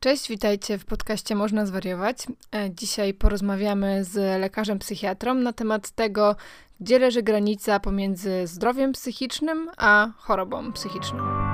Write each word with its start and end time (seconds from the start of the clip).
Cześć, 0.00 0.28
witajcie 0.28 0.78
w 0.78 0.84
podcaście 0.84 1.34
Można 1.34 1.66
Zwariować. 1.66 2.26
E, 2.54 2.70
dzisiaj 2.70 3.14
porozmawiamy 3.14 4.04
z 4.04 4.40
lekarzem 4.40 4.78
psychiatrą 4.78 5.34
na 5.34 5.52
temat 5.52 5.90
tego, 5.90 6.36
gdzie 6.80 6.98
leży 6.98 7.22
granica 7.22 7.80
pomiędzy 7.80 8.46
zdrowiem 8.46 8.92
psychicznym 8.92 9.70
a 9.76 10.08
chorobą 10.16 10.72
psychiczną. 10.72 11.47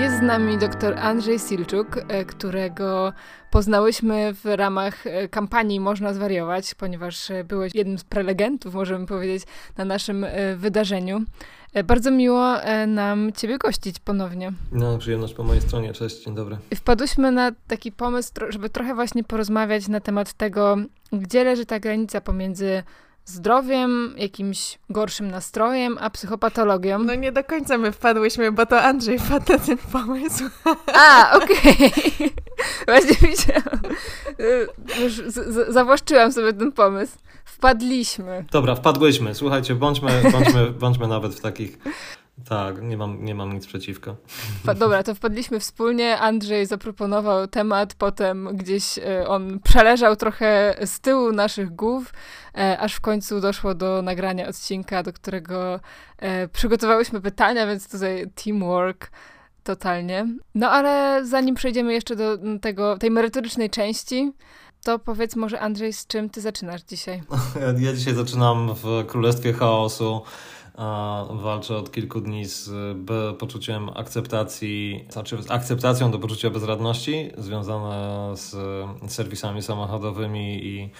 Jest 0.00 0.18
z 0.18 0.22
nami 0.22 0.58
dr 0.58 0.98
Andrzej 0.98 1.38
Silczuk, 1.38 1.86
e, 2.08 2.24
którego 2.24 3.12
poznałyśmy 3.50 4.34
w 4.34 4.44
ramach 4.44 5.06
e, 5.06 5.28
kampanii 5.28 5.80
Można 5.80 6.14
Zwariować, 6.14 6.74
ponieważ 6.74 7.30
e, 7.30 7.44
byłeś 7.44 7.74
jednym 7.74 7.98
z 7.98 8.04
prelegentów, 8.04 8.74
możemy 8.74 9.06
powiedzieć, 9.06 9.42
na 9.76 9.84
naszym 9.84 10.26
wydarzeniu. 10.56 11.22
Bardzo 11.84 12.10
miło 12.10 12.54
nam 12.86 13.32
Ciebie 13.32 13.58
gościć 13.58 13.98
ponownie. 13.98 14.52
No, 14.72 14.98
przyjemność 14.98 15.34
po 15.34 15.42
mojej 15.42 15.62
stronie. 15.62 15.92
Cześć, 15.92 16.24
dzień 16.24 16.34
dobry. 16.34 16.56
Wpadłyśmy 16.74 17.32
na 17.32 17.52
taki 17.68 17.92
pomysł, 17.92 18.32
żeby 18.48 18.70
trochę 18.70 18.94
właśnie 18.94 19.24
porozmawiać 19.24 19.88
na 19.88 20.00
temat 20.00 20.32
tego, 20.32 20.76
gdzie 21.12 21.44
leży 21.44 21.66
ta 21.66 21.80
granica 21.80 22.20
pomiędzy 22.20 22.82
zdrowiem, 23.30 24.14
jakimś 24.16 24.78
gorszym 24.90 25.30
nastrojem, 25.30 25.98
a 26.00 26.10
psychopatologią. 26.10 26.98
No 26.98 27.14
nie 27.14 27.32
do 27.32 27.44
końca 27.44 27.78
my 27.78 27.92
wpadłyśmy, 27.92 28.52
bo 28.52 28.66
to 28.66 28.82
Andrzej 28.82 29.18
wpadł 29.18 29.52
na 29.52 29.58
ten 29.58 29.78
pomysł. 29.92 30.44
A, 30.94 31.36
okej. 31.36 31.58
Okay. 31.58 32.30
Właśnie 32.86 33.28
widziałam. 33.28 33.80
Już 35.02 35.12
zawłaszczyłam 35.68 36.32
sobie 36.32 36.52
ten 36.52 36.72
pomysł. 36.72 37.18
Wpadliśmy. 37.44 38.44
Dobra, 38.52 38.74
wpadłyśmy. 38.74 39.34
Słuchajcie, 39.34 39.74
bądźmy, 39.74 40.22
bądźmy, 40.32 40.70
bądźmy 40.70 41.08
nawet 41.08 41.34
w 41.34 41.40
takich 41.40 41.78
tak, 42.48 42.82
nie 42.82 42.96
mam, 42.96 43.24
nie 43.24 43.34
mam 43.34 43.52
nic 43.52 43.66
przeciwko. 43.66 44.16
Dobra, 44.78 45.02
to 45.02 45.14
wpadliśmy 45.14 45.60
wspólnie. 45.60 46.18
Andrzej 46.18 46.66
zaproponował 46.66 47.46
temat, 47.48 47.94
potem 47.94 48.48
gdzieś 48.56 48.98
e, 48.98 49.28
on 49.28 49.60
przeleżał 49.60 50.16
trochę 50.16 50.76
z 50.84 51.00
tyłu 51.00 51.32
naszych 51.32 51.74
głów, 51.74 52.12
e, 52.58 52.78
aż 52.78 52.94
w 52.94 53.00
końcu 53.00 53.40
doszło 53.40 53.74
do 53.74 54.02
nagrania 54.02 54.48
odcinka, 54.48 55.02
do 55.02 55.12
którego 55.12 55.80
e, 56.18 56.48
przygotowałyśmy 56.48 57.20
pytania, 57.20 57.66
więc 57.66 57.90
tutaj 57.90 58.30
teamwork 58.44 59.10
totalnie. 59.62 60.26
No 60.54 60.70
ale 60.70 61.20
zanim 61.26 61.54
przejdziemy 61.54 61.92
jeszcze 61.92 62.16
do 62.16 62.38
tego, 62.60 62.98
tej 62.98 63.10
merytorycznej 63.10 63.70
części, 63.70 64.32
to 64.84 64.98
powiedz 64.98 65.36
może 65.36 65.60
Andrzej, 65.60 65.92
z 65.92 66.06
czym 66.06 66.30
ty 66.30 66.40
zaczynasz 66.40 66.82
dzisiaj? 66.82 67.22
Ja 67.84 67.92
dzisiaj 67.92 68.14
zaczynam 68.14 68.74
w 68.74 69.06
Królestwie 69.06 69.52
Chaosu 69.52 70.22
walczę 71.30 71.76
od 71.76 71.92
kilku 71.92 72.20
dni 72.20 72.44
z 72.44 72.70
poczuciem 73.38 73.88
akceptacji, 73.88 75.04
znaczy 75.10 75.42
z 75.42 75.50
akceptacją 75.50 76.10
do 76.10 76.18
poczucia 76.18 76.50
bezradności 76.50 77.30
związane 77.38 78.32
z 78.36 78.56
serwisami 79.12 79.62
samochodowymi 79.62 80.66
i 80.66 80.90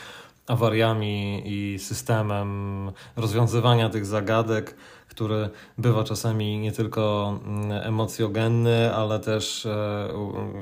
awariami 0.47 1.43
i 1.45 1.79
systemem 1.79 2.93
rozwiązywania 3.17 3.89
tych 3.89 4.07
zagadek 4.07 4.77
który 5.11 5.49
bywa 5.79 6.05
czasami 6.05 6.59
nie 6.59 6.73
tylko 6.73 7.35
mm, 7.47 7.73
emocjogenny, 7.73 8.95
ale 8.95 9.21
też 9.21 9.67
e, 9.67 10.09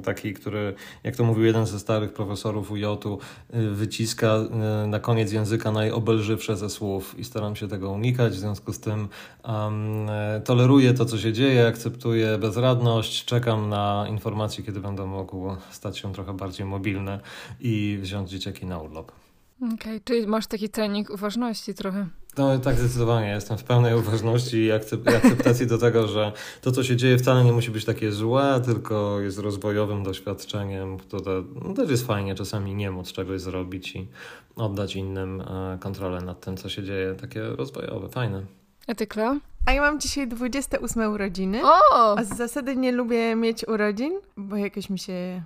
taki, 0.05 0.35
który, 0.35 0.75
jak 1.05 1.17
to 1.17 1.25
mówił 1.25 1.45
jeden 1.45 1.67
ze 1.67 1.79
starych 1.79 2.13
profesorów 2.13 2.71
UJ-u, 2.71 3.19
y, 3.55 3.71
wyciska 3.71 4.37
y, 4.37 4.87
na 4.87 5.01
koniec 5.01 5.33
języka 5.33 5.73
najobelżywsze 5.73 6.57
ze 6.57 6.71
słów 6.71 7.19
i 7.19 7.25
staram 7.25 7.57
się 7.57 7.69
tego 7.69 7.91
unikać. 7.91 8.33
W 8.33 8.39
związku 8.39 8.73
z 8.73 8.81
tym 8.81 9.09
um, 9.45 10.07
toleruję 10.45 10.95
to, 10.95 11.05
co 11.05 11.19
się 11.19 11.33
dzieje, 11.33 11.67
akceptuję 11.67 12.39
bezradność, 12.39 13.25
czekam 13.25 13.69
na 13.69 14.07
informacje, 14.11 14.65
kiedy 14.65 14.81
będę 14.81 15.07
mógł 15.07 15.56
stać 15.71 15.99
się 15.99 16.12
trochę 16.12 16.37
bardziej 16.37 16.67
mobilny 16.67 17.21
i 17.61 17.99
wziąć 18.03 18.31
dzieciaki 18.31 18.67
na 18.67 18.78
urlop. 18.78 19.28
Okej, 19.63 19.75
okay, 19.75 20.01
czyli 20.05 20.27
masz 20.27 20.47
taki 20.47 20.69
trening 20.69 21.11
uważności 21.11 21.75
trochę. 21.75 22.07
No 22.39 22.59
tak, 22.59 22.77
zdecydowanie. 22.77 23.29
Jestem 23.29 23.59
w 23.59 23.65
pełnej 23.65 23.95
uważności 23.95 24.57
i 24.57 24.73
akceptacji 24.73 25.67
do 25.67 25.79
tego, 25.79 26.09
że 26.09 26.33
to, 26.61 26.73
co 26.73 26.85
się 26.85 26.97
dzieje, 26.97 27.19
wcale 27.19 27.45
nie 27.45 27.53
musi 27.53 27.71
być 27.71 27.85
takie 27.85 28.13
złe, 28.13 28.61
tylko 28.65 29.21
jest 29.21 29.39
rozwojowym 29.39 30.03
doświadczeniem, 30.03 30.99
które 30.99 31.45
no, 31.65 31.75
też 31.75 31.91
jest 31.91 32.07
fajnie 32.07 32.35
czasami 32.35 32.75
nie 32.75 32.91
móc 32.91 33.13
czegoś 33.13 33.41
zrobić 33.41 33.97
i 33.97 34.09
oddać 34.57 34.97
innym 34.97 35.41
e, 35.41 35.79
kontrolę 35.81 36.21
nad 36.21 36.41
tym, 36.41 36.57
co 36.57 36.69
się 36.69 36.83
dzieje. 36.83 37.15
Takie 37.15 37.43
rozwojowe, 37.43 38.09
fajne. 38.09 38.43
A 38.87 38.95
ty, 38.95 39.07
Klo? 39.07 39.37
A 39.67 39.73
ja 39.73 39.81
mam 39.81 40.01
dzisiaj 40.01 40.29
28 40.29 41.13
urodziny. 41.13 41.61
O! 41.65 42.19
A 42.19 42.25
z 42.25 42.37
zasady 42.37 42.77
nie 42.77 42.93
lubię 42.93 43.35
mieć 43.37 43.69
urodzin, 43.69 44.21
bo 44.37 44.57
jakoś 44.57 44.91
mi 44.91 44.99
się 44.99 45.43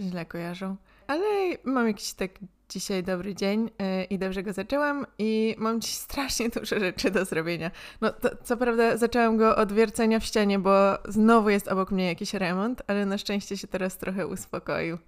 źle 0.00 0.26
kojarzą. 0.26 0.76
Ale 1.06 1.24
mam 1.64 1.86
jakiś 1.86 2.12
tak 2.12 2.30
dzisiaj 2.68 3.02
dobry 3.02 3.34
dzień 3.34 3.70
yy, 3.78 4.04
i 4.04 4.18
dobrze 4.18 4.42
go 4.42 4.52
zaczęłam 4.52 5.06
i 5.18 5.54
mam 5.58 5.80
dziś 5.80 5.94
strasznie 5.94 6.48
dużo 6.48 6.80
rzeczy 6.80 7.10
do 7.10 7.24
zrobienia. 7.24 7.70
No 8.00 8.10
to, 8.12 8.28
co 8.44 8.56
prawda 8.56 8.96
zaczęłam 8.96 9.36
go 9.36 9.56
od 9.56 9.72
wiercenia 9.72 10.20
w 10.20 10.24
ścianie, 10.24 10.58
bo 10.58 10.98
znowu 11.08 11.50
jest 11.50 11.68
obok 11.68 11.90
mnie 11.90 12.06
jakiś 12.06 12.34
remont, 12.34 12.82
ale 12.86 13.06
na 13.06 13.18
szczęście 13.18 13.56
się 13.56 13.66
teraz 13.66 13.98
trochę 13.98 14.26
uspokoił. 14.26 14.98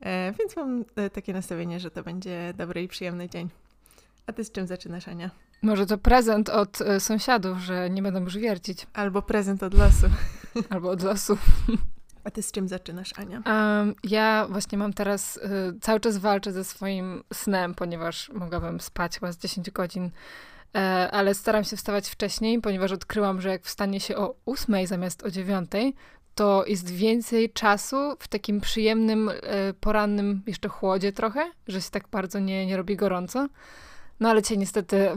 Yy, 0.00 0.08
więc 0.38 0.56
mam 0.56 0.84
yy, 0.96 1.10
takie 1.10 1.32
nastawienie, 1.32 1.80
że 1.80 1.90
to 1.90 2.02
będzie 2.02 2.54
dobry 2.56 2.82
i 2.82 2.88
przyjemny 2.88 3.28
dzień. 3.28 3.48
A 4.26 4.32
ty 4.32 4.44
z 4.44 4.52
czym 4.52 4.66
zaczynasz, 4.66 5.08
Ania? 5.08 5.30
Może 5.62 5.86
to 5.86 5.98
prezent 5.98 6.48
od 6.48 6.78
sąsiadów, 6.98 7.58
że 7.58 7.90
nie 7.90 8.02
będą 8.02 8.20
już 8.20 8.38
wiercić. 8.38 8.86
Albo 8.92 9.22
prezent 9.22 9.62
od 9.62 9.74
losu. 9.74 10.06
Albo 10.70 10.90
od 10.90 11.02
losu. 11.02 11.38
A 12.24 12.30
ty 12.30 12.42
z 12.42 12.52
czym 12.52 12.68
zaczynasz, 12.68 13.12
Ania? 13.18 13.42
Um, 13.46 13.94
ja 14.04 14.46
właśnie 14.50 14.78
mam 14.78 14.92
teraz, 14.92 15.36
y, 15.36 15.40
cały 15.80 16.00
czas 16.00 16.18
walczę 16.18 16.52
ze 16.52 16.64
swoim 16.64 17.24
snem, 17.32 17.74
ponieważ 17.74 18.30
mogłabym 18.34 18.80
spać 18.80 19.14
chyba 19.14 19.32
z 19.32 19.38
10 19.38 19.70
godzin, 19.70 20.04
y, 20.04 20.78
ale 21.10 21.34
staram 21.34 21.64
się 21.64 21.76
wstawać 21.76 22.08
wcześniej, 22.08 22.60
ponieważ 22.60 22.92
odkryłam, 22.92 23.40
że 23.40 23.48
jak 23.48 23.62
wstanie 23.62 24.00
się 24.00 24.16
o 24.16 24.34
8 24.46 24.86
zamiast 24.86 25.22
o 25.22 25.30
9, 25.30 25.70
to 26.34 26.64
jest 26.66 26.90
więcej 26.90 27.50
czasu 27.50 28.16
w 28.18 28.28
takim 28.28 28.60
przyjemnym, 28.60 29.28
y, 29.28 29.34
porannym 29.80 30.42
jeszcze 30.46 30.68
chłodzie 30.68 31.12
trochę, 31.12 31.50
że 31.68 31.82
się 31.82 31.90
tak 31.90 32.08
bardzo 32.08 32.38
nie, 32.38 32.66
nie 32.66 32.76
robi 32.76 32.96
gorąco. 32.96 33.48
No 34.20 34.30
ale 34.30 34.42
cię 34.42 34.56
niestety 34.56 35.10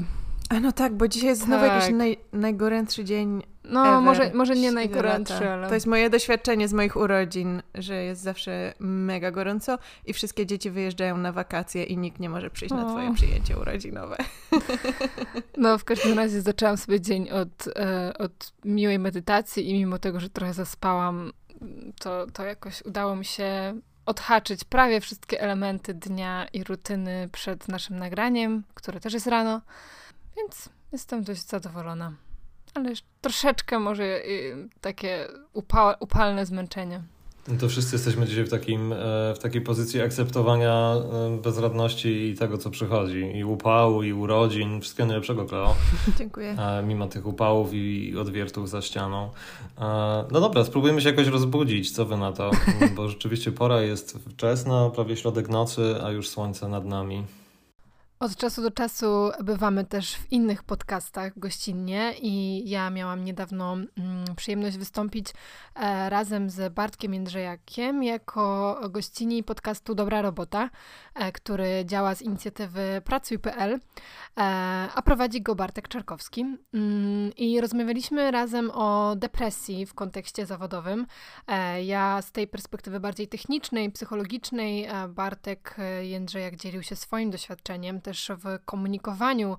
a 0.50 0.59
no 0.59 0.72
tak, 0.72 0.94
bo 0.94 1.07
dzisiaj 1.07 1.29
jest 1.29 1.41
tak. 1.41 1.47
znowu 1.47 1.66
jakiś 1.66 1.89
naj, 1.89 2.17
najgorętszy 2.33 3.03
dzień. 3.03 3.44
No, 3.63 3.88
ever. 3.88 4.01
może, 4.01 4.31
może 4.33 4.56
nie 4.56 4.72
najgorętszy, 4.72 5.50
ale. 5.50 5.67
To 5.67 5.73
jest 5.73 5.88
moje 5.88 6.09
doświadczenie 6.09 6.67
z 6.67 6.73
moich 6.73 6.95
urodzin, 6.95 7.61
że 7.75 8.03
jest 8.03 8.22
zawsze 8.22 8.73
mega 8.79 9.31
gorąco 9.31 9.78
i 10.06 10.13
wszystkie 10.13 10.45
dzieci 10.45 10.72
wyjeżdżają 10.72 11.17
na 11.17 11.31
wakacje 11.31 11.83
i 11.83 11.97
nikt 11.97 12.19
nie 12.19 12.29
może 12.29 12.50
przyjść 12.50 12.73
o. 12.73 12.75
na 12.75 12.89
Twoje 12.89 13.13
przyjęcie 13.13 13.57
urodzinowe. 13.57 14.17
No, 15.57 15.78
w 15.78 15.83
każdym 15.83 16.17
razie 16.17 16.41
zaczęłam 16.41 16.77
sobie 16.77 17.01
dzień 17.01 17.29
od, 17.29 17.67
e, 17.75 18.13
od 18.17 18.53
miłej 18.66 19.00
medytacji 19.00 19.69
i 19.69 19.73
mimo 19.73 20.00
tego, 20.00 20.19
że 20.19 20.29
trochę 20.29 20.53
zaspałam, 20.53 21.31
to, 22.00 22.27
to 22.33 22.44
jakoś 22.44 22.81
udało 22.85 23.16
mi 23.16 23.25
się 23.25 23.79
odhaczyć 24.06 24.63
prawie 24.63 25.01
wszystkie 25.01 25.41
elementy 25.41 25.94
dnia 25.94 26.47
i 26.53 26.63
rutyny 26.63 27.29
przed 27.31 27.67
naszym 27.67 28.00
nagraniem, 28.00 28.63
które 28.73 29.00
też 29.00 29.13
jest 29.13 29.27
rano. 29.27 29.62
Więc 30.38 30.69
jestem 30.91 31.23
dość 31.23 31.47
zadowolona. 31.47 32.13
Ale 32.73 32.94
troszeczkę 33.22 33.79
może 33.79 34.03
y, 34.03 34.69
takie 34.81 35.28
upa 35.53 35.96
upalne 36.00 36.46
zmęczenie. 36.46 37.03
No 37.47 37.57
to 37.59 37.69
wszyscy 37.69 37.96
jesteśmy 37.96 38.25
dzisiaj 38.25 38.44
w, 38.44 38.50
takim, 38.50 38.94
e, 38.94 38.95
w 39.35 39.40
takiej 39.41 39.62
pozycji 39.62 40.01
akceptowania 40.01 40.95
e, 40.95 41.41
bezradności 41.41 42.29
i 42.29 42.35
tego, 42.35 42.57
co 42.57 42.69
przychodzi. 42.69 43.31
I 43.35 43.44
upału, 43.44 44.03
i 44.03 44.13
urodzin. 44.13 44.81
Wszystkiego 44.81 45.07
najlepszego, 45.07 45.45
Kleo. 45.45 45.75
Dziękuję. 46.19 46.56
E, 46.59 46.83
mimo 46.83 47.07
tych 47.07 47.25
upałów 47.25 47.74
i 47.74 48.18
odwiertów 48.18 48.69
za 48.69 48.81
ścianą. 48.81 49.30
No 50.31 50.42
dobra, 50.42 50.63
spróbujmy 50.63 51.01
się 51.01 51.09
jakoś 51.09 51.27
rozbudzić. 51.27 51.92
Co 51.92 52.06
wy 52.06 52.18
na 52.18 52.31
to? 52.31 52.51
Bo 52.95 53.09
rzeczywiście 53.09 53.51
pora 53.51 53.81
jest 53.81 54.18
wczesna, 54.30 54.89
prawie 54.89 55.18
środek 55.18 55.50
nocy, 55.50 55.95
a 56.04 56.12
już 56.12 56.30
słońce 56.30 56.68
nad 56.68 56.86
nami. 56.86 57.24
Od 58.19 58.35
czasu 58.35 58.62
do 58.62 58.71
czasu 58.71 59.31
bywamy 59.44 59.85
też 59.85 60.15
w 60.15 60.31
innych 60.31 60.63
podcastach 60.63 61.39
gościnnie 61.39 62.13
i 62.21 62.63
ja 62.69 62.89
miałam 62.89 63.23
niedawno 63.23 63.73
mm, 63.73 64.35
przyjemność 64.35 64.77
wystąpić 64.77 65.27
e, 65.75 66.09
razem 66.09 66.50
z 66.50 66.73
Bartkiem 66.73 67.13
Jędrzejakiem 67.13 68.03
jako 68.03 68.79
gościni 68.89 69.44
podcastu 69.44 69.95
Dobra 69.95 70.21
Robota, 70.21 70.69
e, 71.15 71.31
który 71.31 71.85
działa 71.85 72.15
z 72.15 72.21
inicjatywy 72.21 73.01
Pracuj.pl, 73.06 73.73
e, 73.73 73.79
a 74.95 75.01
prowadzi 75.01 75.41
go 75.41 75.56
Bartek 75.56 75.88
Czarkowski. 75.88 76.41
Mm, 76.73 77.31
I 77.38 77.61
rozmawialiśmy 77.61 78.31
razem 78.31 78.71
o 78.73 79.15
depresji 79.15 79.85
w 79.85 79.94
kontekście 79.94 80.45
zawodowym. 80.45 81.06
Ja 81.83 82.21
z 82.21 82.31
tej 82.31 82.47
perspektywy 82.47 83.00
bardziej 83.00 83.27
technicznej, 83.27 83.91
psychologicznej, 83.91 84.88
Bartek 85.09 85.77
Jędrzejak 86.01 86.56
dzielił 86.56 86.83
się 86.83 86.95
swoim 86.95 87.31
doświadczeniem 87.31 88.01
też 88.06 88.31
w 88.38 88.66
komunikowaniu 88.66 89.57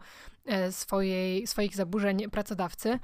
swojej, 0.70 1.46
swoich 1.46 1.76
zaburzeń 1.76 2.30
pracodawcy. 2.30 2.98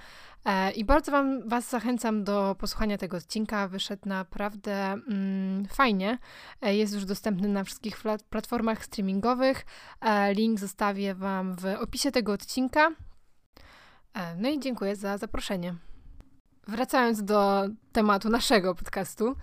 I 0.77 0.85
bardzo 0.85 1.13
wam, 1.13 1.49
Was 1.49 1.71
zachęcam 1.71 2.25
do 2.25 2.57
posłuchania 2.59 2.99
tego 2.99 3.17
odcinka. 3.17 3.69
Wyszedł 3.69 4.09
naprawdę 4.09 4.93
mm, 4.93 5.67
fajnie. 5.67 6.19
Jest 6.63 6.95
już 6.95 7.05
dostępny 7.05 7.49
na 7.49 7.65
wszystkich 7.65 7.97
platformach 8.31 8.85
streamingowych. 8.85 9.65
Link 10.35 10.61
zostawię 10.61 11.15
Wam 11.15 11.57
w 11.57 11.65
opisie 11.81 12.11
tego 12.13 12.33
odcinka. 12.33 12.91
No 14.37 14.49
i 14.49 14.61
dziękuję 14.61 14.97
za 14.97 15.19
zaproszenie. 15.19 15.75
Wracając 16.69 17.25
do 17.25 17.69
tematu 17.93 18.29
naszego 18.29 18.75
podcastu. 18.75 19.37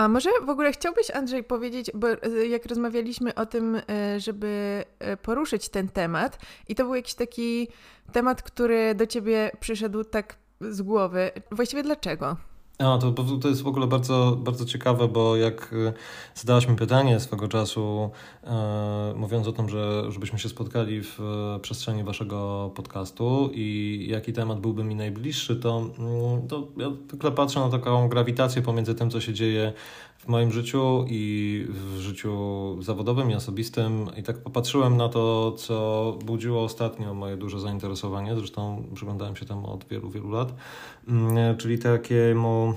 A 0.00 0.08
może 0.08 0.30
w 0.42 0.48
ogóle 0.48 0.72
chciałbyś, 0.72 1.10
Andrzej, 1.10 1.44
powiedzieć, 1.44 1.90
bo 1.94 2.08
e, 2.10 2.46
jak 2.48 2.66
rozmawialiśmy 2.66 3.34
o 3.34 3.46
tym, 3.46 3.80
e, 3.88 4.20
żeby 4.20 4.84
e, 4.98 5.16
poruszyć 5.16 5.68
ten 5.68 5.88
temat, 5.88 6.38
i 6.68 6.74
to 6.74 6.84
był 6.84 6.94
jakiś 6.94 7.14
taki 7.14 7.68
temat, 8.12 8.42
który 8.42 8.94
do 8.94 9.06
ciebie 9.06 9.50
przyszedł 9.60 10.04
tak 10.04 10.36
z 10.60 10.82
głowy. 10.82 11.30
Właściwie 11.50 11.82
dlaczego? 11.82 12.36
A, 12.80 12.98
to, 12.98 13.12
to 13.40 13.48
jest 13.48 13.62
w 13.62 13.66
ogóle 13.66 13.86
bardzo, 13.86 14.38
bardzo 14.40 14.64
ciekawe, 14.64 15.08
bo 15.08 15.36
jak 15.36 15.72
y, 15.72 15.92
zadałaś 16.34 16.68
mi 16.68 16.76
pytanie 16.76 17.20
swego 17.20 17.48
czasu, 17.48 18.10
e, 18.44 19.14
mówiąc 19.16 19.46
o 19.46 19.52
tym, 19.52 19.68
że 19.68 20.12
żebyśmy 20.12 20.38
się 20.38 20.48
spotkali 20.48 21.02
w 21.02 21.20
e, 21.20 21.60
przestrzeni 21.60 22.04
waszego 22.04 22.70
podcastu 22.74 23.50
i 23.54 24.06
jaki 24.10 24.32
temat 24.32 24.60
byłby 24.60 24.84
mi 24.84 24.94
najbliższy, 24.94 25.56
to, 25.56 25.78
mm, 25.98 26.48
to 26.48 26.68
ja 26.76 26.90
zwykle 27.08 27.32
patrzę 27.32 27.60
na 27.60 27.70
taką 27.70 28.08
grawitację 28.08 28.62
pomiędzy 28.62 28.94
tym, 28.94 29.10
co 29.10 29.20
się 29.20 29.34
dzieje 29.34 29.72
w 30.20 30.28
moim 30.28 30.52
życiu 30.52 31.04
i 31.08 31.66
w 31.68 31.98
życiu 31.98 32.76
zawodowym 32.82 33.30
i 33.30 33.34
osobistym. 33.34 34.06
I 34.16 34.22
tak 34.22 34.38
popatrzyłem 34.38 34.96
na 34.96 35.08
to, 35.08 35.52
co 35.52 36.18
budziło 36.24 36.64
ostatnio 36.64 37.14
moje 37.14 37.36
duże 37.36 37.60
zainteresowanie. 37.60 38.36
Zresztą 38.36 38.84
przyglądałem 38.94 39.36
się 39.36 39.46
temu 39.46 39.72
od 39.72 39.84
wielu, 39.84 40.10
wielu 40.10 40.30
lat. 40.30 40.54
Mm, 41.08 41.56
czyli 41.56 41.78
takiemu 41.78 42.74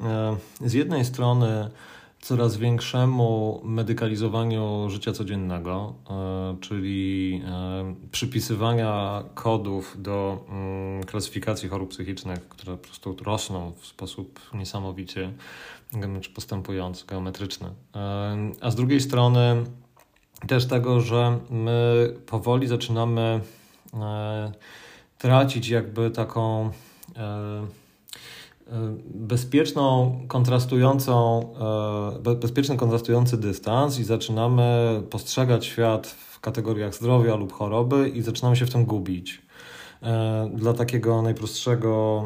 e, 0.00 0.36
z 0.60 0.72
jednej 0.72 1.04
strony 1.04 1.70
coraz 2.26 2.56
większemu 2.56 3.60
medykalizowaniu 3.64 4.90
życia 4.90 5.12
codziennego, 5.12 5.94
e, 6.10 6.56
czyli 6.60 7.42
e, 7.46 7.94
przypisywania 8.12 9.22
kodów 9.34 9.96
do 10.02 10.44
mm, 10.48 11.04
klasyfikacji 11.04 11.68
chorób 11.68 11.90
psychicznych, 11.90 12.48
które 12.48 12.76
po 12.76 12.84
prostu 12.84 13.16
rosną 13.24 13.72
w 13.80 13.86
sposób 13.86 14.40
niesamowicie 14.54 15.32
postępujący, 16.34 17.06
geometryczny. 17.06 17.68
A 18.60 18.70
z 18.70 18.74
drugiej 18.74 19.00
strony 19.00 19.64
też 20.48 20.66
tego, 20.66 21.00
że 21.00 21.38
my 21.50 22.14
powoli 22.26 22.66
zaczynamy 22.66 23.40
e, 23.94 24.52
tracić 25.18 25.68
jakby 25.68 26.10
taką 26.10 26.70
e, 27.16 27.22
e, 27.22 27.85
bezpieczną, 29.14 30.20
kontrastującą, 30.28 31.48
bezpieczny, 32.40 32.76
kontrastujący 32.76 33.36
dystans 33.36 33.98
i 33.98 34.04
zaczynamy 34.04 35.02
postrzegać 35.10 35.66
świat 35.66 36.06
w 36.06 36.40
kategoriach 36.40 36.94
zdrowia 36.94 37.36
lub 37.36 37.52
choroby 37.52 38.08
i 38.08 38.22
zaczynamy 38.22 38.56
się 38.56 38.66
w 38.66 38.72
tym 38.72 38.84
gubić. 38.84 39.45
E, 40.02 40.50
dla 40.54 40.72
takiego 40.72 41.22
najprostszego 41.22 42.24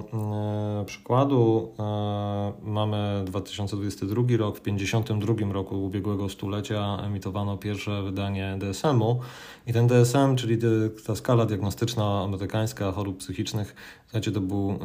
e, 0.83 0.85
przykładu 0.85 1.73
e, 1.79 2.53
mamy 2.63 3.23
2022 3.27 4.23
rok. 4.39 4.59
W 4.59 4.61
52 4.61 5.53
roku 5.53 5.85
ubiegłego 5.85 6.29
stulecia 6.29 6.99
emitowano 7.07 7.57
pierwsze 7.57 8.03
wydanie 8.03 8.59
DSM-u 8.59 9.21
i 9.67 9.73
ten 9.73 9.87
DSM, 9.87 10.37
czyli 10.37 10.59
ta 11.07 11.17
skala 11.17 11.47
diagnostyczna 11.47 12.23
amerykańska 12.23 12.93
chorób 12.93 13.19
psychicznych, 13.19 13.75
słuchajcie, 14.03 14.33
to, 14.33 14.41
był, 14.41 14.79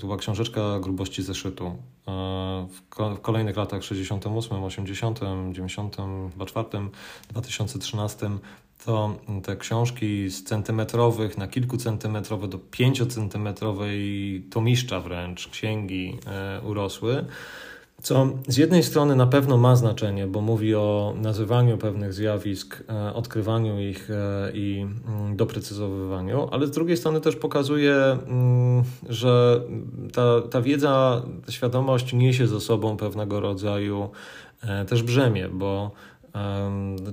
to 0.00 0.06
była 0.06 0.16
książeczka 0.16 0.80
grubości 0.80 1.22
zeszytu. 1.22 1.76
W 3.16 3.20
kolejnych 3.22 3.56
latach 3.56 3.84
68, 3.84 4.64
80, 4.64 5.20
94, 5.52 6.68
2013 7.30 8.30
to 8.84 9.16
te 9.42 9.56
książki 9.56 10.30
z 10.30 10.44
centymetrowych 10.44 11.38
na 11.38 11.48
kilkucentymetrowe 11.48 12.48
do 12.48 12.58
pięciocentymetrowej 12.58 14.46
tomiszcza 14.50 15.00
wręcz 15.00 15.48
księgi 15.48 16.18
e, 16.26 16.60
urosły. 16.60 17.24
Co 18.02 18.28
z 18.48 18.56
jednej 18.56 18.82
strony 18.82 19.16
na 19.16 19.26
pewno 19.26 19.56
ma 19.56 19.76
znaczenie, 19.76 20.26
bo 20.26 20.40
mówi 20.40 20.74
o 20.74 21.14
nazywaniu 21.16 21.78
pewnych 21.78 22.12
zjawisk, 22.12 22.84
e, 22.88 23.14
odkrywaniu 23.14 23.80
ich 23.80 24.10
e, 24.10 24.50
i 24.54 24.86
mm, 25.08 25.36
doprecyzowywaniu, 25.36 26.48
ale 26.50 26.66
z 26.66 26.70
drugiej 26.70 26.96
strony 26.96 27.20
też 27.20 27.36
pokazuje, 27.36 27.94
mm, 27.94 28.84
że 29.08 29.60
ta, 30.12 30.40
ta 30.50 30.62
wiedza, 30.62 31.22
ta 31.46 31.52
świadomość 31.52 32.12
niesie 32.12 32.46
ze 32.46 32.60
sobą 32.60 32.96
pewnego 32.96 33.40
rodzaju 33.40 34.10
też 34.88 35.02
brzemię, 35.02 35.48
bo 35.48 35.90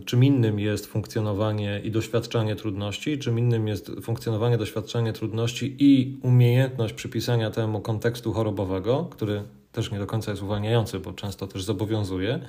Czym 0.06 0.24
innym 0.24 0.60
jest 0.60 0.86
funkcjonowanie 0.86 1.82
i 1.84 1.92
doświadczanie 1.92 2.56
trudności, 2.56 3.20
czym 3.20 3.40
innym 3.40 3.68
jest 3.68 3.92
funkcjonowanie, 4.02 4.58
doświadczanie 4.58 5.14
trudności 5.14 5.76
i 5.80 6.20
umiejętność 6.24 6.94
przypisania 6.94 7.52
temu 7.52 7.82
kontekstu 7.82 8.34
chorobowego, 8.34 9.08
który 9.12 9.44
też 9.72 9.92
nie 9.92 10.00
do 10.00 10.08
końca 10.08 10.32
jest 10.32 10.44
uwalniający, 10.44 11.00
bo 11.00 11.14
często 11.14 11.48
też 11.48 11.64
zobowiązuje, 11.64 12.40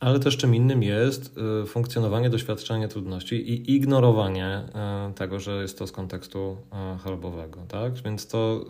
ale 0.00 0.20
też 0.20 0.36
czym 0.36 0.54
innym 0.54 0.82
jest 0.82 1.38
y, 1.62 1.66
funkcjonowanie, 1.66 2.30
doświadczenie 2.30 2.88
trudności 2.88 3.34
i 3.34 3.74
ignorowanie 3.74 4.64
y, 5.10 5.14
tego, 5.14 5.40
że 5.40 5.62
jest 5.62 5.78
to 5.78 5.86
z 5.86 5.92
kontekstu 5.92 6.56
y, 6.94 6.98
chorobowego. 6.98 7.60
Tak? 7.68 7.94
Więc 7.94 8.26
to, 8.26 8.64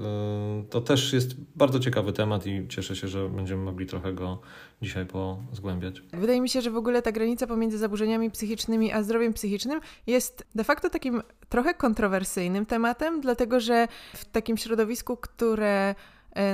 to 0.70 0.80
też 0.80 1.12
jest 1.12 1.34
bardzo 1.56 1.80
ciekawy 1.80 2.12
temat 2.12 2.46
i 2.46 2.68
cieszę 2.68 2.96
się, 2.96 3.08
że 3.08 3.28
będziemy 3.28 3.62
mogli 3.62 3.86
trochę 3.86 4.12
go 4.12 4.40
dzisiaj 4.82 5.06
pozgłębiać. 5.06 6.02
Wydaje 6.12 6.40
mi 6.40 6.48
się, 6.48 6.60
że 6.60 6.70
w 6.70 6.76
ogóle 6.76 7.02
ta 7.02 7.12
granica 7.12 7.46
pomiędzy 7.46 7.78
zaburzeniami 7.78 8.30
psychicznymi 8.30 8.92
a 8.92 9.02
zdrowiem 9.02 9.32
psychicznym 9.32 9.80
jest 10.06 10.46
de 10.54 10.64
facto 10.64 10.90
takim 10.90 11.22
trochę 11.48 11.74
kontrowersyjnym 11.74 12.66
tematem, 12.66 13.20
dlatego 13.20 13.60
że 13.60 13.88
w 14.14 14.24
takim 14.24 14.56
środowisku, 14.56 15.16
które 15.16 15.94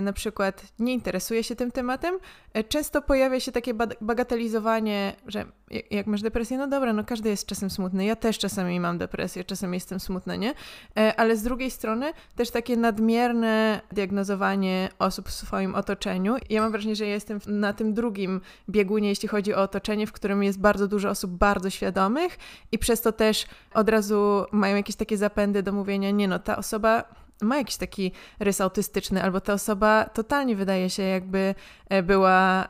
na 0.03 0.13
przykład 0.13 0.65
nie 0.79 0.93
interesuje 0.93 1.45
się 1.45 1.57
tym 1.57 1.73
tematem, 1.73 2.19
e, 2.53 2.65
często 2.65 3.03
pojawia 3.03 3.41
się 3.41 3.53
takie 3.53 3.75
bagatelizowanie, 4.01 5.17
że 5.27 5.45
jak 5.91 6.07
masz 6.07 6.23
depresję, 6.23 6.59
no 6.59 6.67
dobra, 6.67 6.93
no 6.93 7.05
każdy 7.05 7.29
jest 7.29 7.47
czasem 7.47 7.71
smutny, 7.71 8.05
ja 8.05 8.17
też 8.17 8.39
czasami 8.39 8.81
mam 8.81 8.99
depresję, 8.99 9.45
czasem 9.45 9.75
jestem 9.75 10.01
smutna, 10.01 10.37
nie? 10.37 10.55
E, 10.99 11.21
ale 11.21 11.37
z 11.37 11.43
drugiej 11.43 11.71
strony 11.71 12.13
też 12.37 12.51
takie 12.51 12.77
nadmierne 12.77 13.81
diagnozowanie 13.93 14.89
osób 14.99 15.29
w 15.29 15.33
swoim 15.33 15.75
otoczeniu. 15.75 16.37
Ja 16.51 16.63
mam 16.63 16.73
wrażenie, 16.73 16.97
że 16.97 17.07
ja 17.07 17.15
jestem 17.15 17.39
na 17.47 17.73
tym 17.73 17.95
drugim 17.95 18.41
biegunie, 18.69 19.09
jeśli 19.09 19.29
chodzi 19.29 19.55
o 19.55 19.63
otoczenie, 19.63 20.07
w 20.07 20.13
którym 20.13 20.43
jest 20.43 20.61
bardzo 20.61 20.89
dużo 20.89 21.11
osób 21.11 21.31
bardzo 21.31 21.71
świadomych 21.71 22.39
i 22.73 22.79
przez 22.79 23.01
to 23.01 23.13
też 23.13 23.47
od 23.75 23.89
razu 23.89 24.45
mają 24.53 24.77
jakieś 24.77 24.97
takie 24.97 25.17
zapędy 25.17 25.63
do 25.63 25.73
mówienia, 25.73 26.11
nie 26.11 26.29
no, 26.29 26.39
ta 26.39 26.57
osoba 26.57 27.24
ma 27.45 27.57
jakiś 27.59 27.77
taki 27.77 28.13
rys 28.41 28.61
autystyczny, 28.61 29.23
albo 29.23 29.41
ta 29.41 29.53
osoba 29.53 30.05
totalnie 30.05 30.57
wydaje 30.57 30.91
się, 30.91 31.03
jakby 31.03 31.55
e, 31.89 32.03
była, 32.03 32.69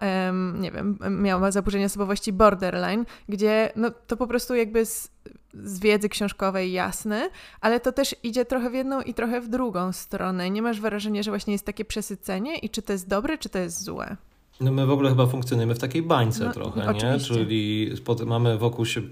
nie 0.55 0.71
wiem, 0.71 0.99
miała 1.11 1.51
zaburzenie 1.51 1.87
osobowości 1.87 2.33
borderline, 2.33 3.05
gdzie 3.29 3.73
no, 3.77 3.91
to 4.07 4.17
po 4.17 4.27
prostu 4.27 4.55
jakby 4.55 4.87
z, 4.87 5.11
z 5.55 5.81
wiedzy 5.81 6.09
książkowej 6.09 6.73
jasne, 6.73 7.31
ale 7.61 7.81
to 7.81 7.93
też 7.93 8.17
idzie 8.23 8.45
trochę 8.45 8.71
w 8.71 8.75
jedną 8.75 9.01
i 9.01 9.15
trochę 9.15 9.41
w 9.41 9.49
drugą 9.49 9.93
stronę. 9.93 10.51
Nie 10.51 10.63
masz 10.63 10.81
wrażenia, 10.81 11.23
że 11.23 11.31
właśnie 11.31 11.53
jest 11.53 11.67
takie 11.67 11.85
przesycenie 11.85 12.59
i 12.59 12.71
czy 12.71 12.83
to 12.83 12.93
jest 12.93 13.09
dobre, 13.09 13.39
czy 13.39 13.49
to 13.49 13.59
jest 13.59 13.85
złe? 13.85 14.17
No 14.61 14.73
my 14.73 14.87
w 14.87 14.91
ogóle 14.91 15.11
chyba 15.11 15.27
funkcjonujemy 15.27 15.75
w 15.75 15.79
takiej 15.79 16.03
bańce 16.03 16.45
no, 16.45 16.53
trochę, 16.53 16.85
oczywiście. 16.85 17.35
nie? 17.35 17.41
Czyli 17.41 17.91
mamy 18.27 18.59
wokół 18.59 18.85
siebie 18.85 19.09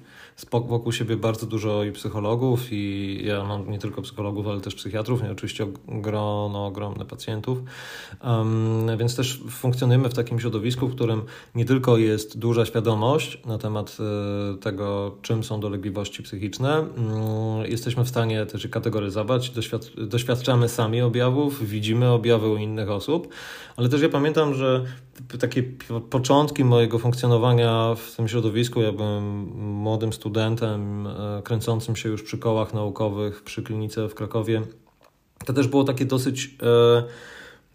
wokół 0.50 0.92
siebie 0.92 1.16
bardzo 1.16 1.46
dużo 1.46 1.84
i 1.84 1.92
psychologów, 1.92 2.72
i 2.72 3.22
ja 3.24 3.44
mam 3.44 3.70
nie 3.70 3.78
tylko 3.78 4.02
psychologów, 4.02 4.46
ale 4.46 4.60
też 4.60 4.74
psychiatrów, 4.74 5.24
i 5.24 5.30
oczywiście 5.30 5.66
grono 5.88 6.66
ogromne 6.66 7.04
pacjentów. 7.04 7.58
Um, 8.24 8.98
więc 8.98 9.16
też 9.16 9.42
funkcjonujemy 9.50 10.08
w 10.08 10.14
takim 10.14 10.40
środowisku, 10.40 10.88
w 10.88 10.94
którym 10.94 11.22
nie 11.54 11.64
tylko 11.64 11.96
jest 11.96 12.38
duża 12.38 12.66
świadomość 12.66 13.42
na 13.46 13.58
temat 13.58 13.96
y, 14.54 14.58
tego, 14.58 15.16
czym 15.22 15.44
są 15.44 15.60
dolegliwości 15.60 16.22
psychiczne, 16.22 16.86
y, 17.64 17.68
jesteśmy 17.68 18.04
w 18.04 18.08
stanie 18.08 18.46
też 18.46 18.64
je 18.64 18.70
kategoryzować, 18.70 19.50
doświad 19.50 19.90
doświadczamy 20.08 20.68
sami 20.68 21.02
objawów, 21.02 21.68
widzimy 21.68 22.08
objawy 22.08 22.48
u 22.48 22.56
innych 22.56 22.90
osób, 22.90 23.28
ale 23.76 23.88
też 23.88 24.02
ja 24.02 24.08
pamiętam, 24.08 24.54
że 24.54 24.84
takie 25.40 25.62
początki 26.10 26.64
mojego 26.64 26.98
funkcjonowania 26.98 27.94
w 27.94 28.16
tym 28.16 28.28
środowisku, 28.28 28.82
ja 28.82 28.92
byłem 28.92 29.22
młodym 29.56 30.12
studentem 30.12 30.31
e, 31.06 31.42
kręcącym 31.42 31.96
się 31.96 32.08
już 32.08 32.22
przy 32.22 32.38
kołach 32.38 32.74
naukowych 32.74 33.42
przy 33.42 33.62
klinice 33.62 34.08
w 34.08 34.14
Krakowie. 34.14 34.62
To 35.44 35.52
też 35.52 35.68
było 35.68 35.84
takie 35.84 36.04
dosyć, 36.04 36.56
e, 36.62 37.04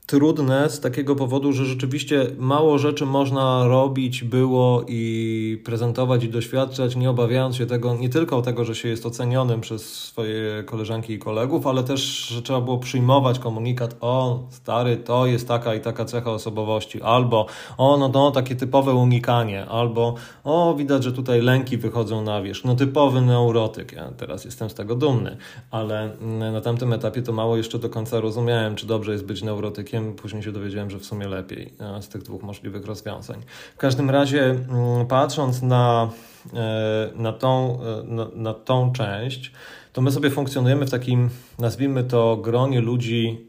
trudne 0.07 0.69
z 0.69 0.79
takiego 0.79 1.15
powodu, 1.15 1.53
że 1.53 1.65
rzeczywiście 1.65 2.27
mało 2.37 2.77
rzeczy 2.77 3.05
można 3.05 3.67
robić 3.67 4.23
było 4.23 4.83
i 4.87 5.61
prezentować 5.65 6.23
i 6.23 6.29
doświadczać, 6.29 6.95
nie 6.95 7.09
obawiając 7.09 7.55
się 7.55 7.65
tego, 7.65 7.95
nie 7.95 8.09
tylko 8.09 8.41
tego, 8.41 8.65
że 8.65 8.75
się 8.75 8.89
jest 8.89 9.05
ocenionym 9.05 9.61
przez 9.61 9.93
swoje 9.93 10.63
koleżanki 10.65 11.13
i 11.13 11.19
kolegów, 11.19 11.67
ale 11.67 11.83
też, 11.83 12.01
że 12.27 12.41
trzeba 12.41 12.61
było 12.61 12.77
przyjmować 12.77 13.39
komunikat, 13.39 13.95
o 14.01 14.39
stary, 14.49 14.97
to 14.97 15.25
jest 15.25 15.47
taka 15.47 15.75
i 15.75 15.81
taka 15.81 16.05
cecha 16.05 16.31
osobowości, 16.31 17.01
albo 17.01 17.45
o 17.77 17.97
no, 17.97 18.09
no 18.09 18.31
takie 18.31 18.55
typowe 18.55 18.93
unikanie, 18.93 19.65
albo 19.65 20.15
o 20.43 20.75
widać, 20.77 21.03
że 21.03 21.11
tutaj 21.11 21.41
lęki 21.41 21.77
wychodzą 21.77 22.21
na 22.21 22.41
wierzch, 22.41 22.65
no 22.65 22.75
typowy 22.75 23.21
neurotyk, 23.21 23.91
ja 23.91 24.11
teraz 24.17 24.45
jestem 24.45 24.69
z 24.69 24.73
tego 24.73 24.95
dumny, 24.95 25.37
ale 25.71 26.09
na 26.51 26.61
tamtym 26.61 26.93
etapie 26.93 27.21
to 27.21 27.33
mało 27.33 27.57
jeszcze 27.57 27.79
do 27.79 27.89
końca 27.89 28.19
rozumiałem, 28.19 28.75
czy 28.75 28.87
dobrze 28.87 29.11
jest 29.11 29.25
być 29.25 29.43
neurotykiem, 29.43 29.96
później 30.01 30.43
się 30.43 30.51
dowiedziałem, 30.51 30.89
że 30.89 30.99
w 30.99 31.05
sumie 31.05 31.27
lepiej 31.27 31.73
e, 31.79 32.01
z 32.01 32.09
tych 32.09 32.23
dwóch 32.23 32.43
możliwych 32.43 32.85
rozwiązań. 32.85 33.41
W 33.75 33.77
każdym 33.77 34.09
razie, 34.09 34.43
mm, 34.49 35.07
patrząc 35.07 35.61
na, 35.61 36.09
e, 36.53 37.09
na, 37.15 37.33
tą, 37.33 37.79
e, 37.81 38.03
na, 38.03 38.27
na 38.35 38.53
tą 38.53 38.91
część, 38.91 39.51
to 39.93 40.01
my 40.01 40.11
sobie 40.11 40.29
funkcjonujemy 40.29 40.85
w 40.85 40.91
takim, 40.91 41.29
nazwijmy 41.59 42.03
to, 42.03 42.37
gronie 42.37 42.81
ludzi 42.81 43.47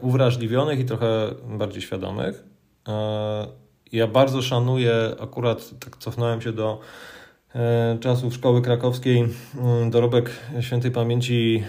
uwrażliwionych 0.00 0.80
i 0.80 0.84
trochę 0.84 1.30
bardziej 1.48 1.82
świadomych. 1.82 2.44
Ja 3.92 4.06
bardzo 4.06 4.42
szanuję, 4.42 4.94
akurat 5.20 5.70
tak 5.80 5.96
cofnąłem 5.96 6.40
się 6.40 6.52
do 6.52 6.80
czasów 8.00 8.34
szkoły 8.34 8.62
krakowskiej, 8.62 9.28
mm, 9.58 9.90
dorobek 9.90 10.30
świętej 10.60 10.90
pamięci 10.90 11.64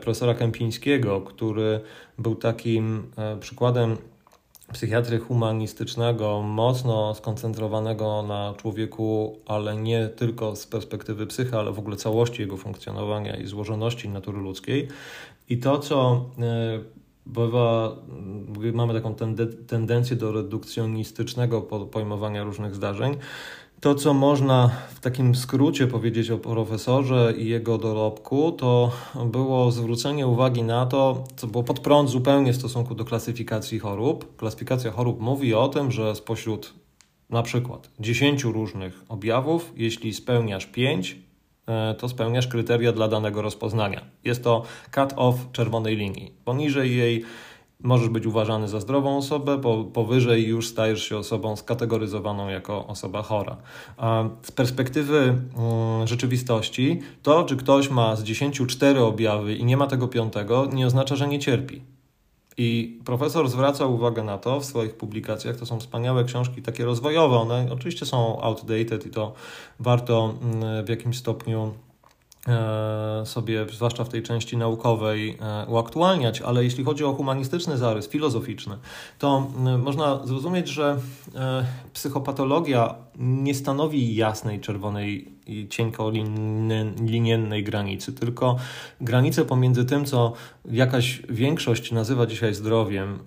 profesora 0.00 0.34
Kępińskiego, 0.34 1.20
który 1.20 1.80
był 2.18 2.34
takim 2.34 3.10
e, 3.16 3.36
przykładem 3.36 3.96
psychiatry 4.72 5.18
humanistycznego, 5.18 6.42
mocno 6.42 7.14
skoncentrowanego 7.14 8.22
na 8.22 8.54
człowieku, 8.58 9.38
ale 9.46 9.76
nie 9.76 10.08
tylko 10.08 10.56
z 10.56 10.66
perspektywy 10.66 11.26
psychy, 11.26 11.56
ale 11.56 11.72
w 11.72 11.78
ogóle 11.78 11.96
całości 11.96 12.42
jego 12.42 12.56
funkcjonowania 12.56 13.36
i 13.36 13.46
złożoności 13.46 14.08
natury 14.08 14.38
ludzkiej. 14.38 14.88
I 15.48 15.58
to, 15.58 15.78
co 15.78 16.24
e, 16.38 16.80
bywa, 17.26 17.96
mamy 18.72 18.94
taką 18.94 19.14
tendencję 19.66 20.16
do 20.16 20.32
redukcjonistycznego 20.32 21.62
pojmowania 21.62 22.44
różnych 22.44 22.74
zdarzeń, 22.74 23.16
to, 23.80 23.94
co 23.94 24.14
można 24.14 24.70
w 24.94 25.00
takim 25.00 25.34
skrócie 25.34 25.86
powiedzieć 25.86 26.30
o 26.30 26.38
profesorze 26.38 27.34
i 27.38 27.48
jego 27.48 27.78
dorobku, 27.78 28.52
to 28.52 28.92
było 29.24 29.72
zwrócenie 29.72 30.26
uwagi 30.26 30.62
na 30.62 30.86
to, 30.86 31.24
co 31.36 31.46
było 31.46 31.64
pod 31.64 31.80
prąd 31.80 32.10
zupełnie 32.10 32.52
w 32.52 32.56
stosunku 32.56 32.94
do 32.94 33.04
klasyfikacji 33.04 33.78
chorób. 33.78 34.36
Klasyfikacja 34.36 34.90
chorób 34.90 35.20
mówi 35.20 35.54
o 35.54 35.68
tym, 35.68 35.92
że 35.92 36.14
spośród 36.14 36.74
na 37.30 37.42
przykład 37.42 37.90
10 38.00 38.44
różnych 38.44 39.04
objawów, 39.08 39.72
jeśli 39.76 40.14
spełniasz 40.14 40.66
5, 40.66 41.16
e, 41.66 41.94
to 41.94 42.08
spełniasz 42.08 42.48
kryteria 42.48 42.92
dla 42.92 43.08
danego 43.08 43.42
rozpoznania. 43.42 44.04
Jest 44.24 44.44
to 44.44 44.62
cut-off 44.92 45.34
czerwonej 45.52 45.96
linii. 45.96 46.32
Poniżej 46.44 46.96
jej 46.96 47.24
możesz 47.82 48.08
być 48.08 48.26
uważany 48.26 48.68
za 48.68 48.80
zdrową 48.80 49.16
osobę, 49.16 49.58
bo 49.58 49.84
powyżej 49.84 50.46
już 50.46 50.68
stajesz 50.68 51.08
się 51.08 51.16
osobą 51.16 51.56
skategoryzowaną 51.56 52.48
jako 52.48 52.86
osoba 52.86 53.22
chora. 53.22 53.56
A 53.96 54.24
z 54.42 54.52
perspektywy 54.52 55.18
mm, 55.18 56.06
rzeczywistości, 56.06 57.00
to 57.22 57.44
czy 57.44 57.56
ktoś 57.56 57.90
ma 57.90 58.16
z 58.16 58.22
10 58.22 58.62
cztery 58.68 59.00
objawy 59.00 59.54
i 59.54 59.64
nie 59.64 59.76
ma 59.76 59.86
tego 59.86 60.08
piątego, 60.08 60.68
nie 60.72 60.86
oznacza, 60.86 61.16
że 61.16 61.28
nie 61.28 61.38
cierpi. 61.38 61.82
I 62.58 63.00
profesor 63.04 63.48
zwraca 63.48 63.86
uwagę 63.86 64.24
na 64.24 64.38
to 64.38 64.60
w 64.60 64.64
swoich 64.64 64.94
publikacjach. 64.94 65.56
To 65.56 65.66
są 65.66 65.80
wspaniałe 65.80 66.24
książki, 66.24 66.62
takie 66.62 66.84
rozwojowe. 66.84 67.36
One 67.36 67.68
oczywiście 67.72 68.06
są 68.06 68.40
outdated 68.42 69.06
i 69.06 69.10
to 69.10 69.32
warto 69.80 70.34
mm, 70.42 70.84
w 70.84 70.88
jakimś 70.88 71.18
stopniu 71.18 71.74
sobie, 73.24 73.66
zwłaszcza 73.72 74.04
w 74.04 74.08
tej 74.08 74.22
części 74.22 74.56
naukowej, 74.56 75.38
e, 75.40 75.66
uaktualniać, 75.66 76.42
ale 76.42 76.64
jeśli 76.64 76.84
chodzi 76.84 77.04
o 77.04 77.12
humanistyczny 77.12 77.76
zarys, 77.76 78.08
filozoficzny, 78.08 78.76
to 79.18 79.50
można 79.78 80.26
zrozumieć, 80.26 80.68
że 80.68 80.98
e, 81.34 81.66
psychopatologia 81.92 82.94
nie 83.18 83.54
stanowi 83.54 84.16
jasnej, 84.16 84.60
czerwonej 84.60 85.36
i 85.46 85.68
cienko 85.68 86.10
liniennej 87.00 87.64
granicy, 87.64 88.12
tylko 88.12 88.56
granicę 89.00 89.44
pomiędzy 89.44 89.84
tym, 89.84 90.04
co 90.04 90.32
jakaś 90.70 91.22
większość 91.28 91.92
nazywa 91.92 92.26
dzisiaj 92.26 92.54
zdrowiem 92.54 93.18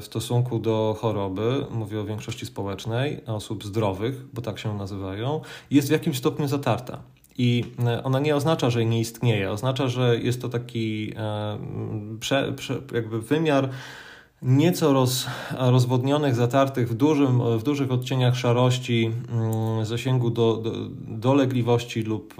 w 0.00 0.04
stosunku 0.04 0.58
do 0.58 0.96
choroby, 1.00 1.66
mówię 1.70 2.00
o 2.00 2.04
większości 2.04 2.46
społecznej, 2.46 3.20
osób 3.26 3.64
zdrowych, 3.64 4.24
bo 4.32 4.42
tak 4.42 4.58
się 4.58 4.76
nazywają, 4.76 5.40
jest 5.70 5.88
w 5.88 5.90
jakimś 5.90 6.18
stopniu 6.18 6.48
zatarta. 6.48 6.98
I 7.38 7.64
e, 7.86 8.04
ona 8.04 8.20
nie 8.20 8.36
oznacza, 8.36 8.70
że 8.70 8.84
nie 8.84 9.00
istnieje, 9.00 9.50
oznacza, 9.50 9.88
że 9.88 10.18
jest 10.18 10.42
to 10.42 10.48
taki 10.48 11.12
e, 11.16 11.58
prze, 12.20 12.52
prze, 12.52 12.74
jakby 12.92 13.20
wymiar 13.20 13.68
nieco 14.42 14.92
roz, 14.92 15.26
rozwodnionych, 15.58 16.34
zatartych 16.34 16.88
w, 16.88 16.94
dużym, 16.94 17.58
w 17.58 17.62
dużych 17.62 17.92
odcieniach 17.92 18.36
szarości, 18.36 19.10
mm, 19.32 19.84
zasięgu 19.84 20.30
do, 20.30 20.56
do, 20.56 20.72
dolegliwości 21.08 22.02
lub 22.02 22.34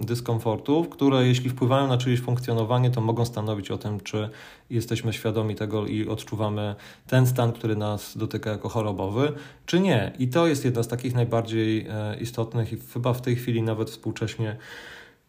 dyskomfortów, 0.00 0.88
które 0.88 1.26
jeśli 1.26 1.50
wpływają 1.50 1.88
na 1.88 1.98
czyjeś 1.98 2.20
funkcjonowanie, 2.20 2.90
to 2.90 3.00
mogą 3.00 3.24
stanowić 3.24 3.70
o 3.70 3.78
tym, 3.78 4.00
czy 4.00 4.30
jesteśmy 4.70 5.12
świadomi 5.12 5.54
tego 5.54 5.86
i 5.86 6.08
odczuwamy 6.08 6.74
ten 7.06 7.26
stan, 7.26 7.52
który 7.52 7.76
nas 7.76 8.18
dotyka 8.18 8.50
jako 8.50 8.68
chorobowy, 8.68 9.32
czy 9.66 9.80
nie. 9.80 10.12
I 10.18 10.28
to 10.28 10.46
jest 10.46 10.64
jedna 10.64 10.82
z 10.82 10.88
takich 10.88 11.14
najbardziej 11.14 11.86
e, 11.90 12.16
istotnych 12.20 12.72
i 12.72 12.76
chyba 12.92 13.12
w 13.12 13.22
tej 13.22 13.36
chwili 13.36 13.62
nawet 13.62 13.90
współcześnie 13.90 14.56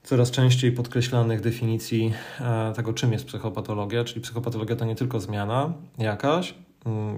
coraz 0.09 0.31
częściej 0.31 0.71
podkreślanych 0.71 1.41
definicji 1.41 2.13
e, 2.39 2.73
tego, 2.75 2.93
czym 2.93 3.13
jest 3.13 3.25
psychopatologia, 3.25 4.03
czyli 4.03 4.21
psychopatologia 4.21 4.75
to 4.75 4.85
nie 4.85 4.95
tylko 4.95 5.19
zmiana 5.19 5.73
jakaś, 5.97 6.53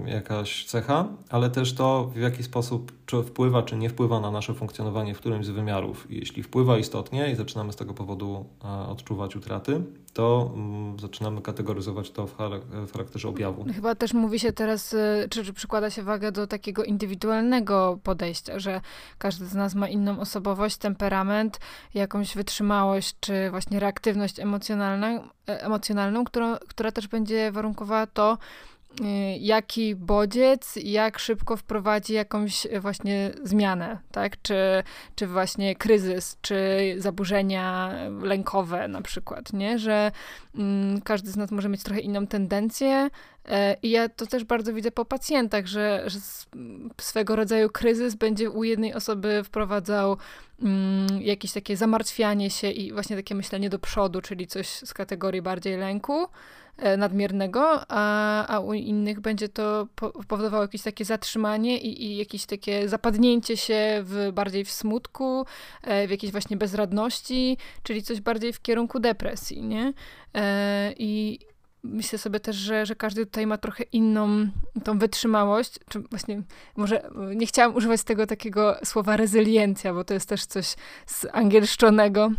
jakaś 0.05 0.65
cecha, 0.65 1.07
ale 1.29 1.49
też 1.49 1.73
to, 1.73 2.11
w 2.15 2.17
jaki 2.17 2.43
sposób 2.43 2.91
czy 3.05 3.23
wpływa, 3.23 3.63
czy 3.63 3.75
nie 3.75 3.89
wpływa 3.89 4.19
na 4.19 4.31
nasze 4.31 4.53
funkcjonowanie 4.53 5.13
w 5.13 5.17
którymś 5.17 5.45
z 5.45 5.49
wymiarów. 5.49 6.07
Jeśli 6.09 6.43
wpływa 6.43 6.77
istotnie 6.77 7.31
i 7.31 7.35
zaczynamy 7.35 7.73
z 7.73 7.75
tego 7.75 7.93
powodu 7.93 8.45
e, 8.63 8.67
odczuwać 8.67 9.35
utraty, 9.35 9.81
to 10.13 10.51
mm, 10.55 10.99
zaczynamy 10.99 11.41
kategoryzować 11.41 12.11
to 12.11 12.27
w 12.27 12.91
charakterze 12.91 13.29
objawu. 13.29 13.65
Chyba 13.75 13.95
też 13.95 14.13
mówi 14.13 14.39
się 14.39 14.53
teraz, 14.53 14.93
e, 14.93 15.27
czy, 15.29 15.43
czy 15.43 15.53
przykłada 15.53 15.89
się 15.89 16.03
wagę 16.03 16.31
do 16.31 16.47
takiego 16.47 16.83
indywidualnego 16.83 17.99
podejścia, 18.03 18.59
że 18.59 18.81
każdy 19.17 19.45
z 19.45 19.53
nas 19.53 19.75
ma 19.75 19.87
inną 19.87 20.19
osobowość, 20.19 20.77
temperament, 20.77 21.59
jakąś 21.93 22.35
wytrzymałość, 22.35 23.15
czy 23.19 23.49
właśnie 23.49 23.79
reaktywność 23.79 24.39
emocjonalną, 24.39 25.07
e, 25.49 25.63
emocjonalną 25.63 26.25
która, 26.25 26.59
która 26.67 26.91
też 26.91 27.07
będzie 27.07 27.51
warunkowała 27.51 28.07
to, 28.07 28.37
jaki 29.39 29.95
bodziec, 29.95 30.75
jak 30.83 31.19
szybko 31.19 31.57
wprowadzi 31.57 32.13
jakąś 32.13 32.67
właśnie 32.79 33.31
zmianę, 33.43 33.97
tak? 34.11 34.41
Czy, 34.41 34.83
czy 35.15 35.27
właśnie 35.27 35.75
kryzys, 35.75 36.37
czy 36.41 36.55
zaburzenia 36.97 37.93
lękowe 38.21 38.87
na 38.87 39.01
przykład, 39.01 39.53
nie? 39.53 39.79
Że 39.79 40.11
mm, 40.55 41.01
każdy 41.01 41.31
z 41.31 41.37
nas 41.37 41.51
może 41.51 41.69
mieć 41.69 41.83
trochę 41.83 42.01
inną 42.01 42.27
tendencję 42.27 43.09
e, 43.45 43.77
i 43.83 43.89
ja 43.89 44.09
to 44.09 44.25
też 44.25 44.43
bardzo 44.43 44.73
widzę 44.73 44.91
po 44.91 45.05
pacjentach, 45.05 45.67
że, 45.67 46.03
że 46.07 46.19
swego 47.01 47.35
rodzaju 47.35 47.69
kryzys 47.69 48.15
będzie 48.15 48.49
u 48.49 48.63
jednej 48.63 48.93
osoby 48.93 49.43
wprowadzał 49.43 50.17
mm, 50.61 51.21
jakieś 51.21 51.51
takie 51.51 51.77
zamartwianie 51.77 52.49
się 52.49 52.71
i 52.71 52.93
właśnie 52.93 53.15
takie 53.15 53.35
myślenie 53.35 53.69
do 53.69 53.79
przodu, 53.79 54.21
czyli 54.21 54.47
coś 54.47 54.67
z 54.67 54.93
kategorii 54.93 55.41
bardziej 55.41 55.77
lęku, 55.77 56.27
nadmiernego, 56.97 57.81
a, 57.87 58.47
a 58.47 58.59
u 58.59 58.73
innych 58.73 59.19
będzie 59.19 59.49
to 59.49 59.87
powodowało 60.27 60.63
jakieś 60.63 60.81
takie 60.81 61.05
zatrzymanie 61.05 61.77
i, 61.77 62.05
i 62.05 62.17
jakieś 62.17 62.45
takie 62.45 62.89
zapadnięcie 62.89 63.57
się 63.57 64.01
w, 64.03 64.31
bardziej 64.33 64.65
w 64.65 64.71
smutku, 64.71 65.45
e, 65.83 66.07
w 66.07 66.11
jakiejś 66.11 66.31
właśnie 66.31 66.57
bezradności, 66.57 67.57
czyli 67.83 68.03
coś 68.03 68.21
bardziej 68.21 68.53
w 68.53 68.61
kierunku 68.61 68.99
depresji, 68.99 69.63
nie? 69.63 69.93
E, 70.35 70.93
I 70.97 71.39
myślę 71.83 72.19
sobie 72.19 72.39
też, 72.39 72.55
że, 72.55 72.85
że 72.85 72.95
każdy 72.95 73.25
tutaj 73.25 73.47
ma 73.47 73.57
trochę 73.57 73.83
inną 73.83 74.47
tą 74.83 74.99
wytrzymałość, 74.99 75.79
czy 75.89 75.99
właśnie 75.99 76.41
może 76.75 77.09
nie 77.35 77.45
chciałam 77.45 77.75
używać 77.75 78.03
tego 78.03 78.27
takiego 78.27 78.77
słowa 78.83 79.17
rezyliencja, 79.17 79.93
bo 79.93 80.03
to 80.03 80.13
jest 80.13 80.29
też 80.29 80.45
coś 80.45 80.75
z 81.05 81.25
angielszczonego, 81.33 82.31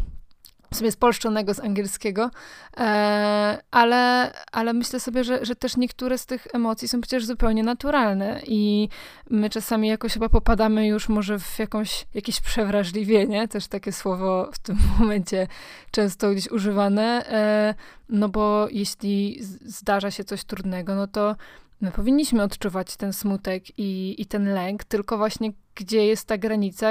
sobie 0.74 0.92
spolszczonego 0.92 1.54
z 1.54 1.60
angielskiego, 1.60 2.30
e, 2.76 3.58
ale, 3.70 4.32
ale 4.52 4.72
myślę 4.72 5.00
sobie, 5.00 5.24
że, 5.24 5.44
że 5.44 5.56
też 5.56 5.76
niektóre 5.76 6.18
z 6.18 6.26
tych 6.26 6.46
emocji 6.52 6.88
są 6.88 7.00
przecież 7.00 7.26
zupełnie 7.26 7.62
naturalne 7.62 8.40
i 8.46 8.88
my 9.30 9.50
czasami 9.50 9.88
jakoś 9.88 10.12
chyba 10.12 10.28
popadamy 10.28 10.86
już 10.86 11.08
może 11.08 11.38
w 11.38 11.58
jakąś, 11.58 12.06
jakieś 12.14 12.40
przewrażliwienie, 12.40 13.48
też 13.48 13.66
takie 13.66 13.92
słowo 13.92 14.50
w 14.52 14.58
tym 14.58 14.76
momencie 14.98 15.46
często 15.90 16.30
gdzieś 16.30 16.50
używane, 16.50 17.26
e, 17.28 17.74
no 18.08 18.28
bo 18.28 18.68
jeśli 18.70 19.38
zdarza 19.64 20.10
się 20.10 20.24
coś 20.24 20.44
trudnego, 20.44 20.94
no 20.94 21.06
to 21.06 21.36
my 21.80 21.92
powinniśmy 21.92 22.42
odczuwać 22.42 22.96
ten 22.96 23.12
smutek 23.12 23.78
i, 23.78 24.14
i 24.18 24.26
ten 24.26 24.54
lęk, 24.54 24.84
tylko 24.84 25.18
właśnie 25.18 25.52
gdzie 25.74 26.06
jest 26.06 26.26
ta 26.26 26.38
granica, 26.38 26.90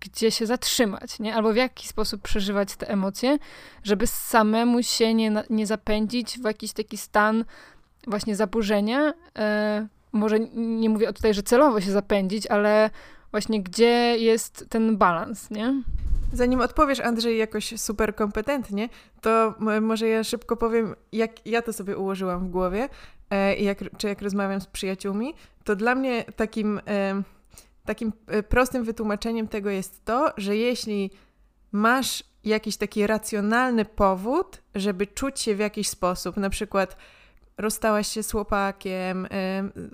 gdzie 0.00 0.30
się 0.30 0.46
zatrzymać, 0.46 1.18
nie? 1.18 1.34
Albo 1.34 1.52
w 1.52 1.56
jaki 1.56 1.88
sposób 1.88 2.22
przeżywać 2.22 2.76
te 2.76 2.88
emocje, 2.88 3.38
żeby 3.82 4.06
samemu 4.06 4.82
się 4.82 5.14
nie, 5.14 5.44
nie 5.50 5.66
zapędzić 5.66 6.38
w 6.38 6.44
jakiś 6.44 6.72
taki 6.72 6.96
stan 6.96 7.44
właśnie 8.06 8.36
zaburzenia. 8.36 9.12
E, 9.38 9.88
może 10.12 10.40
nie 10.54 10.90
mówię 10.90 11.12
tutaj, 11.12 11.34
że 11.34 11.42
celowo 11.42 11.80
się 11.80 11.92
zapędzić, 11.92 12.46
ale 12.46 12.90
właśnie 13.30 13.62
gdzie 13.62 14.16
jest 14.18 14.66
ten 14.68 14.96
balans, 14.96 15.50
nie? 15.50 15.82
Zanim 16.32 16.60
odpowiesz, 16.60 17.00
Andrzej, 17.00 17.38
jakoś 17.38 17.80
super 17.80 18.14
kompetentnie, 18.14 18.88
to 19.20 19.54
może 19.80 20.08
ja 20.08 20.24
szybko 20.24 20.56
powiem, 20.56 20.94
jak 21.12 21.46
ja 21.46 21.62
to 21.62 21.72
sobie 21.72 21.96
ułożyłam 21.96 22.46
w 22.46 22.50
głowie, 22.50 22.88
e, 23.30 23.56
jak, 23.56 23.78
czy 23.96 24.08
jak 24.08 24.22
rozmawiam 24.22 24.60
z 24.60 24.66
przyjaciółmi, 24.66 25.34
to 25.64 25.76
dla 25.76 25.94
mnie 25.94 26.24
takim... 26.36 26.80
E, 26.86 27.22
takim 27.84 28.12
e, 28.26 28.42
prostym 28.42 28.84
wytłumaczeniem 28.84 29.48
tego 29.48 29.70
jest 29.70 30.04
to, 30.04 30.32
że 30.36 30.56
jeśli 30.56 31.10
masz 31.72 32.24
jakiś 32.44 32.76
taki 32.76 33.06
racjonalny 33.06 33.84
powód, 33.84 34.62
żeby 34.74 35.06
czuć 35.06 35.40
się 35.40 35.54
w 35.54 35.58
jakiś 35.58 35.88
sposób, 35.88 36.36
na 36.36 36.50
przykład 36.50 36.96
rozstałaś 37.58 38.08
się 38.08 38.22
z 38.22 38.32
chłopakiem, 38.32 39.28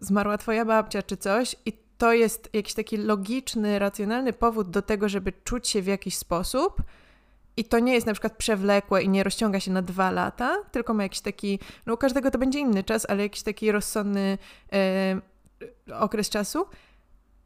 zmarła 0.00 0.38
twoja 0.38 0.64
babcia 0.64 1.02
czy 1.02 1.16
coś 1.16 1.56
i 1.64 1.72
to 1.98 2.12
jest 2.12 2.48
jakiś 2.52 2.74
taki 2.74 2.96
logiczny, 2.96 3.78
racjonalny 3.78 4.32
powód 4.32 4.70
do 4.70 4.82
tego, 4.82 5.08
żeby 5.08 5.32
czuć 5.44 5.68
się 5.68 5.82
w 5.82 5.86
jakiś 5.86 6.16
sposób, 6.16 6.82
i 7.56 7.64
to 7.64 7.78
nie 7.78 7.94
jest 7.94 8.06
na 8.06 8.12
przykład 8.12 8.36
przewlekłe 8.36 9.02
i 9.02 9.08
nie 9.08 9.24
rozciąga 9.24 9.60
się 9.60 9.70
na 9.70 9.82
dwa 9.82 10.10
lata, 10.10 10.56
tylko 10.72 10.94
ma 10.94 11.02
jakiś 11.02 11.20
taki, 11.20 11.58
no 11.86 11.94
u 11.94 11.96
każdego 11.96 12.30
to 12.30 12.38
będzie 12.38 12.58
inny 12.58 12.84
czas, 12.84 13.06
ale 13.08 13.22
jakiś 13.22 13.42
taki 13.42 13.72
rozsądny 13.72 14.38
okres 16.00 16.30
czasu, 16.30 16.66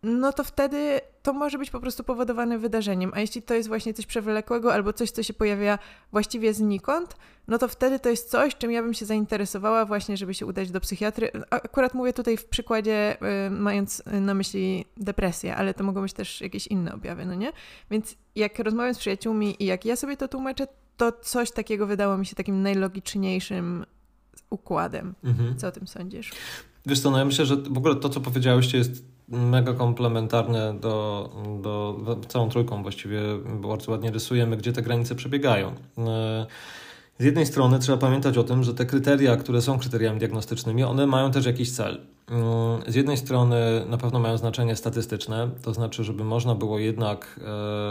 no 0.03 0.33
to 0.33 0.45
wtedy 0.45 1.01
to 1.23 1.33
może 1.33 1.59
być 1.59 1.71
po 1.71 1.81
prostu 1.81 2.05
powodowane 2.05 2.59
wydarzeniem. 2.59 3.11
A 3.15 3.21
jeśli 3.21 3.43
to 3.43 3.55
jest 3.55 3.69
właśnie 3.69 3.95
coś 3.95 4.07
przewlekłego 4.07 4.75
albo 4.75 4.93
coś, 4.93 5.11
co 5.11 5.23
się 5.23 5.35
pojawia 5.35 5.79
właściwie 6.13 6.55
znikąd, 6.55 7.17
no 7.49 7.59
to 7.59 7.69
wtedy 7.69 7.99
to 7.99 8.09
jest 8.09 8.31
coś, 8.31 8.57
czym 8.57 8.71
ja 8.71 8.83
bym 8.83 8.95
się 8.95 9.07
zainteresowała 9.07 9.85
właśnie, 9.85 10.17
żeby 10.17 10.35
się 10.35 10.47
udać 10.47 10.71
do 10.71 10.81
psychiatry. 10.81 11.31
Akurat 11.51 11.95
mówię 11.95 12.13
tutaj 12.13 12.37
w 12.37 12.45
przykładzie, 12.45 13.17
y, 13.47 13.51
mając 13.51 14.03
na 14.21 14.35
myśli 14.35 14.85
depresję, 14.97 15.57
ale 15.57 15.75
to 15.75 15.85
mogą 15.85 16.03
być 16.03 16.13
też 16.13 16.41
jakieś 16.41 16.67
inne 16.67 16.95
objawy, 16.95 17.27
no 17.27 17.35
nie? 17.35 17.53
Więc 17.91 18.17
jak 18.35 18.59
rozmawiam 18.59 18.95
z 18.95 18.99
przyjaciółmi 18.99 19.63
i 19.63 19.67
jak 19.67 19.85
ja 19.85 19.97
sobie 19.97 20.17
to 20.17 20.29
tłumaczę, 20.29 20.67
to 20.97 21.13
coś 21.13 21.51
takiego 21.51 21.87
wydało 21.87 22.19
mi 22.19 22.27
się 22.27 22.37
takim 22.37 22.63
najlogiczniejszym 22.63 23.85
układem. 24.51 25.15
Mhm. 25.25 25.59
Co 25.59 25.69
o 25.69 25.73
tym 25.73 25.87
sądzisz? 25.87 26.33
Wiesz 26.87 27.01
co, 27.01 27.11
no 27.11 27.19
ja 27.19 27.25
myślę, 27.25 27.47
że 27.47 27.57
w 27.57 27.79
ogóle 27.79 27.97
to, 27.97 28.09
co 28.09 28.21
powiedziałeś, 28.21 28.75
jest 28.75 29.05
mega 29.31 29.73
komplementarne 29.73 30.75
do, 30.81 31.31
do 31.63 31.97
całą 32.29 32.49
trójką 32.49 32.83
właściwie 32.83 33.21
bardzo 33.45 33.93
ładnie 33.93 34.11
rysujemy, 34.11 34.57
gdzie 34.57 34.73
te 34.73 34.83
granice 34.83 35.15
przebiegają. 35.15 35.75
E, 35.99 36.47
z 37.21 37.25
jednej 37.25 37.47
strony 37.47 37.79
trzeba 37.79 37.99
pamiętać 37.99 38.39
o 38.39 38.45
tym, 38.45 38.63
że 38.63 38.75
te 38.75 38.87
kryteria, 38.87 39.37
które 39.37 39.63
są 39.63 39.79
kryteriami 39.79 40.19
diagnostycznymi, 40.19 40.85
one 40.85 41.07
mają 41.07 41.31
też 41.31 41.47
jakiś 41.47 41.73
cel. 41.73 42.01
Mm, 42.29 42.45
z 42.87 42.95
jednej 42.95 43.17
strony 43.17 43.85
na 43.87 43.97
pewno 43.97 44.19
mają 44.19 44.37
znaczenie 44.39 44.77
statystyczne, 44.77 45.51
to 45.63 45.75
znaczy, 45.75 46.05
żeby 46.05 46.25
można 46.25 46.55
było 46.55 46.79
jednak 46.79 47.41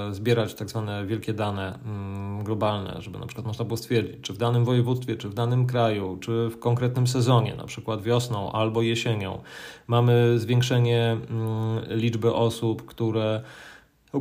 e, 0.09 0.13
zbierać 0.13 0.53
tak 0.53 0.69
zwane 0.69 1.05
wielkie 1.05 1.33
dane 1.33 1.79
mm, 1.85 2.43
globalne, 2.43 2.95
żeby 2.99 3.19
na 3.19 3.25
przykład 3.25 3.47
można 3.47 3.65
było 3.65 3.77
stwierdzić, 3.77 4.17
czy 4.21 4.33
w 4.33 4.37
danym 4.37 4.65
województwie, 4.65 5.15
czy 5.15 5.29
w 5.29 5.33
danym 5.33 5.67
kraju, 5.67 6.17
czy 6.21 6.49
w 6.49 6.59
konkretnym 6.59 7.07
sezonie, 7.07 7.55
na 7.55 7.65
przykład 7.65 8.01
wiosną 8.01 8.51
albo 8.51 8.81
jesienią, 8.81 9.41
mamy 9.87 10.39
zwiększenie 10.39 11.17
mm, 11.29 11.99
liczby 11.99 12.33
osób, 12.33 12.85
które 12.85 13.41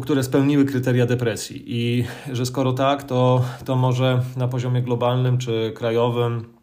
które 0.02 0.22
spełniły 0.22 0.64
kryteria 0.64 1.06
depresji. 1.06 1.62
I 1.66 2.04
że 2.32 2.46
skoro 2.46 2.72
tak, 2.72 3.02
to, 3.02 3.44
to 3.64 3.76
może 3.76 4.22
na 4.36 4.48
poziomie 4.48 4.82
globalnym 4.82 5.38
czy 5.38 5.72
krajowym 5.76 6.57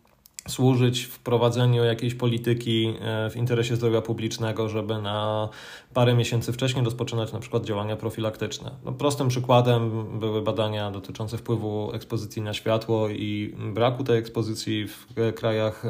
służyć 0.48 1.04
w 1.04 1.20
prowadzeniu 1.20 1.84
jakiejś 1.84 2.16
polityki 2.16 2.94
e, 3.02 3.30
w 3.30 3.36
interesie 3.36 3.76
zdrowia 3.76 4.02
publicznego, 4.02 4.70
żeby 4.70 5.02
na 5.02 5.50
parę 5.94 6.14
miesięcy 6.14 6.54
wcześniej 6.54 6.86
rozpoczynać 6.86 7.34
na 7.34 7.40
przykład 7.40 7.66
działania 7.66 7.96
profilaktyczne. 7.96 8.72
No, 8.86 8.92
prostym 8.92 9.28
przykładem 9.28 10.06
były 10.20 10.42
badania 10.42 10.92
dotyczące 10.92 11.38
wpływu 11.38 11.92
ekspozycji 11.94 12.42
na 12.42 12.54
światło 12.54 13.10
i 13.10 13.56
braku 13.74 14.04
tej 14.04 14.18
ekspozycji 14.18 14.88
w 14.88 15.08
krajach 15.36 15.84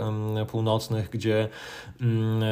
północnych, 0.48 1.10
gdzie 1.10 1.50
mm, 2.02 2.44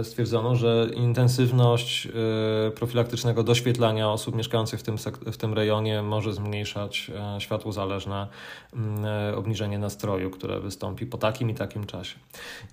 e, 0.00 0.04
stwierdzono, 0.04 0.56
że 0.56 0.88
intensywność 0.94 2.06
e, 2.06 2.70
profilaktycznego 2.70 3.42
doświetlania 3.42 4.10
osób 4.10 4.34
mieszkających 4.36 4.80
w 4.80 4.82
tym, 4.82 4.96
w 5.32 5.36
tym 5.36 5.54
rejonie 5.54 6.02
może 6.02 6.32
zmniejszać 6.32 7.10
światło 7.38 7.72
zależne 7.72 8.26
mm, 8.74 9.04
obniżenie 9.34 9.78
nastroju, 9.78 10.30
które 10.30 10.60
wystąpi 10.60 11.06
po 11.06 11.18
takim 11.18 11.45
takim 11.54 11.82
i 11.82 11.86
takim 11.86 11.86
czasie. 11.86 12.16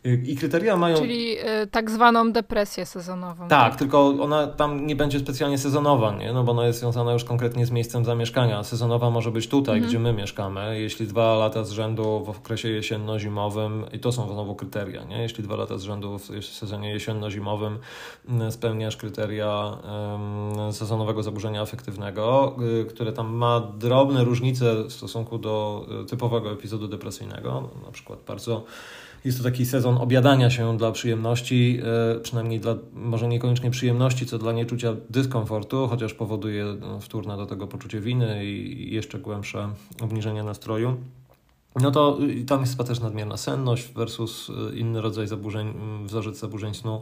I 0.03 0.35
kryteria 0.35 0.77
mają. 0.77 0.97
Czyli 0.97 1.37
y, 1.39 1.67
tak 1.71 1.91
zwaną 1.91 2.31
depresję 2.31 2.85
sezonową. 2.85 3.47
Tak, 3.47 3.71
tak, 3.71 3.79
tylko 3.79 4.07
ona 4.07 4.47
tam 4.47 4.87
nie 4.87 4.95
będzie 4.95 5.19
specjalnie 5.19 5.57
sezonowa, 5.57 6.15
nie? 6.15 6.33
No 6.33 6.43
bo 6.43 6.51
ona 6.51 6.67
jest 6.67 6.79
związana 6.79 7.13
już 7.13 7.23
konkretnie 7.23 7.65
z 7.65 7.71
miejscem 7.71 8.05
zamieszkania. 8.05 8.63
Sezonowa 8.63 9.09
może 9.09 9.31
być 9.31 9.47
tutaj, 9.47 9.75
mhm. 9.75 9.89
gdzie 9.89 9.99
my 9.99 10.13
mieszkamy. 10.13 10.79
Jeśli 10.79 11.07
dwa 11.07 11.35
lata 11.35 11.63
z 11.63 11.71
rzędu 11.71 12.23
w 12.25 12.29
okresie 12.29 12.69
jesienno-zimowym, 12.69 13.85
i 13.93 13.99
to 13.99 14.11
są 14.11 14.33
znowu 14.33 14.55
kryteria, 14.55 15.03
nie? 15.03 15.21
Jeśli 15.21 15.43
dwa 15.43 15.55
lata 15.55 15.77
z 15.77 15.83
rzędu 15.83 16.19
w 16.19 16.45
sezonie 16.45 16.93
jesienno-zimowym 16.93 17.77
mm, 18.29 18.51
spełniasz 18.51 18.97
kryteria 18.97 19.77
sezonowego 20.71 21.23
zaburzenia 21.23 21.61
afektywnego, 21.61 22.55
y, 22.81 22.85
które 22.85 23.13
tam 23.13 23.33
ma 23.33 23.59
drobne 23.59 24.23
różnice 24.23 24.83
w 24.83 24.93
stosunku 24.93 25.37
do 25.37 25.85
y, 26.03 26.05
typowego 26.05 26.51
epizodu 26.51 26.87
depresyjnego, 26.87 27.69
na 27.85 27.91
przykład 27.91 28.19
bardzo 28.27 28.62
jest 29.25 29.37
to 29.37 29.43
taki 29.43 29.65
sezon 29.65 29.97
obiadania 29.97 30.49
się 30.49 30.77
dla 30.77 30.91
przyjemności, 30.91 31.79
e, 32.15 32.19
przynajmniej 32.19 32.59
dla 32.59 32.75
może 32.93 33.27
niekoniecznie 33.27 33.71
przyjemności, 33.71 34.25
co 34.25 34.37
dla 34.37 34.51
nieczucia 34.51 34.95
dyskomfortu, 35.09 35.87
chociaż 35.87 36.13
powoduje 36.13 36.65
no, 36.81 36.99
wtórne 36.99 37.37
do 37.37 37.45
tego 37.45 37.67
poczucie 37.67 37.99
winy 37.99 38.45
i 38.45 38.93
jeszcze 38.93 39.19
głębsze 39.19 39.69
obniżenie 40.01 40.43
nastroju. 40.43 40.97
No 41.81 41.91
to 41.91 42.17
tam 42.47 42.61
jest 42.61 42.77
też 42.87 42.99
nadmierna 42.99 43.37
senność 43.37 43.93
versus 43.95 44.49
e, 44.49 44.75
inny 44.75 45.01
rodzaj 45.01 45.27
zaburzeń, 45.27 45.73
wzorzec 46.05 46.39
zaburzeń 46.39 46.73
snu 46.73 47.01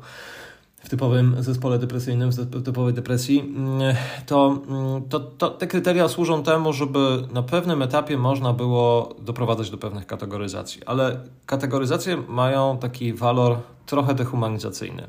w 0.84 0.90
typowym 0.90 1.36
zespole 1.40 1.80
depresyjnym, 1.80 2.30
w 2.30 2.64
typowej 2.64 2.94
depresji, 2.94 3.40
mm, 3.40 3.96
to, 4.26 4.60
mm, 4.68 5.02
to, 5.10 5.20
to, 5.20 5.50
te 5.50 5.68
kryteria 5.68 6.08
służą 6.08 6.44
temu, 6.44 6.74
żeby 6.74 7.24
na 7.34 7.44
pewnym 7.44 7.82
etapie 7.82 8.18
można 8.18 8.54
było 8.54 9.16
doprowadzać 9.20 9.70
do 9.70 9.78
pewnych 9.78 10.08
kategoryzacji, 10.08 10.82
ale 10.86 11.20
kategoryzacje 11.46 12.18
mają 12.28 12.78
taki 12.78 13.14
walor 13.14 13.58
trochę 13.86 14.14
dehumanizacyjny. 14.14 15.08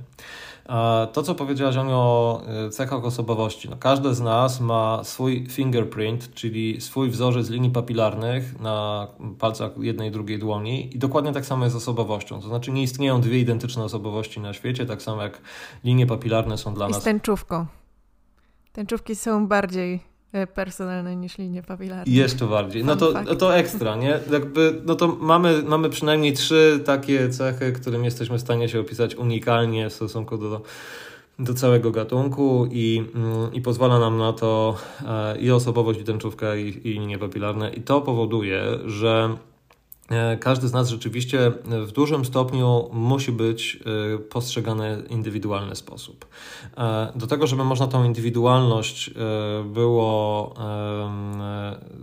To, 1.13 1.23
co 1.23 1.35
powiedziałaś 1.35 1.77
o 1.77 2.43
e, 2.67 2.71
cechach 2.71 3.05
osobowości. 3.05 3.71
No, 3.71 3.77
każdy 3.77 4.15
z 4.15 4.21
nas 4.21 4.61
ma 4.61 5.05
swój 5.05 5.47
fingerprint, 5.49 6.35
czyli 6.35 6.81
swój 6.81 7.11
wzorzec 7.11 7.51
linii 7.51 7.71
papilarnych 7.71 8.61
na 8.61 9.07
palcach 9.39 9.73
jednej 9.81 10.09
i 10.09 10.13
drugiej 10.13 10.39
dłoni 10.39 10.97
i 10.97 10.99
dokładnie 10.99 11.33
tak 11.33 11.47
samo 11.47 11.65
jest 11.65 11.75
z 11.75 11.77
osobowością. 11.77 12.41
To 12.41 12.49
znaczy 12.49 12.73
nie 12.73 12.83
istnieją 12.83 13.21
dwie 13.21 13.39
identyczne 13.39 13.85
osobowości 13.85 14.41
na 14.41 14.53
świecie, 14.53 14.87
tak 14.87 15.03
samo 15.03 15.23
jak 15.23 15.41
linie 15.85 16.07
papilarne 16.07 16.59
są 16.59 16.75
dla 16.75 16.87
I 16.87 16.91
nas... 16.91 16.99
I 16.99 17.01
z 17.01 17.05
tęczówką. 17.05 17.67
Tęczówki 18.73 19.17
są 19.17 19.47
bardziej 19.49 20.12
personalne 20.55 21.17
niż 21.17 21.39
linie 21.39 21.63
papilarne. 21.63 22.13
Jeszcze 22.13 22.47
bardziej. 22.47 22.85
No 22.85 22.97
to, 22.97 23.13
no 23.27 23.35
to 23.35 23.57
ekstra, 23.57 23.97
nie? 23.97 24.21
Jakby, 24.31 24.81
no 24.85 24.95
to 24.95 25.09
mamy, 25.09 25.63
mamy 25.63 25.91
przynajmniej 25.91 26.33
trzy 26.33 26.81
takie 26.85 27.29
cechy, 27.29 27.73
którym 27.73 28.05
jesteśmy 28.05 28.39
w 28.39 28.41
stanie 28.41 28.69
się 28.69 28.81
opisać 28.81 29.15
unikalnie 29.15 29.91
w 29.91 29.93
stosunku 29.93 30.39
do, 30.39 30.63
do 31.39 31.55
całego 31.55 31.91
gatunku 31.91 32.69
i, 32.71 33.05
mm, 33.15 33.53
i 33.53 33.61
pozwala 33.61 33.99
nam 33.99 34.19
na 34.19 34.33
to 34.33 34.77
e, 35.07 35.39
i 35.39 35.51
osobowość, 35.51 36.01
i 36.01 36.05
tęczówka, 36.05 36.57
i, 36.57 36.69
i 36.69 36.93
linie 36.93 37.19
papilarne. 37.19 37.71
I 37.71 37.81
to 37.81 38.01
powoduje, 38.01 38.63
że 38.87 39.37
E, 39.52 39.52
każdy 40.41 40.69
z 40.69 40.73
nas 40.73 40.89
rzeczywiście 40.89 41.53
w 41.65 41.93
dużym 41.93 42.25
stopniu 42.25 42.89
musi 42.93 43.33
być 43.33 43.79
e, 44.15 44.19
postrzegany 44.19 45.03
w 45.03 45.11
indywidualny 45.11 45.77
sposób. 45.77 46.27
E, 46.79 47.13
do 47.17 47.27
tego, 47.27 47.47
żeby 47.47 47.65
można 47.65 47.87
tą 47.87 48.05
indywidualność 48.05 49.11
było 49.65 50.55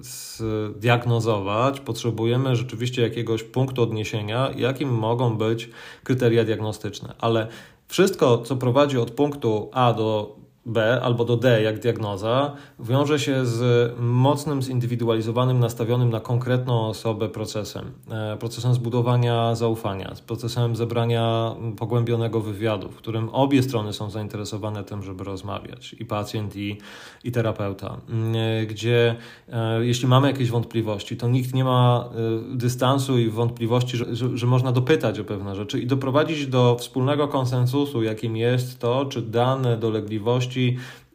zdiagnozować, 0.02 1.80
potrzebujemy 1.80 2.56
rzeczywiście 2.56 3.02
jakiegoś 3.02 3.44
punktu 3.44 3.82
odniesienia, 3.84 4.50
jakim 4.58 4.90
mogą 4.90 5.38
być 5.38 5.70
kryteria 6.04 6.44
diagnostyczne. 6.44 7.14
Ale 7.20 7.48
wszystko, 7.88 8.38
co 8.38 8.56
prowadzi 8.56 8.98
od 8.98 9.12
punktu 9.12 9.70
A 9.74 9.94
do 9.94 10.39
B 10.70 11.02
albo 11.02 11.26
do 11.26 11.38
D, 11.38 11.62
jak 11.62 11.80
diagnoza, 11.80 12.56
wiąże 12.80 13.20
się 13.20 13.46
z 13.46 13.92
mocnym, 14.00 14.62
zindywidualizowanym, 14.62 15.60
nastawionym 15.60 16.10
na 16.10 16.20
konkretną 16.20 16.88
osobę 16.88 17.30
procesem. 17.30 17.92
E, 18.12 18.38
procesem 18.38 18.74
zbudowania 18.74 19.56
zaufania, 19.56 20.16
z 20.16 20.22
procesem 20.22 20.76
zebrania 20.76 21.56
pogłębionego 21.78 22.42
wywiadu, 22.42 22.90
w 22.90 22.96
którym 22.96 23.30
obie 23.30 23.64
strony 23.64 23.94
są 23.94 24.10
zainteresowane 24.10 24.84
tym, 24.84 25.04
żeby 25.04 25.24
rozmawiać 25.24 25.96
i 26.00 26.06
pacjent, 26.06 26.56
i, 26.56 26.78
i 27.24 27.32
terapeuta. 27.32 27.98
E, 28.36 28.66
gdzie 28.66 29.16
e, 29.50 29.86
jeśli 29.86 30.08
mamy 30.08 30.28
jakieś 30.28 30.50
wątpliwości, 30.50 31.18
to 31.18 31.28
nikt 31.28 31.54
nie 31.54 31.64
ma 31.64 32.10
dystansu 32.54 33.20
i 33.20 33.30
wątpliwości, 33.30 33.98
że, 33.98 34.16
że, 34.16 34.38
że 34.38 34.48
można 34.48 34.72
dopytać 34.72 35.20
o 35.20 35.24
pewne 35.24 35.56
rzeczy 35.56 35.80
i 35.80 35.88
doprowadzić 35.88 36.48
do 36.48 36.76
wspólnego 36.80 37.28
konsensusu, 37.28 38.04
jakim 38.04 38.38
jest 38.38 38.80
to, 38.80 39.06
czy 39.06 39.22
dane 39.22 39.78
dolegliwości, 39.78 40.59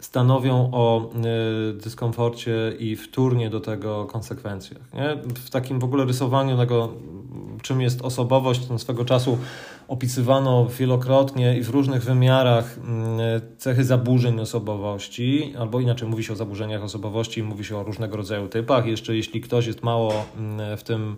stanowią 0.01 0.71
o 0.73 1.11
y, 1.71 1.75
dyskomforcie 1.75 2.73
i 2.79 2.97
wtórnie 2.97 3.51
do 3.51 3.61
tego 3.61 4.05
konsekwencjach. 4.05 4.81
Nie? 4.95 5.17
W 5.35 5.51
takim 5.51 5.81
w 5.81 5.85
ogóle 5.85 6.05
rysowaniu 6.05 6.57
tego, 6.57 6.93
czym 7.63 7.81
jest 7.81 8.03
osobowość, 8.03 8.67
ten 8.67 8.79
swego 8.79 9.05
czasu 9.05 9.39
opisywano 9.89 10.67
wielokrotnie 10.67 11.59
i 11.59 11.63
w 11.63 11.69
różnych 11.69 12.03
wymiarach 12.03 12.79
y, 12.79 13.57
cechy 13.57 13.85
zaburzeń 13.85 14.41
osobowości, 14.41 15.55
albo 15.59 15.81
inaczej 15.81 16.09
mówi 16.09 16.25
się 16.25 16.33
o 16.33 16.37
zaburzeniach 16.37 16.83
osobowości, 16.83 17.43
mówi 17.43 17.65
się 17.65 17.77
o 17.77 17.83
różnego 17.83 18.17
rodzaju 18.17 18.49
typach. 18.49 18.87
Jeszcze 18.87 19.17
jeśli 19.17 19.41
ktoś 19.41 19.67
jest 19.67 19.83
mało 19.83 20.13
y, 20.73 20.77
w 20.77 20.83
tym 20.83 21.17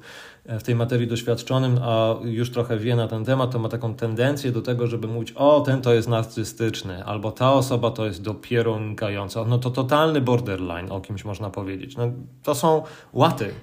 w 0.48 0.62
tej 0.62 0.74
materii 0.74 1.06
doświadczonym, 1.06 1.78
a 1.82 2.14
już 2.24 2.50
trochę 2.50 2.78
wie 2.78 2.96
na 2.96 3.08
ten 3.08 3.24
temat, 3.24 3.50
to 3.50 3.58
ma 3.58 3.68
taką 3.68 3.94
tendencję 3.94 4.52
do 4.52 4.62
tego, 4.62 4.86
żeby 4.86 5.08
mówić, 5.08 5.32
o, 5.32 5.60
ten 5.60 5.82
to 5.82 5.94
jest 5.94 6.08
narcystyczny, 6.08 7.04
albo 7.04 7.32
ta 7.32 7.52
osoba 7.52 7.90
to 7.90 8.06
jest 8.06 8.22
dopiero 8.22 8.72
unikająca. 8.72 9.44
No 9.44 9.58
to 9.58 9.70
totalny 9.70 10.20
borderline, 10.20 10.92
o 10.92 11.00
kimś 11.00 11.24
można 11.24 11.50
powiedzieć. 11.50 11.96
No, 11.96 12.04
to 12.42 12.54
są 12.54 12.82
łaty. 13.12 13.54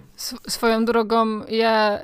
Swoją 0.48 0.86
drogą, 0.86 1.46
ja 1.46 2.00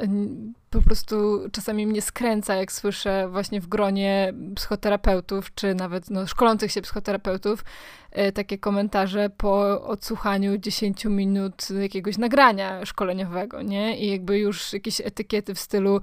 po 0.70 0.82
prostu 0.82 1.40
czasami 1.52 1.88
mnie 1.88 2.02
skręca, 2.02 2.56
jak 2.56 2.72
słyszę 2.72 3.28
właśnie 3.32 3.62
w 3.62 3.68
gronie 3.68 4.34
psychoterapeutów, 4.56 5.56
czy 5.56 5.76
nawet 5.76 6.10
no, 6.10 6.28
szkolących 6.28 6.72
się 6.72 6.82
psychoterapeutów, 6.82 7.64
e, 8.12 8.32
takie 8.32 8.58
komentarze 8.58 9.30
po 9.38 9.82
odsłuchaniu 9.84 10.58
10 10.58 11.06
minut 11.06 11.68
jakiegoś 11.82 12.18
nagrania 12.18 12.86
szkoleniowego, 12.86 13.62
nie? 13.62 14.00
I 14.00 14.12
jakby 14.12 14.40
już 14.40 14.74
jakieś 14.74 15.02
etykiety 15.02 15.56
w 15.56 15.60
stylu 15.60 16.02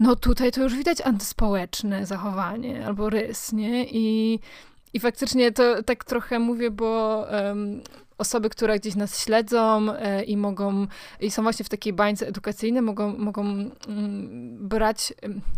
no 0.00 0.16
tutaj 0.16 0.52
to 0.52 0.62
już 0.62 0.76
widać 0.76 1.00
antyspołeczne 1.00 2.06
zachowanie 2.06 2.86
albo 2.86 3.10
rys, 3.10 3.52
nie? 3.52 3.84
I, 3.84 4.38
i 4.94 5.00
faktycznie 5.00 5.52
to 5.52 5.82
tak 5.82 6.04
trochę 6.04 6.38
mówię, 6.38 6.70
bo 6.70 7.24
um, 7.32 7.82
osoby, 8.20 8.50
które 8.50 8.78
gdzieś 8.78 8.94
nas 8.94 9.24
śledzą 9.24 9.92
e, 9.92 10.22
i 10.24 10.36
mogą, 10.36 10.86
i 11.20 11.30
są 11.30 11.42
właśnie 11.42 11.64
w 11.64 11.68
takiej 11.68 11.92
bańce 11.92 12.26
edukacyjnej, 12.28 12.82
mogą, 12.82 13.16
mogą 13.16 13.42
mm, 13.42 14.68
brać, 14.68 15.12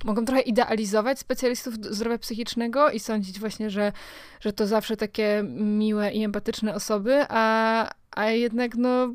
mogą 0.05 0.25
trochę 0.25 0.41
idealizować 0.41 1.19
specjalistów 1.19 1.75
zdrowia 1.75 2.19
psychicznego 2.19 2.91
i 2.91 3.01
sądzić 3.01 3.41
właśnie, 3.41 3.71
że, 3.71 3.93
że 4.41 4.53
to 4.53 4.67
zawsze 4.67 4.97
takie 4.97 5.45
miłe 5.57 6.13
i 6.13 6.25
empatyczne 6.25 6.75
osoby, 6.75 7.25
a, 7.29 7.91
a 8.11 8.27
jednak 8.31 8.75
no 8.77 9.15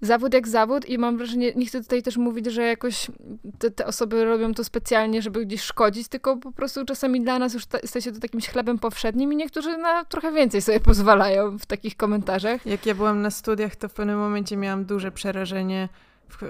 zawód 0.00 0.34
jak 0.34 0.48
zawód 0.48 0.88
i 0.88 0.98
mam 0.98 1.18
wrażenie, 1.18 1.52
nie 1.56 1.66
chcę 1.66 1.82
tutaj 1.82 2.02
też 2.02 2.16
mówić, 2.16 2.46
że 2.46 2.62
jakoś 2.62 3.10
te, 3.58 3.70
te 3.70 3.86
osoby 3.86 4.24
robią 4.24 4.54
to 4.54 4.64
specjalnie, 4.64 5.22
żeby 5.22 5.46
gdzieś 5.46 5.62
szkodzić, 5.62 6.08
tylko 6.08 6.36
po 6.36 6.52
prostu 6.52 6.84
czasami 6.84 7.20
dla 7.20 7.38
nas 7.38 7.54
już 7.54 7.62
staje 7.84 8.02
się 8.02 8.12
to 8.12 8.20
takimś 8.20 8.48
chlebem 8.48 8.78
powszednim 8.78 9.32
i 9.32 9.36
niektórzy 9.36 9.78
na 9.78 10.04
trochę 10.04 10.32
więcej 10.32 10.62
sobie 10.62 10.80
pozwalają 10.80 11.58
w 11.58 11.66
takich 11.66 11.96
komentarzach. 11.96 12.66
Jak 12.66 12.86
ja 12.86 12.94
byłam 12.94 13.22
na 13.22 13.30
studiach, 13.30 13.76
to 13.76 13.88
w 13.88 13.92
pewnym 13.92 14.18
momencie 14.18 14.56
miałam 14.56 14.84
duże 14.84 15.12
przerażenie 15.12 15.88
w 16.28 16.42
y, 16.42 16.48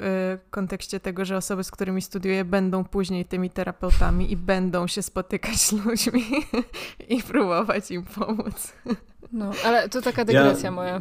kontekście 0.50 1.00
tego, 1.00 1.24
że 1.24 1.36
osoby, 1.36 1.64
z 1.64 1.70
którymi 1.70 2.02
studiuję, 2.02 2.44
będą 2.44 2.84
później 2.84 3.24
tymi 3.24 3.50
terapeutami 3.50 4.32
i 4.32 4.36
będą 4.36 4.86
się 4.86 5.02
spotykać 5.02 5.56
z 5.56 5.72
ludźmi 5.72 6.24
i 7.08 7.22
próbować 7.22 7.90
im 7.90 8.02
pomóc. 8.02 8.72
No, 9.32 9.50
ale 9.64 9.88
to 9.88 10.02
taka 10.02 10.24
dygresja 10.24 10.64
ja 10.64 10.70
moja. 10.70 11.00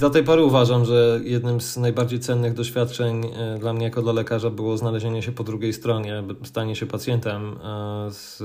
Do 0.00 0.10
tej 0.10 0.24
pory 0.24 0.42
uważam, 0.42 0.84
że 0.84 1.20
jednym 1.24 1.60
z 1.60 1.76
najbardziej 1.76 2.20
cennych 2.20 2.54
doświadczeń 2.54 3.26
e, 3.26 3.58
dla 3.58 3.72
mnie 3.72 3.84
jako 3.84 4.02
dla 4.02 4.12
lekarza 4.12 4.50
było 4.50 4.76
znalezienie 4.76 5.22
się 5.22 5.32
po 5.32 5.44
drugiej 5.44 5.72
stronie, 5.72 6.22
stanie 6.44 6.76
się 6.76 6.86
pacjentem 6.86 7.56
e, 7.64 8.10
z 8.10 8.42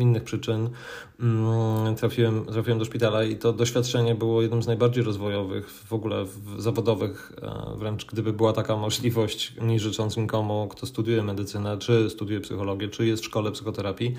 innych 0.00 0.24
przyczyn. 0.24 0.70
Mm, 1.20 1.94
trafiłem, 1.94 2.44
trafiłem 2.44 2.78
do 2.78 2.84
szpitala 2.84 3.24
i 3.24 3.36
to 3.36 3.52
doświadczenie 3.52 4.14
było 4.14 4.42
jednym 4.42 4.62
z 4.62 4.66
najbardziej 4.66 5.04
rozwojowych 5.04 5.70
w 5.70 5.92
ogóle 5.92 6.24
w 6.24 6.60
zawodowych, 6.62 7.32
e, 7.42 7.76
wręcz 7.76 8.04
gdyby 8.04 8.32
była 8.32 8.52
taka 8.52 8.76
możliwość, 8.76 9.54
nie 9.60 9.80
życząc 9.80 10.16
nikomu, 10.16 10.68
kto 10.70 10.86
studiuje 10.86 11.22
medycynę, 11.22 11.78
czy 11.78 12.10
studiuje 12.10 12.40
psychologię, 12.40 12.88
czy 12.88 13.06
jest 13.06 13.22
w 13.22 13.26
szkole 13.26 13.52
psychoterapii 13.52 14.14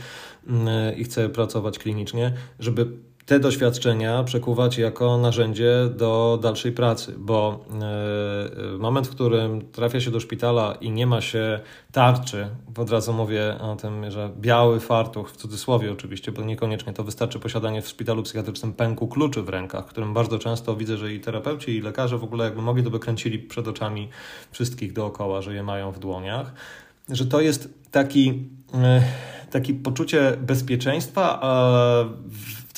mm, 0.48 0.98
i 0.98 1.04
chce 1.04 1.30
pracować 1.30 1.80
klinicznie, 1.80 2.34
żeby 2.60 2.88
te 3.26 3.40
doświadczenia 3.40 4.24
przekuwać 4.24 4.78
jako 4.78 5.18
narzędzie 5.18 5.74
do 5.98 6.40
dalszej 6.42 6.72
pracy, 6.72 7.16
bo 7.18 7.66
e, 8.74 8.78
moment, 8.78 9.08
w 9.08 9.12
którym 9.12 9.72
trafia 9.72 10.00
się 10.00 10.12
do 10.12 10.20
szpitala 10.20 10.74
i 10.82 10.92
nie 10.92 11.08
ma 11.08 11.22
się 11.22 11.60
tarczy, 11.92 12.48
od 12.78 12.90
razu 12.90 13.14
mówię 13.14 13.58
o 13.60 13.76
tym, 13.76 14.12
że 14.12 14.32
biały 14.40 14.80
fartuch, 14.80 15.32
w 15.32 15.38
cudzysłowie 15.38 15.92
oczywiście, 15.92 16.32
bo 16.32 16.42
niekoniecznie 16.42 16.94
to 16.94 17.04
wystarczy 17.04 17.40
posiadanie 17.40 17.82
w 17.82 17.88
szpitalu 17.88 18.24
psychiatrycznym 18.24 18.74
pęku 18.74 19.08
kluczy 19.08 19.42
w 19.42 19.50
rękach, 19.50 19.86
którym 19.86 20.14
bardzo 20.14 20.40
często 20.40 20.76
widzę, 20.76 20.98
że 20.98 21.14
i 21.14 21.20
terapeuci, 21.20 21.78
i 21.78 21.82
lekarze 21.82 22.18
w 22.18 22.24
ogóle 22.24 22.46
jakby 22.46 22.62
mogli, 22.62 22.84
to 22.84 22.90
by 22.90 23.00
kręcili 23.00 23.40
przed 23.40 23.68
oczami 23.68 24.10
wszystkich 24.52 24.94
dookoła, 24.94 25.42
że 25.42 25.54
je 25.54 25.64
mają 25.64 25.92
w 25.92 26.00
dłoniach, 26.00 26.54
że 27.10 27.26
to 27.26 27.42
jest 27.42 27.70
taki, 27.92 28.50
e, 28.74 29.02
taki 29.52 29.74
poczucie 29.74 30.38
bezpieczeństwa, 30.42 31.42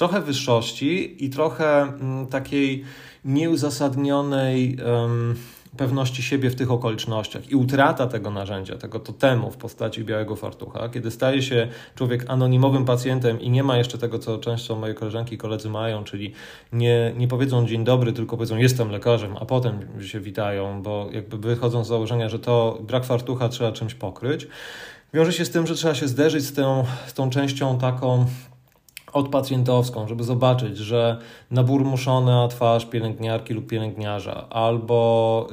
trochę 0.04 0.22
wyższości 0.22 1.26
i 1.26 1.30
trochę 1.30 1.82
mm, 1.82 2.28
takiej 2.28 2.84
nieuzasadnionej 3.26 4.78
um, 4.86 5.36
pewności 5.78 6.24
siebie 6.24 6.50
w 6.50 6.56
tych 6.56 6.72
okolicznościach 6.72 7.52
i 7.52 7.56
utrata 7.56 8.08
tego 8.08 8.32
narzędzia, 8.32 8.78
tego 8.78 9.00
totemu 9.00 9.52
w 9.52 9.58
postaci 9.58 10.04
białego 10.04 10.36
fartucha, 10.36 10.90
kiedy 10.90 11.12
staje 11.12 11.42
się 11.42 11.68
człowiek 11.96 12.26
anonimowym 12.28 12.86
pacjentem 12.86 13.42
i 13.42 13.50
nie 13.50 13.64
ma 13.64 13.78
jeszcze 13.78 13.98
tego, 13.98 14.20
co 14.20 14.38
często 14.38 14.76
moje 14.76 14.94
koleżanki 14.94 15.36
i 15.36 15.38
koledzy 15.38 15.70
mają, 15.70 16.04
czyli 16.04 16.34
nie, 16.74 17.14
nie 17.18 17.28
powiedzą 17.28 17.68
dzień 17.68 17.84
dobry, 17.84 18.14
tylko 18.14 18.38
powiedzą 18.38 18.58
jestem 18.58 18.92
lekarzem, 18.92 19.38
a 19.40 19.46
potem 19.46 19.80
się 20.02 20.20
witają, 20.20 20.82
bo 20.82 21.10
jakby 21.12 21.38
wychodzą 21.38 21.84
z 21.84 21.88
założenia, 21.88 22.30
że 22.30 22.40
to 22.40 22.80
brak 22.82 23.06
fartucha 23.06 23.50
trzeba 23.50 23.72
czymś 23.72 23.94
pokryć. 23.94 24.48
Wiąże 25.14 25.34
się 25.34 25.46
z 25.46 25.50
tym, 25.50 25.68
że 25.68 25.76
trzeba 25.76 25.96
się 25.96 26.08
zderzyć 26.08 26.44
z 26.44 26.54
tą, 26.54 26.86
z 27.08 27.14
tą 27.14 27.30
częścią 27.30 27.78
taką 27.78 28.26
odpacjentowską, 29.14 30.08
żeby 30.08 30.24
zobaczyć, 30.24 30.78
że 30.78 31.18
naburmuszona 31.52 32.48
twarz 32.48 32.86
pielęgniarki 32.86 33.54
lub 33.54 33.68
pielęgniarza, 33.68 34.50
albo 34.50 35.48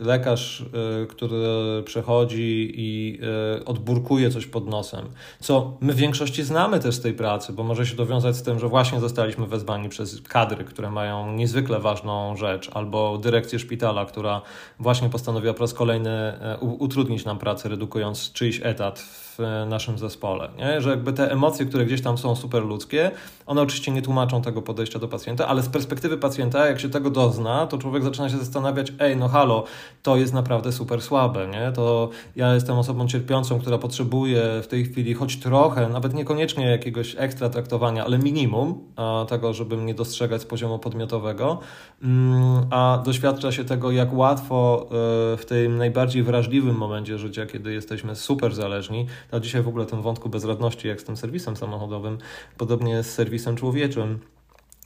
y, 0.00 0.04
lekarz, 0.04 0.60
y, 0.60 1.06
który 1.06 1.36
przechodzi 1.84 2.72
i 2.74 3.20
y, 3.60 3.64
odburkuje 3.64 4.30
coś 4.30 4.46
pod 4.46 4.66
nosem, 4.66 5.04
co 5.40 5.76
my 5.80 5.92
w 5.92 5.96
większości 5.96 6.42
znamy 6.42 6.80
też 6.80 6.94
z 6.94 7.00
tej 7.00 7.14
pracy, 7.14 7.52
bo 7.52 7.62
może 7.62 7.86
się 7.86 7.96
dowiązać 7.96 8.36
z 8.36 8.42
tym, 8.42 8.58
że 8.58 8.68
właśnie 8.68 9.00
zostaliśmy 9.00 9.46
wezwani 9.46 9.88
przez 9.88 10.22
kadry, 10.28 10.64
które 10.64 10.90
mają 10.90 11.32
niezwykle 11.32 11.80
ważną 11.80 12.36
rzecz, 12.36 12.70
albo 12.74 13.18
dyrekcję 13.18 13.58
szpitala, 13.58 14.06
która 14.06 14.42
właśnie 14.78 15.08
postanowiła 15.08 15.54
po 15.54 15.60
raz 15.60 15.74
kolejny 15.74 16.10
e, 16.10 16.58
utrudnić 16.58 17.24
nam 17.24 17.38
pracę, 17.38 17.68
redukując 17.68 18.32
czyjś 18.32 18.60
etat 18.62 19.24
w 19.38 19.66
naszym 19.68 19.98
zespole. 19.98 20.48
Nie? 20.58 20.80
Że 20.80 20.90
jakby 20.90 21.12
te 21.12 21.32
emocje, 21.32 21.66
które 21.66 21.86
gdzieś 21.86 22.02
tam 22.02 22.18
są 22.18 22.36
super 22.36 22.62
ludzkie, 22.62 22.83
ludzkie. 22.84 23.10
One 23.46 23.62
oczywiście 23.62 23.92
nie 23.92 24.02
tłumaczą 24.02 24.42
tego 24.42 24.62
podejścia 24.62 24.98
do 24.98 25.08
pacjenta, 25.08 25.46
ale 25.46 25.62
z 25.62 25.68
perspektywy 25.68 26.18
pacjenta, 26.18 26.66
jak 26.66 26.80
się 26.80 26.88
tego 26.88 27.10
dozna, 27.10 27.66
to 27.66 27.78
człowiek 27.78 28.02
zaczyna 28.02 28.28
się 28.28 28.38
zastanawiać, 28.38 28.92
ej, 28.98 29.16
no 29.16 29.28
halo, 29.28 29.64
to 30.02 30.16
jest 30.16 30.32
naprawdę 30.32 30.72
super 30.72 31.02
słabe, 31.02 31.48
nie? 31.48 31.72
To 31.72 32.08
ja 32.36 32.54
jestem 32.54 32.78
osobą 32.78 33.08
cierpiącą, 33.08 33.60
która 33.60 33.78
potrzebuje 33.78 34.42
w 34.62 34.66
tej 34.66 34.84
chwili 34.84 35.14
choć 35.14 35.36
trochę, 35.36 35.88
nawet 35.88 36.14
niekoniecznie 36.14 36.66
jakiegoś 36.66 37.16
ekstra 37.18 37.48
traktowania, 37.48 38.04
ale 38.04 38.18
minimum 38.18 38.78
tego, 39.28 39.54
żeby 39.54 39.76
mnie 39.76 39.94
dostrzegać 39.94 40.42
z 40.42 40.44
poziomu 40.44 40.78
podmiotowego, 40.78 41.58
mm, 42.02 42.66
a 42.70 43.02
doświadcza 43.04 43.52
się 43.52 43.64
tego, 43.64 43.90
jak 43.90 44.14
łatwo 44.14 44.86
e, 44.86 45.36
w 45.36 45.44
tym 45.48 45.78
najbardziej 45.78 46.22
wrażliwym 46.22 46.76
momencie 46.76 47.18
życia, 47.18 47.46
kiedy 47.46 47.72
jesteśmy 47.72 48.16
super 48.16 48.54
zależni, 48.54 49.06
a 49.32 49.40
dzisiaj 49.40 49.62
w 49.62 49.68
ogóle 49.68 49.86
tym 49.86 50.02
wątku 50.02 50.28
bezradności, 50.28 50.88
jak 50.88 51.00
z 51.00 51.04
tym 51.04 51.16
serwisem 51.16 51.56
samochodowym, 51.56 52.18
podobnie 52.74 53.02
z 53.02 53.14
serwisem 53.14 53.56
człowieczym, 53.56 54.20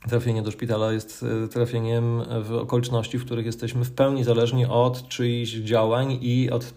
trafienie 0.09 0.43
do 0.43 0.51
szpitala 0.51 0.93
jest 0.93 1.25
e, 1.45 1.49
trafieniem 1.49 2.23
w 2.43 2.53
okoliczności, 2.53 3.19
w 3.19 3.25
których 3.25 3.47
jesteśmy 3.47 3.85
w 3.85 3.93
pełni 3.93 4.25
zależni 4.25 4.67
od 4.67 5.09
czyichś 5.09 5.53
działań 5.53 6.19
i 6.21 6.51
od 6.51 6.65
e, 6.65 6.69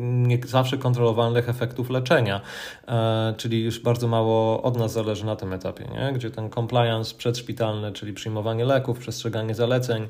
nie 0.00 0.38
zawsze 0.46 0.78
kontrolowalnych 0.78 1.48
efektów 1.48 1.90
leczenia. 1.90 2.40
E, 2.88 3.34
czyli 3.36 3.64
już 3.64 3.80
bardzo 3.80 4.08
mało 4.08 4.62
od 4.62 4.76
nas 4.76 4.92
zależy 4.92 5.26
na 5.26 5.36
tym 5.36 5.52
etapie, 5.52 5.84
nie? 5.94 6.12
gdzie 6.12 6.30
ten 6.30 6.50
compliance 6.50 7.14
przedszpitalny, 7.14 7.92
czyli 7.92 8.12
przyjmowanie 8.12 8.64
leków, 8.64 8.98
przestrzeganie 8.98 9.54
zaleceń, 9.54 10.08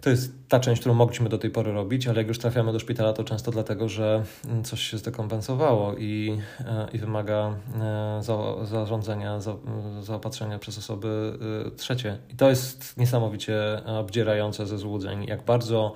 to 0.00 0.10
jest 0.10 0.32
ta 0.48 0.60
część, 0.60 0.80
którą 0.80 0.94
mogliśmy 0.94 1.28
do 1.28 1.38
tej 1.38 1.50
pory 1.50 1.72
robić, 1.72 2.06
ale 2.06 2.18
jak 2.18 2.28
już 2.28 2.38
trafiamy 2.38 2.72
do 2.72 2.78
szpitala, 2.78 3.12
to 3.12 3.24
często 3.24 3.50
dlatego, 3.50 3.88
że 3.88 4.24
coś 4.64 4.80
się 4.80 4.98
zdekompensowało 4.98 5.94
i, 5.94 6.38
e, 6.60 6.88
i 6.92 6.98
wymaga 6.98 7.54
e, 7.80 8.22
za, 8.22 8.64
zarządzania, 8.64 9.40
za, 9.40 9.56
zaopatrzenia 10.00 10.58
przez 10.58 10.78
osoby 10.78 11.38
e, 11.66 11.70
trzecie. 11.70 12.18
I 12.30 12.36
to 12.36 12.48
jest 12.48 12.96
niesamowicie 12.96 13.82
obdzierające 13.86 14.66
ze 14.66 14.78
złudzeń, 14.78 15.24
jak 15.24 15.44
bardzo 15.44 15.94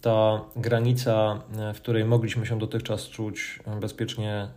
ta 0.00 0.40
granica, 0.56 1.42
w 1.74 1.76
której 1.76 2.04
mogliśmy 2.04 2.46
się 2.46 2.58
dotychczas 2.58 3.08
czuć 3.08 3.60
bezpiecznie, 3.80 4.48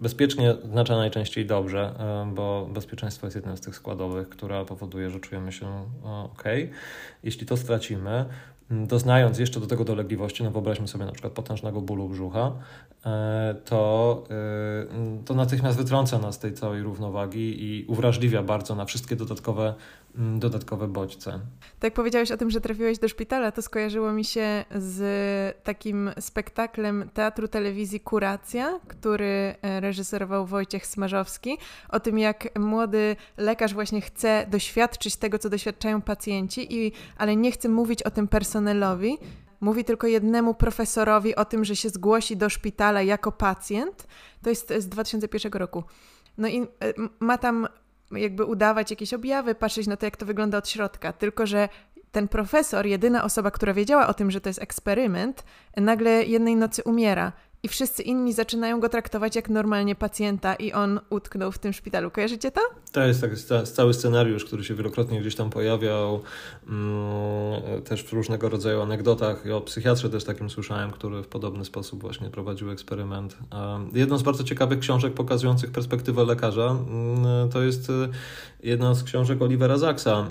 bezpiecznie 0.00 0.50
oznacza 0.50 0.96
najczęściej 0.96 1.46
dobrze, 1.46 1.94
bo 2.34 2.68
bezpieczeństwo 2.72 3.26
jest 3.26 3.36
jednym 3.36 3.56
z 3.56 3.60
tych 3.60 3.76
składowych, 3.76 4.28
która 4.28 4.64
powoduje, 4.64 5.10
że 5.10 5.20
czujemy 5.20 5.52
się 5.52 5.66
ok. 6.02 6.44
Jeśli 7.22 7.46
to 7.46 7.56
stracimy, 7.56 8.24
doznając 8.70 9.38
jeszcze 9.38 9.60
do 9.60 9.66
tego 9.66 9.84
dolegliwości, 9.84 10.44
no 10.44 10.50
wyobraźmy 10.50 10.88
sobie 10.88 11.04
na 11.04 11.12
przykład 11.12 11.32
potężnego 11.32 11.80
bólu 11.80 12.08
brzucha, 12.08 12.52
e, 13.06 13.54
to, 13.64 14.24
e, 14.30 15.24
to 15.24 15.34
natychmiast 15.34 15.78
wytrąca 15.78 16.18
nas 16.18 16.34
z 16.34 16.38
tej 16.38 16.52
całej 16.52 16.82
równowagi 16.82 17.64
i 17.64 17.84
uwrażliwia 17.86 18.42
bardzo 18.42 18.74
na 18.74 18.84
wszystkie 18.84 19.16
dodatkowe 19.16 19.74
dodatkowe 20.18 20.88
bodźce. 20.88 21.40
Tak 21.78 21.94
powiedziałeś 21.94 22.30
o 22.30 22.36
tym, 22.36 22.50
że 22.50 22.60
trafiłeś 22.60 22.98
do 22.98 23.08
szpitala, 23.08 23.52
to 23.52 23.62
skojarzyło 23.62 24.12
mi 24.12 24.24
się 24.24 24.64
z 24.74 25.64
takim 25.64 26.10
spektaklem 26.20 27.10
teatru 27.14 27.48
telewizji 27.48 28.00
Kuracja, 28.00 28.80
który 28.88 29.54
e, 29.62 29.80
reżyserował 29.80 30.46
Wojciech 30.46 30.86
Smarzowski, 30.86 31.58
o 31.88 32.00
tym 32.00 32.18
jak 32.18 32.58
młody 32.58 33.16
lekarz 33.36 33.74
właśnie 33.74 34.00
chce 34.00 34.46
doświadczyć 34.50 35.16
tego, 35.16 35.38
co 35.38 35.50
doświadczają 35.50 36.02
pacjenci, 36.02 36.74
i, 36.74 36.92
ale 37.18 37.36
nie 37.36 37.52
chce 37.52 37.68
mówić 37.68 38.02
o 38.02 38.10
tym 38.10 38.28
personelowi, 38.28 39.18
mówi 39.60 39.84
tylko 39.84 40.06
jednemu 40.06 40.54
profesorowi 40.54 41.36
o 41.36 41.44
tym, 41.44 41.64
że 41.64 41.76
się 41.76 41.88
zgłosi 41.88 42.36
do 42.36 42.48
szpitala 42.48 43.02
jako 43.02 43.32
pacjent. 43.32 44.06
To 44.42 44.50
jest 44.50 44.72
z 44.78 44.88
2001 44.88 45.52
roku. 45.52 45.84
No 46.38 46.48
i 46.48 46.60
e, 46.60 46.66
ma 47.20 47.38
tam 47.38 47.68
jakby 48.12 48.44
udawać 48.44 48.90
jakieś 48.90 49.14
objawy, 49.14 49.54
patrzeć 49.54 49.86
na 49.86 49.96
to, 49.96 50.06
jak 50.06 50.16
to 50.16 50.26
wygląda 50.26 50.58
od 50.58 50.68
środka. 50.68 51.12
Tylko, 51.12 51.46
że 51.46 51.68
ten 52.12 52.28
profesor, 52.28 52.86
jedyna 52.86 53.24
osoba, 53.24 53.50
która 53.50 53.74
wiedziała 53.74 54.06
o 54.06 54.14
tym, 54.14 54.30
że 54.30 54.40
to 54.40 54.48
jest 54.48 54.62
eksperyment, 54.62 55.44
nagle 55.76 56.24
jednej 56.24 56.56
nocy 56.56 56.82
umiera 56.82 57.32
i 57.62 57.68
wszyscy 57.68 58.02
inni 58.02 58.32
zaczynają 58.32 58.80
go 58.80 58.88
traktować 58.88 59.36
jak 59.36 59.48
normalnie 59.48 59.94
pacjenta 59.94 60.54
i 60.54 60.72
on 60.72 61.00
utknął 61.10 61.52
w 61.52 61.58
tym 61.58 61.72
szpitalu. 61.72 62.10
Kojarzycie 62.10 62.50
to? 62.50 62.60
To 62.92 63.06
jest 63.06 63.20
tak, 63.20 63.62
cały 63.68 63.94
scenariusz, 63.94 64.44
który 64.44 64.64
się 64.64 64.74
wielokrotnie 64.74 65.20
gdzieś 65.20 65.34
tam 65.34 65.50
pojawiał, 65.50 66.22
mm, 66.68 67.82
też 67.82 68.04
w 68.04 68.12
różnego 68.12 68.48
rodzaju 68.48 68.80
anegdotach. 68.80 69.46
I 69.46 69.50
o 69.50 69.60
psychiatrze 69.60 70.10
też 70.10 70.24
takim 70.24 70.50
słyszałem, 70.50 70.90
który 70.90 71.22
w 71.22 71.28
podobny 71.28 71.64
sposób 71.64 72.00
właśnie 72.00 72.30
prowadził 72.30 72.70
eksperyment. 72.70 73.36
Jedną 73.92 74.18
z 74.18 74.22
bardzo 74.22 74.44
ciekawych 74.44 74.78
książek 74.78 75.14
pokazujących 75.14 75.70
perspektywę 75.70 76.24
lekarza 76.24 76.70
mm, 76.70 77.48
to 77.50 77.62
jest 77.62 77.90
y, 77.90 78.08
jedna 78.62 78.94
z 78.94 79.04
książek 79.04 79.42
Olivera 79.42 79.78
Zaksa, 79.78 80.26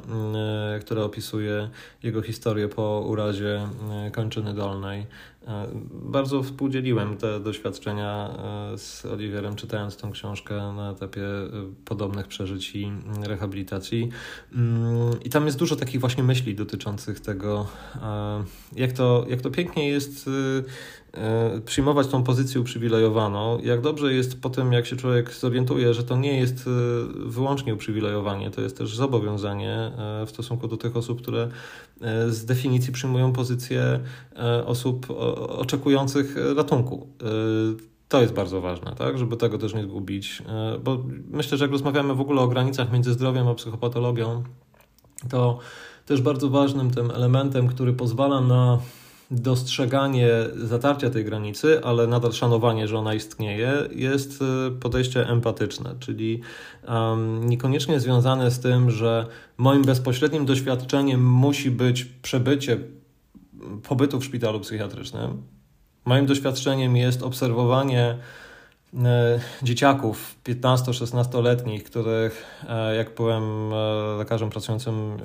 y, 0.78 0.80
która 0.80 1.04
opisuje 1.04 1.70
jego 2.04 2.22
historię 2.22 2.68
po 2.68 3.06
urazie 3.08 3.68
y, 4.08 4.12
kończyny 4.12 4.54
dolnej. 4.54 5.06
E, 5.48 5.68
bardzo 5.92 6.44
współdzieliłem 6.44 7.18
te 7.18 7.40
doświadczenia 7.40 8.30
e, 8.74 8.78
z 8.78 9.06
Oliwierem, 9.06 9.56
czytając 9.56 9.98
tą 9.98 10.12
książkę 10.12 10.74
na 10.74 10.92
etapie 10.92 11.22
e, 11.22 11.50
podobnych 11.86 12.28
przeżyć 12.28 12.76
i 12.76 12.92
rehabilitacji. 13.22 14.10
Mm, 14.54 15.24
I 15.24 15.30
tam 15.30 15.46
jest 15.46 15.58
dużo 15.58 15.76
takich 15.76 16.00
właśnie 16.00 16.24
myśli 16.24 16.56
dotyczących 16.56 17.20
tego, 17.20 17.68
jak 18.76 18.92
to, 18.92 19.26
jak 19.30 19.42
to 19.42 19.50
pięknie 19.50 19.90
jest 19.90 20.30
przyjmować 21.66 22.08
tą 22.08 22.24
pozycję 22.24 22.62
uprzywilejowaną. 22.62 23.60
Jak 23.60 23.82
dobrze 23.82 24.14
jest 24.14 24.42
po 24.42 24.50
tym, 24.50 24.74
jak 24.74 24.86
się 24.86 24.96
człowiek 24.96 25.34
zorientuje, 25.34 25.94
że 25.94 26.04
to 26.04 26.18
nie 26.18 26.40
jest 26.40 26.70
wyłącznie 27.26 27.74
uprzywilejowanie, 27.74 28.52
to 28.52 28.62
jest 28.62 28.78
też 28.78 28.96
zobowiązanie 28.96 29.92
w 30.26 30.30
stosunku 30.30 30.68
do 30.68 30.78
tych 30.78 30.98
osób, 30.98 31.22
które 31.22 31.50
z 32.28 32.46
definicji 32.46 32.94
przyjmują 32.94 33.34
pozycję 33.34 34.00
osób 34.66 35.08
oczekujących 35.50 36.36
ratunku. 36.56 37.08
E, 37.22 37.28
to 38.08 38.22
jest 38.22 38.34
bardzo 38.34 38.62
ważne, 38.62 38.96
tak? 38.96 39.18
żeby 39.18 39.38
tego 39.38 39.58
też 39.58 39.74
nie 39.74 39.84
zgubić, 39.84 40.44
e, 40.48 40.80
bo 40.80 41.04
myślę, 41.32 41.58
że 41.58 41.64
jak 41.64 41.72
rozmawiamy 41.72 42.16
w 42.16 42.22
ogóle 42.22 42.42
o 42.42 42.48
granicach 42.48 42.92
między 42.92 43.14
zdrowiem 43.14 43.48
a 43.48 43.56
psychopatologią, 43.56 44.44
to 45.30 45.60
też 46.06 46.22
bardzo 46.22 46.50
ważnym 46.50 46.92
tym 46.92 47.12
elementem, 47.12 47.68
który 47.68 47.94
pozwala 47.94 48.42
na 48.42 48.80
dostrzeganie 49.32 50.30
zatarcia 50.56 51.10
tej 51.10 51.26
granicy, 51.26 51.84
ale 51.84 52.08
nadal 52.08 52.34
szanowanie, 52.34 52.88
że 52.88 52.98
ona 52.98 53.14
istnieje, 53.14 53.74
jest 53.92 54.42
e, 54.42 54.72
podejście 54.72 55.30
empatyczne, 55.30 55.96
czyli 56.00 56.42
um, 56.88 57.50
niekoniecznie 57.50 58.00
związane 58.00 58.52
z 58.52 58.60
tym, 58.60 58.92
że 58.92 59.26
moim 59.58 59.82
bezpośrednim 59.82 60.46
doświadczeniem 60.46 61.26
musi 61.26 61.72
być 61.72 62.06
przebycie 62.06 62.78
pobytu 63.88 64.20
w 64.20 64.26
szpitalu 64.26 64.60
psychiatrycznym. 64.60 65.42
Moim 66.06 66.26
doświadczeniem 66.26 66.98
jest 66.98 67.24
obserwowanie 67.24 68.18
dzieciaków 69.64 70.36
15-16-letnich, 70.46 71.84
których 71.84 72.64
e, 72.70 72.96
jak 72.96 73.16
byłem 73.16 73.74
e, 73.74 74.18
lekarzem 74.18 74.50
pracującym 74.50 75.18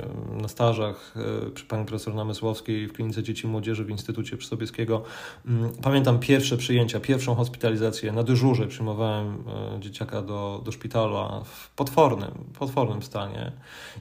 na 0.42 0.48
stażach 0.48 1.14
przy 1.54 1.64
pani 1.64 1.84
profesor 1.84 2.14
Namysłowskiej 2.14 2.88
w 2.88 2.92
Klinice 2.92 3.22
Dzieci 3.22 3.46
i 3.46 3.50
Młodzieży 3.50 3.84
w 3.84 3.90
Instytucie 3.90 4.36
Przysłowieskiego, 4.36 5.02
mm, 5.46 5.72
pamiętam 5.82 6.18
pierwsze 6.18 6.56
przyjęcia, 6.56 7.00
pierwszą 7.00 7.34
hospitalizację. 7.34 8.12
Na 8.12 8.22
dyżurze 8.22 8.66
przyjmowałem 8.66 9.44
dzieciaka 9.80 10.22
do, 10.22 10.62
do 10.64 10.72
szpitala 10.72 11.42
w 11.44 11.70
potwornym, 11.70 12.30
potwornym 12.58 13.02
stanie. 13.02 13.52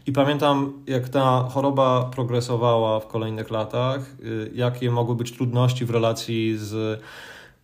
I 0.08 0.12
pamiętam 0.12 0.84
jak 0.88 1.10
ta 1.10 1.48
choroba 1.54 2.10
progresowała 2.16 3.00
w 3.00 3.08
kolejnych 3.08 3.52
latach, 3.52 4.16
jakie 4.54 4.92
mogły 4.92 5.16
być 5.16 5.32
trudności 5.32 5.86
w 5.86 5.90
relacji 5.90 6.58
z 6.58 7.02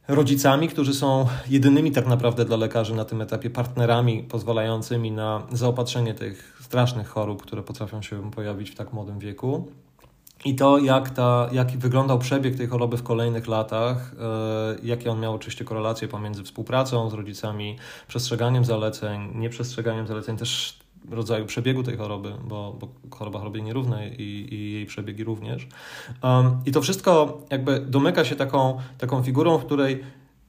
rodzicami, 0.08 0.68
którzy 0.68 0.94
są 0.94 1.28
jedynymi 1.50 1.92
tak 1.92 2.08
naprawdę 2.08 2.46
dla 2.46 2.58
lekarzy 2.58 2.96
na 2.96 3.06
tym 3.06 3.22
etapie 3.22 3.50
partnerami 3.50 4.24
pozwalającymi 4.24 5.12
na 5.12 5.44
zaopatrzenie 5.52 6.14
tych 6.14 6.58
strasznych 6.62 7.08
chorób, 7.08 7.42
które 7.42 7.64
potrafią 7.64 8.02
się 8.02 8.32
pojawić 8.32 8.72
w 8.72 8.76
tak 8.76 8.94
młodym 8.94 9.20
wieku. 9.20 9.72
I 10.46 10.56
to, 10.56 10.78
jak, 10.78 11.10
ta, 11.10 11.50
jak 11.52 11.78
wyglądał 11.78 12.20
przebieg 12.20 12.56
tej 12.56 12.68
choroby 12.68 12.98
w 12.98 13.04
kolejnych 13.04 13.48
latach, 13.48 14.16
yy, 14.82 14.88
jakie 14.88 15.12
on 15.12 15.20
miał 15.20 15.34
oczywiście 15.34 15.66
korelacje 15.66 16.08
pomiędzy 16.08 16.44
współpracą 16.44 17.10
z 17.10 17.14
rodzicami, 17.14 17.78
przestrzeganiem 18.08 18.66
zaleceń, 18.66 19.32
nieprzestrzeganiem 19.36 20.08
zaleceń, 20.08 20.38
też 20.38 20.80
rodzaju 21.12 21.46
przebiegu 21.46 21.84
tej 21.84 21.98
choroby, 21.98 22.34
bo, 22.48 22.78
bo 22.80 22.88
choroba 23.18 23.40
chorobie 23.40 23.62
nierównej 23.62 24.22
i, 24.22 24.54
i, 24.54 24.72
jej 24.72 24.86
przebiegi 24.86 25.24
również. 25.24 25.68
Um, 26.24 26.62
I 26.66 26.72
to 26.72 26.82
wszystko 26.82 27.42
jakby 27.50 27.80
domyka 27.80 28.26
się 28.26 28.36
taką, 28.36 28.78
taką 28.98 29.24
figurą, 29.24 29.58
w 29.58 29.66
której 29.66 30.04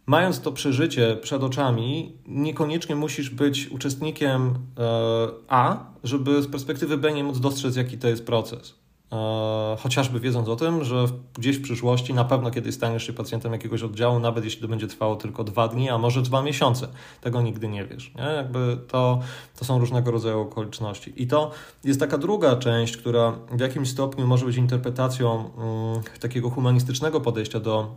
mając 0.07 0.41
to 0.41 0.53
przeżycie 0.53 1.17
przed 1.17 1.43
oczami, 1.43 2.13
niekoniecznie 2.27 2.97
musisz 2.97 3.31
być 3.31 3.69
uczestnikiem 3.69 4.55
e, 4.79 5.29
A, 5.49 5.87
żeby 6.05 6.43
z 6.43 6.47
perspektywy 6.47 6.99
B 6.99 7.13
nie 7.13 7.25
móc 7.25 7.41
dostrzec, 7.41 7.77
jaki 7.77 7.99
to 7.99 8.09
jest 8.09 8.27
proces. 8.27 8.75
E, 9.13 9.77
chociażby 9.81 10.21
wiedząc 10.21 10.49
o 10.49 10.57
tym, 10.57 10.85
że 10.85 11.07
gdzieś 11.39 11.57
w 11.57 11.63
przyszłości 11.63 12.15
na 12.15 12.25
pewno 12.25 12.51
kiedyś 12.51 12.75
staniesz 12.75 13.07
się 13.07 13.13
pacjentem 13.13 13.53
jakiegoś 13.53 13.83
oddziału, 13.83 14.21
nawet 14.21 14.45
jeśli 14.45 14.63
to 14.63 14.69
będzie 14.69 14.87
trwało 14.87 15.17
tylko 15.17 15.45
dwa 15.45 15.69
dni, 15.69 15.91
a 15.91 15.99
może 15.99 16.23
dwa 16.23 16.43
miesiące. 16.43 16.89
Tego 17.21 17.43
nigdy 17.43 17.69
nie 17.69 17.85
wiesz. 17.85 18.15
Nie? 18.15 18.23
Jakby 18.23 18.79
to, 18.89 19.21
to 19.59 19.65
są 19.65 19.79
różnego 19.79 20.11
rodzaju 20.11 20.41
okoliczności. 20.41 21.23
I 21.23 21.27
to 21.27 21.51
jest 21.85 22.01
taka 22.01 22.19
druga 22.19 22.57
część, 22.57 22.97
która 22.97 23.33
w 23.53 23.61
jakimś 23.61 23.89
stopniu 23.89 24.27
może 24.27 24.47
być 24.47 24.57
interpretacją 24.57 25.51
mm, 25.59 26.03
takiego 26.21 26.51
humanistycznego 26.51 27.21
podejścia 27.21 27.61
do 27.61 27.95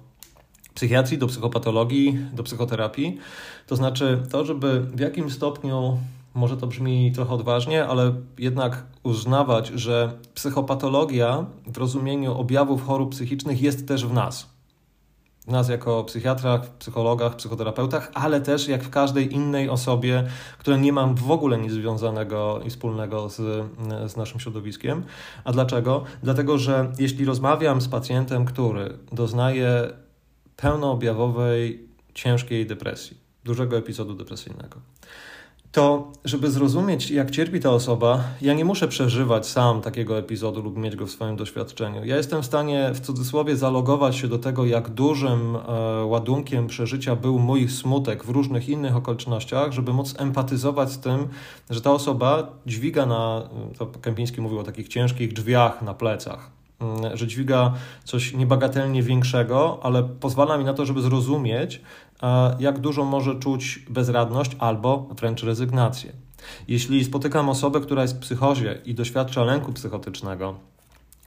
psychiatrii, 0.74 1.18
do 1.18 1.28
psychopatologii, 1.28 2.20
do 2.34 2.44
psychoterapii. 2.44 3.18
To 3.68 3.76
znaczy 3.76 4.24
to, 4.32 4.46
żeby 4.46 4.80
w 4.80 5.00
jakim 5.00 5.30
stopniu 5.30 5.98
może 6.34 6.58
to 6.58 6.68
brzmi 6.68 7.12
trochę 7.12 7.34
odważnie, 7.34 7.86
ale 7.86 8.14
jednak 8.38 8.84
uznawać, 9.04 9.68
że 9.68 10.14
psychopatologia 10.34 11.46
w 11.68 11.78
rozumieniu 11.78 12.34
objawów 12.34 12.86
chorób 12.86 13.12
psychicznych 13.12 13.62
jest 13.62 13.88
też 13.88 14.06
w 14.06 14.14
nas. 14.14 14.50
W 15.48 15.52
nas 15.52 15.70
jako 15.70 16.04
psychiatrach, 16.04 16.70
psychologach, 16.70 17.36
psychoterapeutach, 17.36 18.12
ale 18.14 18.42
też 18.42 18.68
jak 18.68 18.84
w 18.84 18.90
każdej 18.90 19.34
innej 19.34 19.70
osobie, 19.70 20.24
która 20.60 20.78
nie 20.78 20.94
ma 20.94 21.08
w 21.08 21.32
ogóle 21.32 21.58
nic 21.58 21.72
związanego 21.72 22.62
i 22.66 22.70
wspólnego 22.70 23.30
z, 23.30 23.36
z 24.12 24.18
naszym 24.18 24.40
środowiskiem. 24.40 25.04
A 25.44 25.52
dlaczego? 25.52 26.04
Dlatego, 26.24 26.58
że 26.58 26.92
jeśli 27.00 27.26
rozmawiam 27.26 27.82
z 27.82 27.88
pacjentem, 27.88 28.46
który 28.46 28.98
doznaje 29.12 29.90
pełnoobjawowej, 30.56 31.88
ciężkiej 32.14 32.66
depresji, 32.66 33.18
dużego 33.44 33.78
epizodu 33.78 34.14
depresyjnego, 34.14 34.80
to 35.72 36.12
żeby 36.26 36.52
zrozumieć, 36.52 37.12
jak 37.12 37.32
cierpi 37.32 37.60
ta 37.60 37.70
osoba, 37.70 38.24
ja 38.42 38.54
nie 38.54 38.66
muszę 38.66 38.88
przeżywać 38.88 39.48
sam 39.48 39.82
takiego 39.82 40.18
epizodu 40.18 40.62
lub 40.62 40.78
mieć 40.78 40.96
go 40.96 41.06
w 41.06 41.12
swoim 41.12 41.36
doświadczeniu. 41.36 42.06
Ja 42.06 42.18
jestem 42.18 42.42
w 42.42 42.46
stanie 42.46 42.92
w 42.94 43.00
cudzysłowie 43.00 43.58
zalogować 43.58 44.16
się 44.16 44.28
do 44.28 44.40
tego, 44.40 44.66
jak 44.66 44.90
dużym 44.90 45.56
e, 45.56 46.06
ładunkiem 46.06 46.68
przeżycia 46.68 47.16
był 47.16 47.40
mój 47.40 47.70
smutek 47.70 48.24
w 48.24 48.30
różnych 48.30 48.70
innych 48.70 48.96
okolicznościach, 48.96 49.72
żeby 49.72 49.94
móc 49.94 50.16
empatyzować 50.20 50.92
z 50.92 51.00
tym, 51.00 51.28
że 51.70 51.82
ta 51.82 51.92
osoba 51.92 52.48
dźwiga 52.66 53.06
na, 53.06 53.50
to 53.78 53.86
Kępiński 53.86 54.42
mówił 54.42 54.60
o 54.60 54.64
takich 54.64 54.88
ciężkich 54.88 55.34
drzwiach 55.34 55.82
na 55.82 55.94
plecach 55.94 56.52
mm, 56.82 57.18
że 57.18 57.28
dźwiga 57.28 57.74
coś 58.04 58.34
niebagatelnie 58.34 59.04
większego, 59.04 59.80
ale 59.84 60.04
pozwala 60.04 60.58
mi 60.58 60.64
na 60.64 60.74
to, 60.74 60.86
żeby 60.86 61.02
zrozumieć, 61.02 61.82
jak 62.60 62.80
dużo 62.80 63.06
może 63.06 63.36
czuć 63.36 63.86
bezradność 63.90 64.52
albo 64.60 65.10
wręcz 65.18 65.44
rezygnację. 65.44 66.12
Jeśli 66.68 67.04
spotykam 67.04 67.50
osobę, 67.50 67.82
która 67.82 68.02
jest 68.02 68.16
w 68.16 68.20
psychozie 68.20 68.82
i 68.86 68.94
doświadcza 68.94 69.44
lęku 69.44 69.74
psychotycznego, 69.74 70.56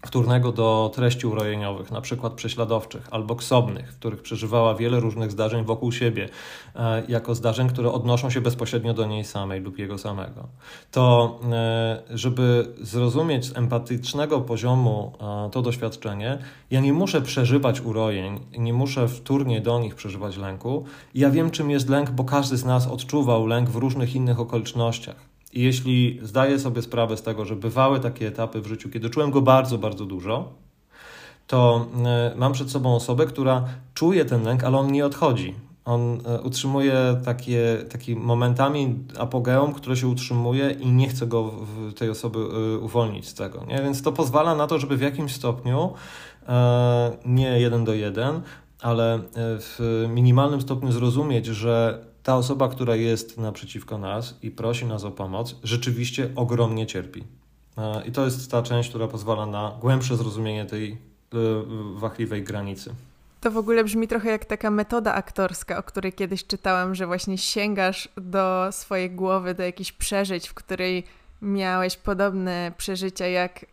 wtórnego 0.06 0.52
do 0.52 0.90
treści 0.94 1.26
urojeniowych, 1.26 1.90
na 1.90 2.00
przykład 2.00 2.32
prześladowczych 2.32 3.08
albo 3.10 3.36
ksobnych, 3.36 3.92
w 3.92 3.98
których 3.98 4.22
przeżywała 4.22 4.74
wiele 4.74 5.00
różnych 5.00 5.30
zdarzeń 5.30 5.64
wokół 5.64 5.92
siebie, 5.92 6.28
e, 6.76 7.02
jako 7.08 7.34
zdarzeń, 7.34 7.68
które 7.68 7.92
odnoszą 7.92 8.30
się 8.30 8.40
bezpośrednio 8.40 8.94
do 8.94 9.06
niej 9.06 9.24
samej 9.24 9.60
lub 9.60 9.78
jego 9.78 9.98
samego. 9.98 10.48
To, 10.90 11.38
e, 11.52 12.02
żeby 12.10 12.74
zrozumieć 12.80 13.44
z 13.44 13.56
empatycznego 13.56 14.40
poziomu 14.40 15.12
e, 15.46 15.50
to 15.50 15.62
doświadczenie, 15.62 16.38
ja 16.70 16.80
nie 16.80 16.92
muszę 16.92 17.22
przeżywać 17.22 17.80
urojeń, 17.80 18.40
nie 18.58 18.72
muszę 18.72 19.08
wtórnie 19.08 19.60
do 19.60 19.78
nich 19.78 19.94
przeżywać 19.94 20.36
lęku. 20.36 20.84
Ja 21.14 21.30
wiem, 21.30 21.50
czym 21.50 21.70
jest 21.70 21.88
lęk, 21.88 22.10
bo 22.10 22.24
każdy 22.24 22.56
z 22.56 22.64
nas 22.64 22.86
odczuwał 22.86 23.46
lęk 23.46 23.70
w 23.70 23.76
różnych 23.76 24.14
innych 24.14 24.40
okolicznościach. 24.40 25.33
I 25.54 25.62
jeśli 25.62 26.18
zdaję 26.22 26.58
sobie 26.58 26.82
sprawę 26.82 27.16
z 27.16 27.22
tego, 27.22 27.44
że 27.44 27.56
bywały 27.56 28.00
takie 28.00 28.28
etapy 28.28 28.60
w 28.60 28.66
życiu, 28.66 28.90
kiedy 28.90 29.10
czułem 29.10 29.30
go 29.30 29.42
bardzo, 29.42 29.78
bardzo 29.78 30.06
dużo, 30.06 30.52
to 31.46 31.86
e, 32.04 32.34
mam 32.36 32.52
przed 32.52 32.70
sobą 32.70 32.94
osobę, 32.94 33.26
która 33.26 33.64
czuje 33.94 34.24
ten 34.24 34.42
lęk, 34.42 34.64
ale 34.64 34.78
on 34.78 34.92
nie 34.92 35.06
odchodzi. 35.06 35.54
On 35.84 36.20
e, 36.26 36.40
utrzymuje 36.40 37.20
takie, 37.24 37.84
taki 37.90 38.16
momentami 38.16 38.98
apogeum, 39.18 39.72
które 39.72 39.96
się 39.96 40.08
utrzymuje 40.08 40.70
i 40.70 40.92
nie 40.92 41.08
chce 41.08 41.26
go 41.26 41.42
w 41.50 41.94
tej 41.94 42.10
osoby 42.10 42.38
e, 42.38 42.78
uwolnić 42.78 43.28
z 43.28 43.34
tego. 43.34 43.64
Nie? 43.68 43.82
Więc 43.82 44.02
to 44.02 44.12
pozwala 44.12 44.54
na 44.54 44.66
to, 44.66 44.78
żeby 44.78 44.96
w 44.96 45.00
jakimś 45.00 45.32
stopniu, 45.32 45.92
nie 47.24 47.60
jeden 47.60 47.84
do 47.84 47.94
jeden, 47.94 48.40
ale 48.80 49.20
w 49.36 50.06
minimalnym 50.08 50.60
stopniu 50.60 50.92
zrozumieć, 50.92 51.46
że 51.46 52.04
ta 52.24 52.36
osoba, 52.36 52.68
która 52.68 52.96
jest 52.96 53.38
naprzeciwko 53.38 53.98
nas 53.98 54.34
i 54.42 54.50
prosi 54.50 54.86
nas 54.86 55.04
o 55.04 55.10
pomoc, 55.10 55.56
rzeczywiście 55.62 56.30
ogromnie 56.36 56.86
cierpi. 56.86 57.24
I 58.06 58.12
to 58.12 58.24
jest 58.24 58.50
ta 58.50 58.62
część, 58.62 58.88
która 58.88 59.08
pozwala 59.08 59.46
na 59.46 59.76
głębsze 59.80 60.16
zrozumienie 60.16 60.66
tej 60.66 60.90
e, 60.92 60.96
wachliwej 61.94 62.42
granicy. 62.42 62.94
To 63.40 63.50
w 63.50 63.56
ogóle 63.56 63.84
brzmi 63.84 64.08
trochę 64.08 64.30
jak 64.30 64.44
taka 64.44 64.70
metoda 64.70 65.14
aktorska, 65.14 65.78
o 65.78 65.82
której 65.82 66.12
kiedyś 66.12 66.46
czytałam, 66.46 66.94
że 66.94 67.06
właśnie 67.06 67.38
sięgasz 67.38 68.08
do 68.16 68.68
swojej 68.70 69.10
głowy, 69.10 69.54
do 69.54 69.62
jakichś 69.62 69.92
przeżyć, 69.92 70.48
w 70.48 70.54
której 70.54 71.04
miałeś 71.44 71.96
podobne 71.96 72.72
przeżycia 72.76 73.26
jak 73.26 73.62
y, 73.62 73.66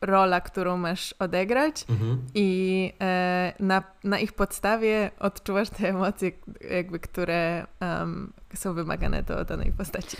rola, 0.00 0.40
którą 0.40 0.76
masz 0.76 1.14
odegrać 1.18 1.84
mhm. 1.88 2.18
i 2.34 2.92
y, 3.60 3.62
na, 3.62 3.82
na 4.04 4.18
ich 4.18 4.32
podstawie 4.32 5.10
odczuwasz 5.18 5.70
te 5.70 5.88
emocje, 5.88 6.32
jakby, 6.70 6.98
które 6.98 7.66
um, 7.80 8.32
są 8.54 8.74
wymagane 8.74 9.22
do 9.22 9.44
danej 9.44 9.72
postaci. 9.72 10.16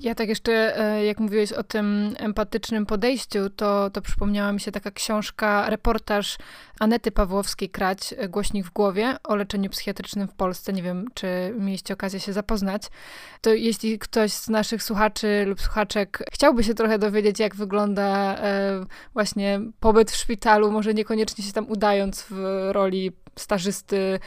Ja 0.00 0.14
tak 0.14 0.28
jeszcze, 0.28 0.78
e, 0.78 1.04
jak 1.04 1.20
mówiłeś 1.20 1.52
o 1.52 1.62
tym 1.62 2.14
empatycznym 2.18 2.86
podejściu, 2.86 3.50
to, 3.50 3.90
to 3.90 4.02
przypomniała 4.02 4.52
mi 4.52 4.60
się 4.60 4.72
taka 4.72 4.90
książka, 4.90 5.70
reportaż 5.70 6.38
Anety 6.80 7.10
Pawłowskiej-Krać, 7.10 8.14
e, 8.18 8.28
Głośnik 8.28 8.66
w 8.66 8.72
głowie, 8.72 9.16
o 9.24 9.36
leczeniu 9.36 9.70
psychiatrycznym 9.70 10.28
w 10.28 10.34
Polsce. 10.34 10.72
Nie 10.72 10.82
wiem, 10.82 11.06
czy 11.14 11.54
mieliście 11.58 11.94
okazję 11.94 12.20
się 12.20 12.32
zapoznać. 12.32 12.82
To 13.40 13.54
jeśli 13.54 13.98
ktoś 13.98 14.32
z 14.32 14.48
naszych 14.48 14.82
słuchaczy 14.82 15.44
lub 15.46 15.60
słuchaczek 15.60 16.24
chciałby 16.32 16.64
się 16.64 16.74
trochę 16.74 16.98
dowiedzieć, 16.98 17.38
jak 17.38 17.54
wygląda 17.54 18.36
e, 18.36 18.84
właśnie 19.12 19.60
pobyt 19.80 20.10
w 20.10 20.16
szpitalu, 20.16 20.70
może 20.70 20.94
niekoniecznie 20.94 21.44
się 21.44 21.52
tam 21.52 21.70
udając 21.70 22.26
w 22.30 22.68
roli 22.72 23.12
stażysty, 23.36 24.18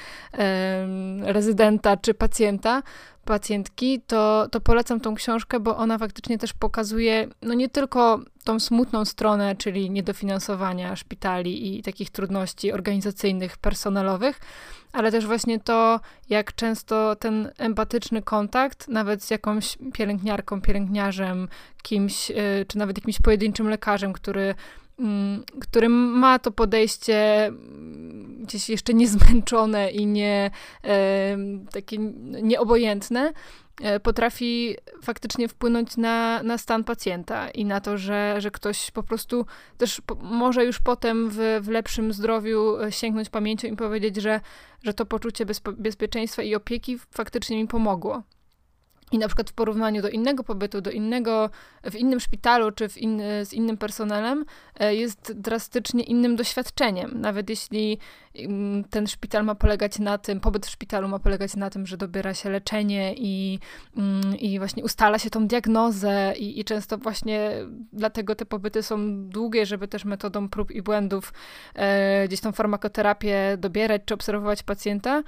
rezydenta 1.21 1.97
czy 1.97 2.13
pacjenta, 2.13 2.81
pacjentki, 3.25 4.01
to, 4.07 4.47
to 4.51 4.61
polecam 4.61 4.99
tą 4.99 5.15
książkę, 5.15 5.59
bo 5.59 5.77
ona 5.77 5.97
faktycznie 5.97 6.37
też 6.37 6.53
pokazuje, 6.53 7.27
no 7.41 7.53
nie 7.53 7.69
tylko 7.69 8.19
tą 8.43 8.59
smutną 8.59 9.05
stronę, 9.05 9.55
czyli 9.55 9.89
niedofinansowania 9.89 10.95
szpitali 10.95 11.77
i 11.77 11.83
takich 11.83 12.09
trudności 12.09 12.71
organizacyjnych, 12.71 13.57
personelowych, 13.57 14.39
ale 14.93 15.11
też 15.11 15.25
właśnie 15.25 15.59
to, 15.59 15.99
jak 16.29 16.55
często 16.55 17.15
ten 17.15 17.51
empatyczny 17.57 18.21
kontakt, 18.21 18.87
nawet 18.87 19.23
z 19.23 19.29
jakąś 19.31 19.77
pielęgniarką, 19.93 20.61
pielęgniarzem, 20.61 21.47
kimś, 21.83 22.31
y, 22.31 22.65
czy 22.67 22.77
nawet 22.77 22.97
jakimś 22.97 23.19
pojedynczym 23.19 23.69
lekarzem, 23.69 24.13
który 24.13 24.55
który 25.61 25.89
ma 25.89 26.39
to 26.39 26.51
podejście 26.51 27.45
mm, 27.45 28.43
gdzieś 28.43 28.69
jeszcze 28.69 28.93
niezmęczone 28.93 29.91
i 29.91 30.05
nie 30.05 30.51
takie 31.71 31.97
nieobojętne, 32.41 33.33
e, 33.81 33.99
potrafi 33.99 34.75
faktycznie 35.03 35.47
wpłynąć 35.47 35.97
na, 35.97 36.43
na 36.43 36.57
stan 36.57 36.83
pacjenta 36.83 37.49
i 37.49 37.65
na 37.65 37.81
to, 37.81 37.97
że, 37.97 38.35
że 38.37 38.51
ktoś 38.51 38.91
po 38.91 39.03
prostu 39.03 39.45
też 39.77 40.01
może 40.21 40.65
już 40.65 40.79
potem 40.79 41.29
w, 41.29 41.59
w 41.61 41.67
lepszym 41.67 42.13
zdrowiu 42.13 42.77
e, 42.81 42.91
sięgnąć 42.91 43.29
pamięcią 43.29 43.67
i 43.67 43.75
powiedzieć, 43.75 44.15
że, 44.15 44.41
że 44.83 44.93
to 44.93 45.05
poczucie 45.05 45.45
bezpe 45.45 45.71
bezpieczeństwa 45.71 46.43
i 46.43 46.55
opieki 46.55 46.99
faktycznie 47.11 47.57
mi 47.57 47.67
pomogło. 47.67 48.23
I 49.11 49.17
na 49.17 49.27
przykład 49.27 49.49
w 49.49 49.53
porównaniu 49.53 50.01
do 50.01 50.09
innego 50.09 50.43
pobytu, 50.43 50.81
do 50.81 50.91
innego, 50.91 51.49
w 51.83 51.95
innym 51.95 52.19
szpitalu 52.19 52.71
czy 52.71 52.89
w 52.89 52.97
inny, 52.97 53.45
z 53.45 53.53
innym 53.53 53.77
personelem 53.77 54.45
e, 54.79 54.95
jest 54.95 55.33
drastycznie 55.35 56.03
innym 56.03 56.35
doświadczeniem. 56.35 57.21
Nawet 57.21 57.49
jeśli 57.49 57.97
mm, 58.35 58.83
ten 58.83 59.07
szpital 59.07 59.43
ma 59.45 59.55
polegać 59.55 59.99
na 59.99 60.17
tym, 60.17 60.39
pobyt 60.39 60.65
w 60.65 60.69
szpitalu 60.69 61.07
ma 61.07 61.19
polegać 61.19 61.55
na 61.55 61.69
tym, 61.69 61.87
że 61.87 61.97
dobiera 61.97 62.33
się 62.33 62.49
leczenie 62.49 63.13
i, 63.17 63.59
mm, 63.97 64.37
i 64.37 64.59
właśnie 64.59 64.83
ustala 64.83 65.19
się 65.19 65.29
tą 65.29 65.47
diagnozę 65.47 66.33
i, 66.37 66.59
i 66.59 66.63
często 66.63 66.97
właśnie 66.97 67.51
dlatego 67.93 68.35
te 68.35 68.45
pobyty 68.45 68.83
są 68.83 69.29
długie, 69.29 69.65
żeby 69.65 69.87
też 69.87 70.05
metodą 70.05 70.49
prób 70.49 70.71
i 70.71 70.81
błędów 70.81 71.33
e, 71.75 72.27
gdzieś 72.27 72.39
tą 72.41 72.51
farmakoterapię 72.51 73.57
dobierać 73.57 74.01
czy 74.05 74.13
obserwować 74.13 74.63
pacjenta, 74.63 75.23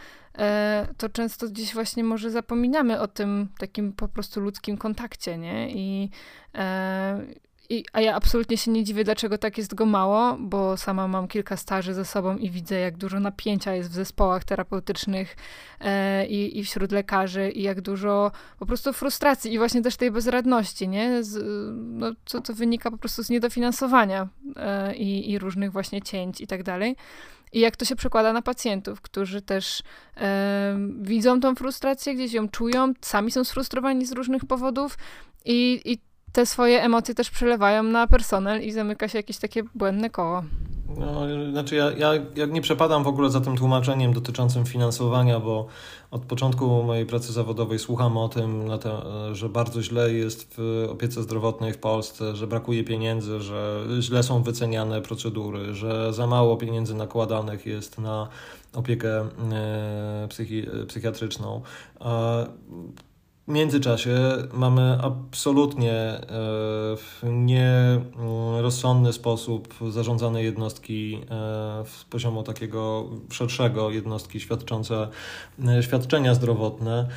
to 0.97 1.09
często 1.09 1.47
gdzieś 1.47 1.73
właśnie 1.73 2.03
może 2.03 2.31
zapominamy 2.31 2.99
o 2.99 3.07
tym 3.07 3.47
takim 3.57 3.93
po 3.93 4.07
prostu 4.07 4.39
ludzkim 4.39 4.77
kontakcie, 4.77 5.37
nie? 5.37 5.69
I, 5.71 6.09
e, 6.55 7.25
i, 7.69 7.85
a 7.93 8.01
ja 8.01 8.15
absolutnie 8.15 8.57
się 8.57 8.71
nie 8.71 8.83
dziwię, 8.83 9.03
dlaczego 9.03 9.37
tak 9.37 9.57
jest 9.57 9.75
go 9.75 9.85
mało, 9.85 10.37
bo 10.39 10.77
sama 10.77 11.07
mam 11.07 11.27
kilka 11.27 11.57
staży 11.57 11.93
ze 11.93 12.05
sobą 12.05 12.37
i 12.37 12.49
widzę, 12.49 12.79
jak 12.79 12.97
dużo 12.97 13.19
napięcia 13.19 13.73
jest 13.73 13.89
w 13.89 13.93
zespołach 13.93 14.43
terapeutycznych 14.43 15.35
e, 15.79 16.27
i, 16.27 16.59
i 16.59 16.63
wśród 16.63 16.91
lekarzy 16.91 17.49
i 17.49 17.61
jak 17.61 17.81
dużo 17.81 18.31
po 18.59 18.65
prostu 18.65 18.93
frustracji 18.93 19.53
i 19.53 19.57
właśnie 19.57 19.81
też 19.81 19.97
tej 19.97 20.11
bezradności, 20.11 20.87
nie? 20.87 21.23
Z, 21.23 21.45
no, 21.75 22.11
co, 22.25 22.41
co 22.41 22.53
wynika 22.53 22.91
po 22.91 22.97
prostu 22.97 23.23
z 23.23 23.29
niedofinansowania 23.29 24.27
e, 24.55 24.95
i, 24.95 25.31
i 25.31 25.39
różnych 25.39 25.71
właśnie 25.71 26.01
cięć 26.01 26.41
i 26.41 26.47
tak 26.47 26.63
dalej. 26.63 26.95
I 27.53 27.59
jak 27.59 27.75
to 27.75 27.85
się 27.85 27.95
przekłada 27.95 28.33
na 28.33 28.41
pacjentów, 28.41 29.01
którzy 29.01 29.41
też 29.41 29.83
widzą 31.01 31.39
tą 31.39 31.55
frustrację, 31.55 32.15
gdzieś 32.15 32.33
ją 32.33 32.49
czują, 32.49 32.93
sami 33.01 33.31
są 33.31 33.43
sfrustrowani 33.43 34.05
z 34.05 34.11
różnych 34.11 34.45
powodów 34.45 34.97
i, 35.45 35.81
i 35.85 35.97
te 36.31 36.45
swoje 36.45 36.83
emocje 36.83 37.15
też 37.15 37.29
przelewają 37.29 37.83
na 37.83 38.07
personel 38.07 38.61
i 38.61 38.71
zamyka 38.71 39.07
się 39.07 39.17
jakieś 39.17 39.37
takie 39.37 39.63
błędne 39.75 40.09
koło. 40.09 40.43
No, 40.97 41.21
znaczy 41.51 41.75
ja, 41.75 41.91
ja, 41.91 42.13
ja 42.35 42.45
nie 42.45 42.61
przepadam 42.61 43.03
w 43.03 43.07
ogóle 43.07 43.29
za 43.29 43.41
tym 43.41 43.57
tłumaczeniem 43.57 44.13
dotyczącym 44.13 44.65
finansowania, 44.65 45.39
bo 45.39 45.67
od 46.11 46.21
początku 46.21 46.83
mojej 46.83 47.05
pracy 47.05 47.33
zawodowej 47.33 47.79
słucham 47.79 48.17
o 48.17 48.29
tym, 48.29 48.69
że 49.31 49.49
bardzo 49.49 49.81
źle 49.81 50.13
jest 50.13 50.53
w 50.57 50.87
opiece 50.89 51.23
zdrowotnej 51.23 51.73
w 51.73 51.77
Polsce, 51.77 52.35
że 52.35 52.47
brakuje 52.47 52.83
pieniędzy, 52.83 53.41
że 53.41 53.83
źle 53.99 54.23
są 54.23 54.43
wyceniane 54.43 55.01
procedury, 55.01 55.73
że 55.73 56.13
za 56.13 56.27
mało 56.27 56.57
pieniędzy 56.57 56.95
nakładanych 56.95 57.65
jest 57.65 57.97
na 57.97 58.27
opiekę 58.73 59.27
e, 59.51 60.27
psychi 60.29 60.65
psychiatryczną. 60.87 61.61
W 63.47 63.51
międzyczasie 63.51 64.17
mamy 64.53 64.97
absolutnie 65.01 65.93
e, 65.93 66.21
nierozsądny 67.23 69.13
sposób 69.13 69.73
zarządzane 69.89 70.43
jednostki 70.43 71.15
e, 71.15 71.83
z 71.85 72.03
poziomu 72.03 72.43
takiego 72.43 73.09
szerszego, 73.31 73.91
jednostki 73.91 74.39
świadczące 74.39 75.07
e, 75.67 75.83
świadczenia 75.83 76.35
zdrowotne, 76.35 77.07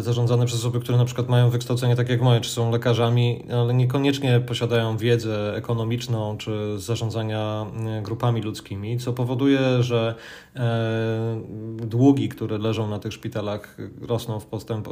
zarządzane 0.00 0.46
przez 0.46 0.58
osoby, 0.58 0.80
które 0.80 0.98
na 0.98 1.04
przykład 1.04 1.28
mają 1.28 1.50
wykształcenie 1.50 1.96
takie 1.96 2.12
jak 2.12 2.22
moje, 2.22 2.40
czy 2.40 2.50
są 2.50 2.70
lekarzami, 2.70 3.44
ale 3.52 3.74
niekoniecznie 3.74 4.40
posiadają 4.40 4.96
wiedzę 4.96 5.56
ekonomiczną 5.56 6.36
czy 6.36 6.78
zarządzania 6.78 7.66
grupami 8.02 8.42
ludzkimi, 8.42 8.98
co 8.98 9.12
powoduje, 9.12 9.82
że 9.82 10.14
długi, 11.76 12.28
które 12.28 12.58
leżą 12.58 12.88
na 12.88 12.98
tych 12.98 13.12
szpitalach, 13.12 13.76
rosną 14.00 14.40
w 14.40 14.46
postępie 14.46 14.90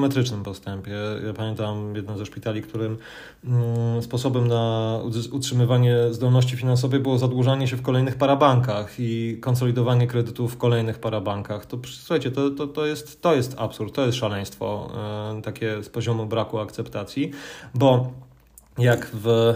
geometrycznym 0.00 0.42
postępie. 0.42 0.92
Ja 1.26 1.32
pamiętam 1.32 1.96
jeden 1.96 2.18
ze 2.18 2.26
szpitali, 2.26 2.62
którym 2.62 2.98
mm, 3.44 4.02
sposobem 4.02 4.48
na 4.48 4.98
utrzymywanie 5.32 5.96
zdolności 6.10 6.56
finansowej 6.56 7.00
było 7.00 7.18
zadłużanie 7.18 7.68
się 7.68 7.76
w 7.76 7.82
kolejnych 7.82 8.14
parabankach 8.14 8.94
i 8.98 9.38
konsolidowanie 9.40 10.06
kredytów 10.06 10.54
w 10.54 10.56
kolejnych 10.56 10.98
parabankach. 10.98 11.66
To 11.66 11.78
słuchajcie, 11.84 12.30
to, 12.30 12.50
to, 12.50 12.66
to, 12.66 12.86
jest, 12.86 13.22
to 13.22 13.34
jest 13.34 13.54
absurd, 13.58 13.94
to 13.94 14.06
jest 14.06 14.18
szaleństwo, 14.18 14.90
e, 15.38 15.42
takie 15.42 15.82
z 15.82 15.88
poziomu 15.88 16.26
braku 16.26 16.58
akceptacji, 16.58 17.30
bo 17.74 18.12
jak 18.78 19.10
w 19.12 19.54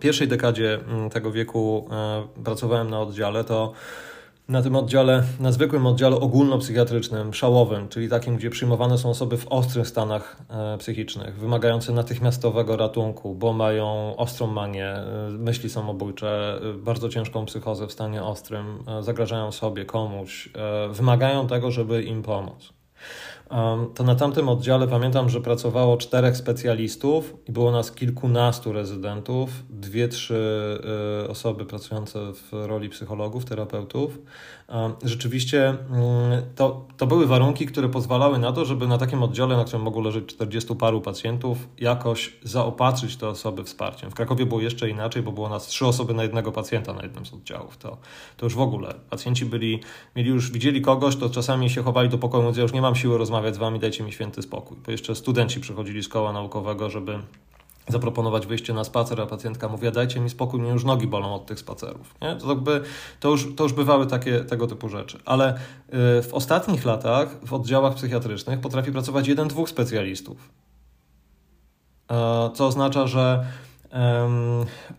pierwszej 0.00 0.28
dekadzie 0.28 0.80
mm, 0.88 1.10
tego 1.10 1.32
wieku 1.32 1.78
um, 1.78 2.44
pracowałem 2.44 2.90
na 2.90 3.00
oddziale, 3.00 3.44
to 3.44 3.72
na 4.48 4.62
tym 4.62 4.76
oddziale, 4.76 5.22
na 5.40 5.52
zwykłym 5.52 5.86
oddziale 5.86 6.16
ogólnopsychiatrycznym, 6.16 7.34
szałowym, 7.34 7.88
czyli 7.88 8.08
takim, 8.08 8.36
gdzie 8.36 8.50
przyjmowane 8.50 8.98
są 8.98 9.10
osoby 9.10 9.36
w 9.36 9.46
ostrych 9.48 9.88
stanach 9.88 10.36
e, 10.50 10.78
psychicznych, 10.78 11.38
wymagające 11.38 11.92
natychmiastowego 11.92 12.76
ratunku, 12.76 13.34
bo 13.34 13.52
mają 13.52 14.16
ostrą 14.16 14.46
manię, 14.46 14.86
e, 14.86 15.30
myśli 15.30 15.70
samobójcze, 15.70 16.60
e, 16.62 16.72
bardzo 16.72 17.08
ciężką 17.08 17.46
psychozę 17.46 17.86
w 17.86 17.92
stanie 17.92 18.22
ostrym, 18.22 18.84
zagrażają 19.00 19.52
sobie, 19.52 19.84
komuś, 19.84 20.48
wymagają 20.90 21.46
tego, 21.46 21.70
żeby 21.70 22.02
im 22.02 22.22
pomóc 22.22 22.72
to 23.94 24.04
na 24.04 24.14
tamtym 24.14 24.48
oddziale 24.48 24.88
pamiętam, 24.88 25.28
że 25.28 25.40
pracowało 25.40 25.96
czterech 25.96 26.36
specjalistów 26.36 27.34
i 27.48 27.52
było 27.52 27.72
nas 27.72 27.92
kilkunastu 27.92 28.72
rezydentów, 28.72 29.50
dwie, 29.70 30.08
trzy 30.08 30.78
y, 31.24 31.28
osoby 31.28 31.64
pracujące 31.64 32.32
w 32.32 32.52
roli 32.52 32.88
psychologów, 32.88 33.44
terapeutów. 33.44 34.18
Rzeczywiście 35.04 35.68
mm, 35.68 36.42
to, 36.54 36.86
to 36.96 37.06
były 37.06 37.26
warunki, 37.26 37.66
które 37.66 37.88
pozwalały 37.88 38.38
na 38.38 38.52
to, 38.52 38.64
żeby 38.64 38.86
na 38.86 38.98
takim 38.98 39.22
oddziale, 39.22 39.56
na 39.56 39.64
którym 39.64 39.82
mogło 39.82 40.02
leżeć 40.02 40.26
40 40.26 40.76
paru 40.76 41.00
pacjentów, 41.00 41.68
jakoś 41.78 42.36
zaopatrzyć 42.42 43.16
te 43.16 43.28
osoby 43.28 43.64
wsparciem. 43.64 44.10
W 44.10 44.14
Krakowie 44.14 44.46
było 44.46 44.60
jeszcze 44.60 44.90
inaczej, 44.90 45.22
bo 45.22 45.32
było 45.32 45.48
nas 45.48 45.66
trzy 45.66 45.86
osoby 45.86 46.14
na 46.14 46.22
jednego 46.22 46.52
pacjenta 46.52 46.92
na 46.92 47.02
jednym 47.02 47.26
z 47.26 47.32
oddziałów. 47.32 47.76
To, 47.76 47.96
to 48.36 48.46
już 48.46 48.54
w 48.54 48.60
ogóle. 48.60 48.94
Pacjenci 49.10 49.46
byli, 49.46 49.80
mieli 50.16 50.30
już, 50.30 50.50
widzieli 50.50 50.80
kogoś, 50.82 51.16
to 51.16 51.30
czasami 51.30 51.70
się 51.70 51.82
chowali 51.82 52.08
do 52.08 52.18
pokoju, 52.18 52.42
mówiąc, 52.42 52.56
ja 52.56 52.62
już 52.62 52.72
nie 52.72 52.82
mam 52.82 52.94
siły 52.94 53.18
rozmawiać 53.18 53.35
z 53.54 53.58
wami, 53.58 53.78
dajcie 53.78 54.04
mi 54.04 54.12
święty 54.12 54.42
spokój. 54.42 54.76
Bo 54.86 54.92
jeszcze 54.92 55.14
studenci 55.14 55.60
przychodzili 55.60 56.02
z 56.02 56.08
koła 56.08 56.32
naukowego, 56.32 56.90
żeby 56.90 57.18
zaproponować 57.88 58.46
wyjście 58.46 58.72
na 58.74 58.84
spacer, 58.84 59.20
a 59.20 59.26
pacjentka 59.26 59.68
mówi, 59.68 59.92
dajcie 59.92 60.20
mi 60.20 60.30
spokój, 60.30 60.60
mnie 60.60 60.70
już 60.70 60.84
nogi 60.84 61.06
bolą 61.06 61.34
od 61.34 61.46
tych 61.46 61.58
spacerów. 61.58 62.14
Nie? 62.22 62.36
To, 62.36 62.48
jakby, 62.48 62.82
to, 63.20 63.28
już, 63.28 63.54
to 63.56 63.64
już 63.64 63.72
bywały 63.72 64.06
takie, 64.06 64.40
tego 64.40 64.66
typu 64.66 64.88
rzeczy. 64.88 65.18
Ale 65.24 65.54
y, 65.54 65.58
w 66.22 66.28
ostatnich 66.32 66.84
latach 66.84 67.28
w 67.46 67.52
oddziałach 67.52 67.94
psychiatrycznych 67.94 68.60
potrafi 68.60 68.92
pracować 68.92 69.28
jeden, 69.28 69.48
dwóch 69.48 69.68
specjalistów. 69.68 70.50
E, 72.10 72.50
co 72.54 72.66
oznacza, 72.66 73.06
że 73.06 73.46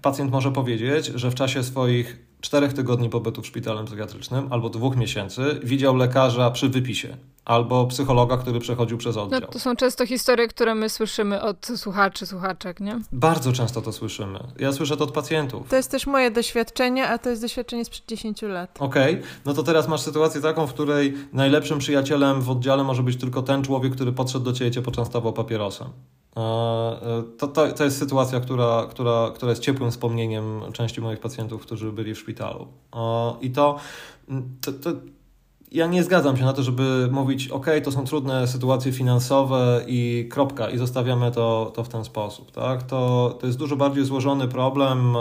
pacjent 0.02 0.32
może 0.32 0.52
powiedzieć, 0.52 1.06
że 1.06 1.32
w 1.32 1.36
czasie 1.36 1.64
swoich 1.64 2.27
czterech 2.42 2.74
tygodni 2.74 3.10
pobytu 3.10 3.42
w 3.42 3.48
szpitalnym 3.48 3.86
psychiatrycznym 3.86 4.48
albo 4.50 4.70
dwóch 4.70 4.96
miesięcy 4.96 5.60
widział 5.64 5.96
lekarza 5.96 6.52
przy 6.52 6.70
wypisie 6.70 7.18
albo 7.48 7.86
psychologa, 7.86 8.38
który 8.38 8.60
przechodził 8.60 8.98
przez 8.98 9.18
oddział. 9.18 9.40
No, 9.42 9.48
to 9.48 9.60
są 9.60 9.76
często 9.76 10.06
historie, 10.06 10.48
które 10.48 10.76
my 10.76 10.90
słyszymy 10.90 11.42
od 11.42 11.68
słuchaczy, 11.76 12.26
słuchaczek, 12.26 12.80
nie? 12.80 13.00
Bardzo 13.12 13.54
często 13.54 13.82
to 13.82 13.92
słyszymy. 13.92 14.40
Ja 14.60 14.72
słyszę 14.74 14.98
to 14.98 15.04
od 15.04 15.12
pacjentów. 15.12 15.70
To 15.70 15.76
jest 15.76 15.92
też 15.92 16.08
moje 16.08 16.32
doświadczenie, 16.32 17.08
a 17.08 17.18
to 17.18 17.30
jest 17.30 17.42
doświadczenie 17.42 17.86
sprzed 17.86 18.06
10 18.08 18.42
lat. 18.42 18.78
Okej, 18.80 19.16
okay. 19.16 19.28
no 19.46 19.54
to 19.54 19.64
teraz 19.64 19.88
masz 19.88 20.02
sytuację 20.02 20.42
taką, 20.42 20.68
w 20.68 20.74
której 20.74 21.14
najlepszym 21.34 21.80
przyjacielem 21.80 22.42
w 22.42 22.50
oddziale 22.50 22.84
może 22.84 23.04
być 23.04 23.18
tylko 23.18 23.42
ten 23.42 23.64
człowiek, 23.64 23.96
który 23.96 24.12
podszedł 24.12 24.46
do 24.46 24.54
ciebie 24.54 24.70
i 24.70 24.74
cię 24.74 24.82
poczęstował 24.82 25.34
papierosem. 25.34 25.88
E, 26.36 26.40
e, 26.40 27.24
to, 27.38 27.48
to, 27.48 27.74
to 27.74 27.84
jest 27.84 28.00
sytuacja, 28.00 28.40
która, 28.40 28.88
która, 28.90 29.32
która 29.36 29.50
jest 29.50 29.62
ciepłym 29.62 29.92
wspomnieniem 29.92 30.62
części 30.74 31.02
moich 31.02 31.20
pacjentów, 31.20 31.62
którzy 31.62 31.92
byli 31.92 32.16
w 32.16 32.20
szpitalu. 32.20 32.68
E, 32.96 33.36
I 33.42 33.52
to, 33.52 33.80
to, 34.62 34.72
to 34.72 34.92
ja 35.72 35.88
nie 35.88 36.04
zgadzam 36.04 36.38
się 36.38 36.46
na 36.46 36.54
to, 36.54 36.64
żeby 36.64 37.08
mówić, 37.12 37.48
ok, 37.48 37.66
to 37.84 37.92
są 37.92 38.06
trudne 38.06 38.48
sytuacje 38.48 38.92
finansowe 38.92 39.82
i 39.88 40.28
kropka, 40.32 40.70
i 40.70 40.78
zostawiamy 40.78 41.32
to, 41.32 41.72
to 41.76 41.84
w 41.84 41.90
ten 41.90 42.06
sposób. 42.06 42.52
Tak? 42.52 42.84
To, 42.84 43.38
to 43.40 43.48
jest 43.48 43.60
dużo 43.60 43.76
bardziej 43.76 44.06
złożony 44.06 44.48
problem, 44.48 45.16
e, 45.16 45.20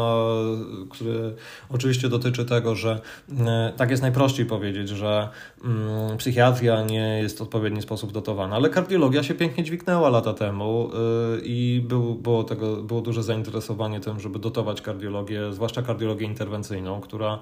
który 0.90 1.34
oczywiście 1.70 2.08
dotyczy 2.08 2.44
tego, 2.44 2.74
że 2.74 3.00
e, 3.46 3.72
tak 3.76 3.90
jest 3.90 4.02
najprościej 4.02 4.46
powiedzieć, 4.46 4.88
że 4.88 5.28
mm, 5.64 6.16
psychiatria 6.16 6.82
nie 6.82 7.18
jest 7.22 7.38
w 7.38 7.42
odpowiedni 7.42 7.82
sposób 7.82 8.12
dotowana, 8.12 8.56
ale 8.56 8.70
kardiologia 8.70 9.22
się 9.22 9.34
pięknie 9.34 9.64
dźwignęła 9.64 10.08
lata 10.08 10.32
temu 10.32 10.90
e, 10.92 10.96
i 11.44 11.84
był, 11.88 12.14
było, 12.14 12.44
tego, 12.44 12.76
było 12.76 13.00
duże 13.00 13.22
zainteresowanie 13.22 14.00
tym, 14.00 14.20
żeby 14.20 14.38
dotować 14.38 14.82
kardiologię, 14.82 15.52
zwłaszcza 15.52 15.82
kardiologię 15.82 16.26
interwencyjną, 16.26 17.00
która 17.00 17.38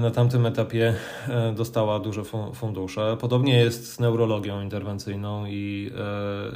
na 0.00 0.10
tamtym 0.10 0.46
etapie 0.46 0.94
e, 1.28 1.52
dostała 1.52 2.00
duże 2.00 2.22
fundusze. 2.54 3.16
Podobnie 3.20 3.58
jest 3.58 3.92
z 3.92 4.00
neurologią 4.00 4.62
interwencyjną 4.62 5.46
i, 5.46 5.90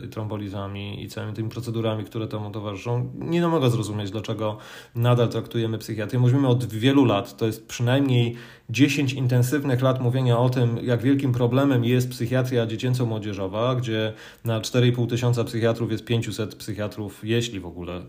e, 0.02 0.06
i 0.06 0.08
trombolizami 0.08 1.02
i 1.02 1.08
całymi 1.08 1.32
tymi 1.32 1.48
procedurami, 1.48 2.04
które 2.04 2.28
temu 2.28 2.50
towarzyszą. 2.50 3.12
Nie 3.14 3.48
mogę 3.48 3.70
zrozumieć, 3.70 4.10
dlaczego 4.10 4.58
nadal 4.94 5.28
traktujemy 5.28 5.78
psychiatrię. 5.78 6.20
Mówimy 6.20 6.48
od 6.48 6.64
wielu 6.64 7.04
lat, 7.04 7.36
to 7.36 7.46
jest 7.46 7.68
przynajmniej 7.68 8.36
10 8.70 9.12
intensywnych 9.12 9.82
lat 9.82 10.00
mówienia 10.00 10.38
o 10.38 10.50
tym, 10.50 10.78
jak 10.82 11.02
wielkim 11.02 11.32
problemem 11.32 11.84
jest 11.84 12.10
psychiatria 12.10 12.66
dziecięco-młodzieżowa, 12.66 13.74
gdzie 13.74 14.12
na 14.44 14.60
4,5 14.60 15.06
tysiąca 15.08 15.44
psychiatrów 15.44 15.90
jest 15.90 16.04
500 16.04 16.54
psychiatrów, 16.54 17.20
jeśli 17.24 17.60
w 17.60 17.66
ogóle, 17.66 18.02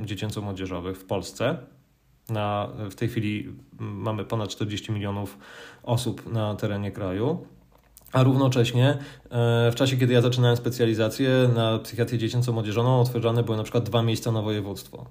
dziecięco-młodzieżowych 0.00 0.96
w 0.96 1.04
Polsce. 1.04 1.56
Na, 2.28 2.68
w 2.90 2.94
tej 2.94 3.08
chwili 3.08 3.52
mamy 3.78 4.24
ponad 4.24 4.50
40 4.50 4.92
milionów 4.92 5.38
osób 5.82 6.32
na 6.32 6.54
terenie 6.54 6.92
kraju. 6.92 7.46
A 8.12 8.22
równocześnie 8.22 8.88
e, 8.90 9.70
w 9.70 9.74
czasie, 9.74 9.96
kiedy 9.96 10.12
ja 10.12 10.20
zaczynałem 10.20 10.56
specjalizację 10.56 11.50
na 11.54 11.78
psychiatrię 11.78 12.18
dziecięco-młodzieżową, 12.18 13.00
otwierane 13.00 13.42
były 13.42 13.56
na 13.56 13.62
przykład 13.62 13.84
dwa 13.84 14.02
miejsca 14.02 14.32
na 14.32 14.42
województwo. 14.42 15.06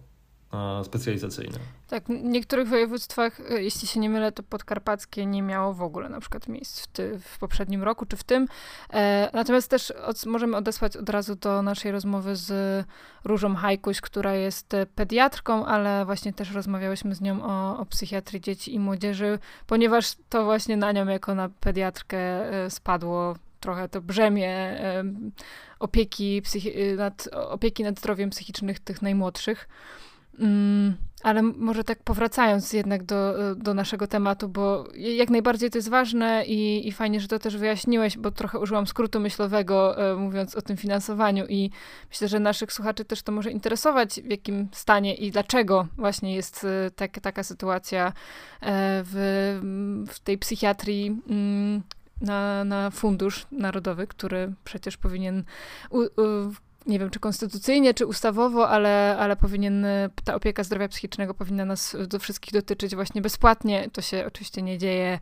Specjalizacyjne. 0.83 1.59
Tak, 1.87 2.03
w 2.03 2.09
niektórych 2.09 2.67
województwach, 2.67 3.39
e, 3.51 3.63
jeśli 3.63 3.87
się 3.87 3.99
nie 3.99 4.09
mylę, 4.09 4.31
to 4.31 4.43
podkarpackie 4.43 5.25
nie 5.25 5.41
miało 5.41 5.73
w 5.73 5.81
ogóle 5.81 6.09
na 6.09 6.19
przykład 6.19 6.47
miejsc 6.47 6.81
w, 6.81 6.87
ty, 6.87 7.19
w 7.19 7.39
poprzednim 7.39 7.83
roku 7.83 8.05
czy 8.05 8.17
w 8.17 8.23
tym. 8.23 8.47
E, 8.93 9.29
natomiast 9.33 9.69
też 9.69 9.91
od, 9.91 10.25
możemy 10.25 10.57
odesłać 10.57 10.97
od 10.97 11.09
razu 11.09 11.35
do 11.35 11.61
naszej 11.61 11.91
rozmowy 11.91 12.35
z 12.35 12.85
Różą 13.23 13.55
Hajkuś, 13.55 14.01
która 14.01 14.33
jest 14.33 14.73
e, 14.73 14.85
pediatrką, 14.85 15.65
ale 15.65 16.05
właśnie 16.05 16.33
też 16.33 16.51
rozmawiałyśmy 16.51 17.15
z 17.15 17.21
nią 17.21 17.43
o, 17.43 17.79
o 17.79 17.85
psychiatrii 17.85 18.41
dzieci 18.41 18.75
i 18.75 18.79
młodzieży, 18.79 19.39
ponieważ 19.67 20.13
to 20.29 20.43
właśnie 20.43 20.77
na 20.77 20.91
nią 20.91 21.07
jako 21.07 21.35
na 21.35 21.49
pediatrkę 21.49 22.17
e, 22.17 22.69
spadło 22.69 23.35
trochę 23.59 23.89
to 23.89 24.01
brzemię 24.01 24.79
opieki, 25.79 26.41
nad, 26.97 27.29
opieki 27.31 27.83
nad 27.83 27.99
zdrowiem 27.99 28.29
psychicznych 28.29 28.79
tych 28.79 29.01
najmłodszych. 29.01 29.67
Mm, 30.39 30.95
ale 31.23 31.41
może 31.41 31.83
tak 31.83 32.03
powracając 32.03 32.73
jednak 32.73 33.03
do, 33.03 33.33
do 33.55 33.73
naszego 33.73 34.07
tematu, 34.07 34.49
bo 34.49 34.87
jak 34.95 35.29
najbardziej 35.29 35.69
to 35.69 35.77
jest 35.77 35.89
ważne 35.89 36.45
i, 36.45 36.87
i 36.87 36.91
fajnie, 36.91 37.19
że 37.19 37.27
to 37.27 37.39
też 37.39 37.57
wyjaśniłeś, 37.57 38.17
bo 38.17 38.31
trochę 38.31 38.59
użyłam 38.59 38.87
skrótu 38.87 39.19
myślowego, 39.19 39.97
e, 40.11 40.15
mówiąc 40.15 40.55
o 40.55 40.61
tym 40.61 40.77
finansowaniu 40.77 41.45
i 41.49 41.69
myślę, 42.09 42.27
że 42.27 42.39
naszych 42.39 42.73
słuchaczy 42.73 43.05
też 43.05 43.21
to 43.21 43.31
może 43.31 43.51
interesować, 43.51 44.21
w 44.21 44.29
jakim 44.29 44.67
stanie 44.71 45.15
i 45.15 45.31
dlaczego 45.31 45.87
właśnie 45.97 46.35
jest 46.35 46.65
e, 46.65 46.91
tak, 46.91 47.19
taka 47.19 47.43
sytuacja 47.43 48.07
e, 48.07 48.11
w, 49.05 50.05
w 50.09 50.19
tej 50.19 50.37
psychiatrii 50.37 51.21
mm, 51.29 51.83
na, 52.21 52.63
na 52.63 52.89
fundusz 52.89 53.45
narodowy, 53.51 54.07
który 54.07 54.53
przecież 54.63 54.97
powinien 54.97 55.43
u, 55.89 55.99
u, 55.99 56.07
nie 56.85 56.99
wiem, 56.99 57.09
czy 57.09 57.19
konstytucyjnie, 57.19 57.93
czy 57.93 58.05
ustawowo, 58.05 58.69
ale, 58.69 59.17
ale 59.19 59.35
powinien, 59.35 59.85
ta 60.23 60.35
opieka 60.35 60.63
zdrowia 60.63 60.87
psychicznego 60.87 61.33
powinna 61.33 61.65
nas 61.65 61.97
do 62.07 62.19
wszystkich 62.19 62.53
dotyczyć 62.53 62.95
właśnie 62.95 63.21
bezpłatnie. 63.21 63.89
To 63.93 64.01
się 64.01 64.23
oczywiście 64.27 64.61
nie 64.61 64.77
dzieje. 64.77 65.19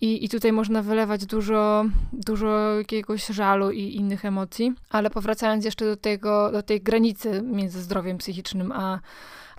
I, 0.00 0.24
I 0.24 0.28
tutaj 0.28 0.52
można 0.52 0.82
wylewać 0.82 1.26
dużo, 1.26 1.84
dużo 2.12 2.78
jakiegoś 2.78 3.26
żalu 3.26 3.70
i 3.70 3.94
innych 3.94 4.24
emocji, 4.24 4.74
ale 4.90 5.10
powracając 5.10 5.64
jeszcze 5.64 5.84
do 5.84 5.96
tego, 5.96 6.52
do 6.52 6.62
tej 6.62 6.80
granicy 6.80 7.42
między 7.42 7.82
zdrowiem 7.82 8.18
psychicznym 8.18 8.72
a, 8.72 9.00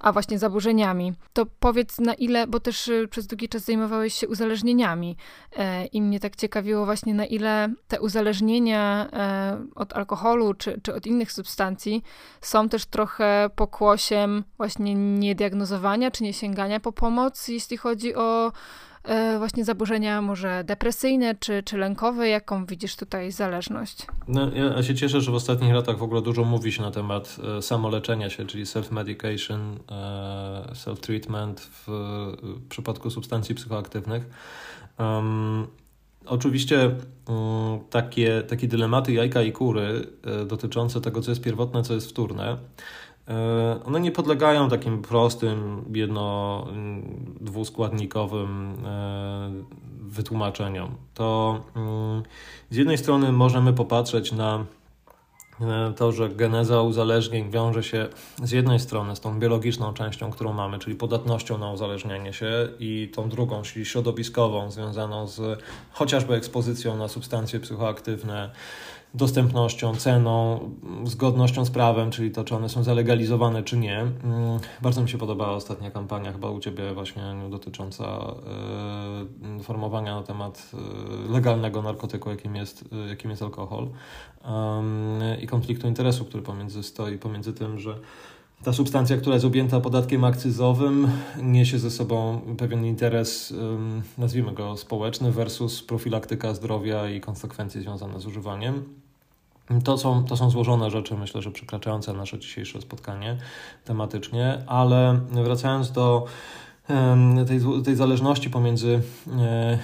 a 0.02 0.12
właśnie 0.12 0.40
zaburzeniami. 0.40 1.14
To 1.34 1.46
powiedz 1.46 2.00
na 2.00 2.14
ile, 2.14 2.48
bo 2.48 2.60
też 2.60 2.88
y, 2.88 3.08
przez 3.08 3.28
długi 3.28 3.50
czas 3.50 3.64
zajmowałeś 3.64 4.14
się 4.14 4.28
uzależnieniami 4.28 5.18
e, 5.56 5.86
i 5.86 6.02
mnie 6.02 6.20
tak 6.20 6.36
ciekawiło 6.36 6.86
właśnie 6.86 7.14
na 7.14 7.26
ile 7.26 7.74
te 7.88 8.02
uzależnienia 8.02 9.10
e, 9.14 9.66
od 9.76 9.94
alkoholu 9.94 10.54
czy, 10.54 10.82
czy 10.84 10.96
od 10.96 11.06
innych 11.06 11.32
substancji 11.32 12.04
są 12.42 12.70
też 12.70 12.86
trochę 12.86 13.50
pokłosiem 13.56 14.44
właśnie 14.58 14.96
niediagnozowania 14.96 16.12
czy 16.12 16.24
nie 16.24 16.34
sięgania 16.34 16.80
po 16.80 16.92
pomoc, 16.92 17.48
jeśli 17.48 17.78
chodzi 17.78 18.16
o 18.16 18.52
właśnie 19.38 19.66
zaburzenia 19.66 20.22
może 20.22 20.64
depresyjne 20.64 21.36
czy, 21.36 21.64
czy 21.64 21.78
lękowe? 21.78 22.30
Jaką 22.30 22.66
widzisz 22.66 22.96
tutaj 22.96 23.32
zależność? 23.32 24.08
No, 24.28 24.52
ja 24.54 24.84
się 24.84 24.96
cieszę, 24.96 25.22
że 25.22 25.32
w 25.32 25.36
ostatnich 25.36 25.74
latach 25.74 25.98
w 25.98 26.04
ogóle 26.04 26.22
dużo 26.22 26.44
mówi 26.44 26.72
się 26.72 26.82
na 26.82 26.92
temat 26.92 27.38
e, 27.58 27.62
samoleczenia 27.62 28.30
się, 28.30 28.46
czyli 28.46 28.66
self-medication, 28.66 29.78
e, 29.92 30.74
self-treatment 30.74 31.56
w 31.60 31.88
przypadku 32.70 33.10
substancji 33.10 33.56
psychoaktywnych. 33.56 34.26
Um, 35.00 35.68
Oczywiście 36.26 36.92
takie, 37.90 38.44
takie 38.48 38.68
dylematy 38.68 39.14
jajka 39.14 39.42
i 39.42 39.52
kury 39.52 40.08
dotyczące 40.48 41.02
tego, 41.02 41.22
co 41.22 41.32
jest 41.32 41.42
pierwotne, 41.42 41.84
co 41.84 41.94
jest 41.94 42.10
wtórne, 42.10 42.58
E, 43.11 43.11
one 43.86 44.00
nie 44.00 44.12
podlegają 44.12 44.70
takim 44.70 45.02
prostym, 45.02 45.86
jedno, 45.94 46.68
dwuskładnikowym 47.42 48.74
e, 48.86 49.52
wytłumaczeniom. 50.02 50.96
To 51.14 51.60
mm, 51.76 52.24
z 52.70 52.76
jednej 52.76 52.98
strony 52.98 53.32
możemy 53.32 53.74
popatrzeć 53.74 54.32
na 54.32 54.66
e, 55.62 55.94
to, 55.96 56.12
że 56.12 56.30
geneza 56.30 56.82
uzależnień 56.82 57.52
wiąże 57.52 57.84
się 57.84 58.08
z 58.44 58.52
jednej 58.52 58.80
strony 58.80 59.16
z 59.16 59.20
tą 59.20 59.40
biologiczną 59.40 59.94
częścią, 59.94 60.32
którą 60.32 60.54
mamy, 60.54 60.80
czyli 60.80 60.96
podatnością 60.96 61.58
na 61.58 61.72
uzależnienie 61.72 62.34
się, 62.34 62.70
i 62.80 63.12
tą 63.14 63.30
drugą, 63.30 63.62
czyli 63.62 63.86
środowiskową, 63.86 64.72
związaną 64.72 65.28
z 65.28 65.64
chociażby 65.92 66.34
ekspozycją 66.34 66.98
na 66.98 67.08
substancje 67.08 67.60
psychoaktywne, 67.60 68.52
dostępnością, 69.14 69.96
ceną, 69.96 70.60
zgodnością 71.04 71.66
z 71.66 71.72
prawem, 71.72 72.12
czyli 72.12 72.32
to, 72.32 72.44
czy 72.44 72.56
one 72.56 72.70
są 72.70 72.84
zalegalizowane, 72.84 73.64
czy 73.64 73.78
nie. 73.78 74.00
Mm, 74.00 74.60
bardzo 74.82 75.02
mi 75.02 75.10
się 75.10 75.18
podobała 75.18 75.52
ostatnia 75.52 75.92
kampania, 75.92 76.32
chyba 76.32 76.50
u 76.50 76.60
Ciebie 76.60 76.94
właśnie 76.94 77.24
dotycząca 77.50 78.06
e, 79.44 79.48
informowania 79.48 80.16
na 80.16 80.24
temat 80.24 80.72
e, 80.74 81.32
legalnego 81.32 81.82
narkotyku, 81.82 82.30
jakim 82.30 82.56
jest, 82.56 82.86
e, 82.92 83.10
jakim 83.10 83.32
jest 83.32 83.44
alkohol 83.44 83.90
i 85.42 85.48
konfliktu 85.48 85.88
interesu, 85.88 86.26
który 86.26 86.44
pomiędzy 86.44 86.84
stoi 86.84 87.18
pomiędzy 87.18 87.54
tym, 87.54 87.80
że 87.80 88.00
ta 88.64 88.74
substancja, 88.74 89.18
która 89.18 89.34
jest 89.36 89.46
objęta 89.46 89.80
podatkiem 89.80 90.24
akcyzowym, 90.24 91.08
niesie 91.44 91.80
ze 91.80 91.92
sobą 91.92 92.42
pewien 92.58 92.86
interes, 92.86 93.54
nazwijmy 94.18 94.54
go 94.54 94.78
społeczny, 94.78 95.32
versus 95.32 95.84
profilaktyka 95.84 96.54
zdrowia 96.54 97.10
i 97.10 97.22
konsekwencje 97.22 97.82
związane 97.82 98.20
z 98.20 98.26
używaniem. 98.26 99.01
To 99.84 99.98
są, 99.98 100.24
to 100.24 100.38
są 100.38 100.50
złożone 100.50 100.90
rzeczy, 100.90 101.18
myślę, 101.18 101.42
że 101.42 101.52
przekraczające 101.52 102.14
nasze 102.14 102.40
dzisiejsze 102.40 102.82
spotkanie 102.82 103.38
tematycznie, 103.86 104.64
ale 104.68 105.20
wracając 105.32 105.92
do 105.92 106.26
tej, 107.48 107.60
tej 107.84 107.96
zależności 107.96 108.50
pomiędzy 108.50 109.02
e, 109.40 109.80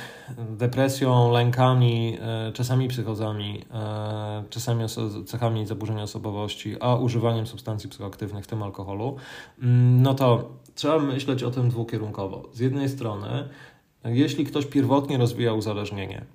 depresją, 0.49 1.31
lękami, 1.31 2.17
e, 2.21 2.51
czasami 2.51 2.87
psychozami, 2.87 3.65
e, 3.73 4.43
czasami 4.49 4.83
cechami 5.25 5.65
zaburzenia 5.65 6.03
osobowości, 6.03 6.75
a 6.79 6.95
używaniem 6.95 7.47
substancji 7.47 7.89
psychoaktywnych, 7.89 8.43
w 8.43 8.47
tym 8.47 8.63
alkoholu, 8.63 9.15
mm, 9.61 10.01
no 10.01 10.13
to 10.13 10.49
trzeba 10.75 10.99
myśleć 10.99 11.43
o 11.43 11.51
tym 11.51 11.69
dwukierunkowo. 11.69 12.43
Z 12.53 12.59
jednej 12.59 12.89
strony, 12.89 13.49
jeśli 14.05 14.45
ktoś 14.45 14.65
pierwotnie 14.65 15.17
rozwija 15.17 15.53
uzależnienie, 15.53 16.25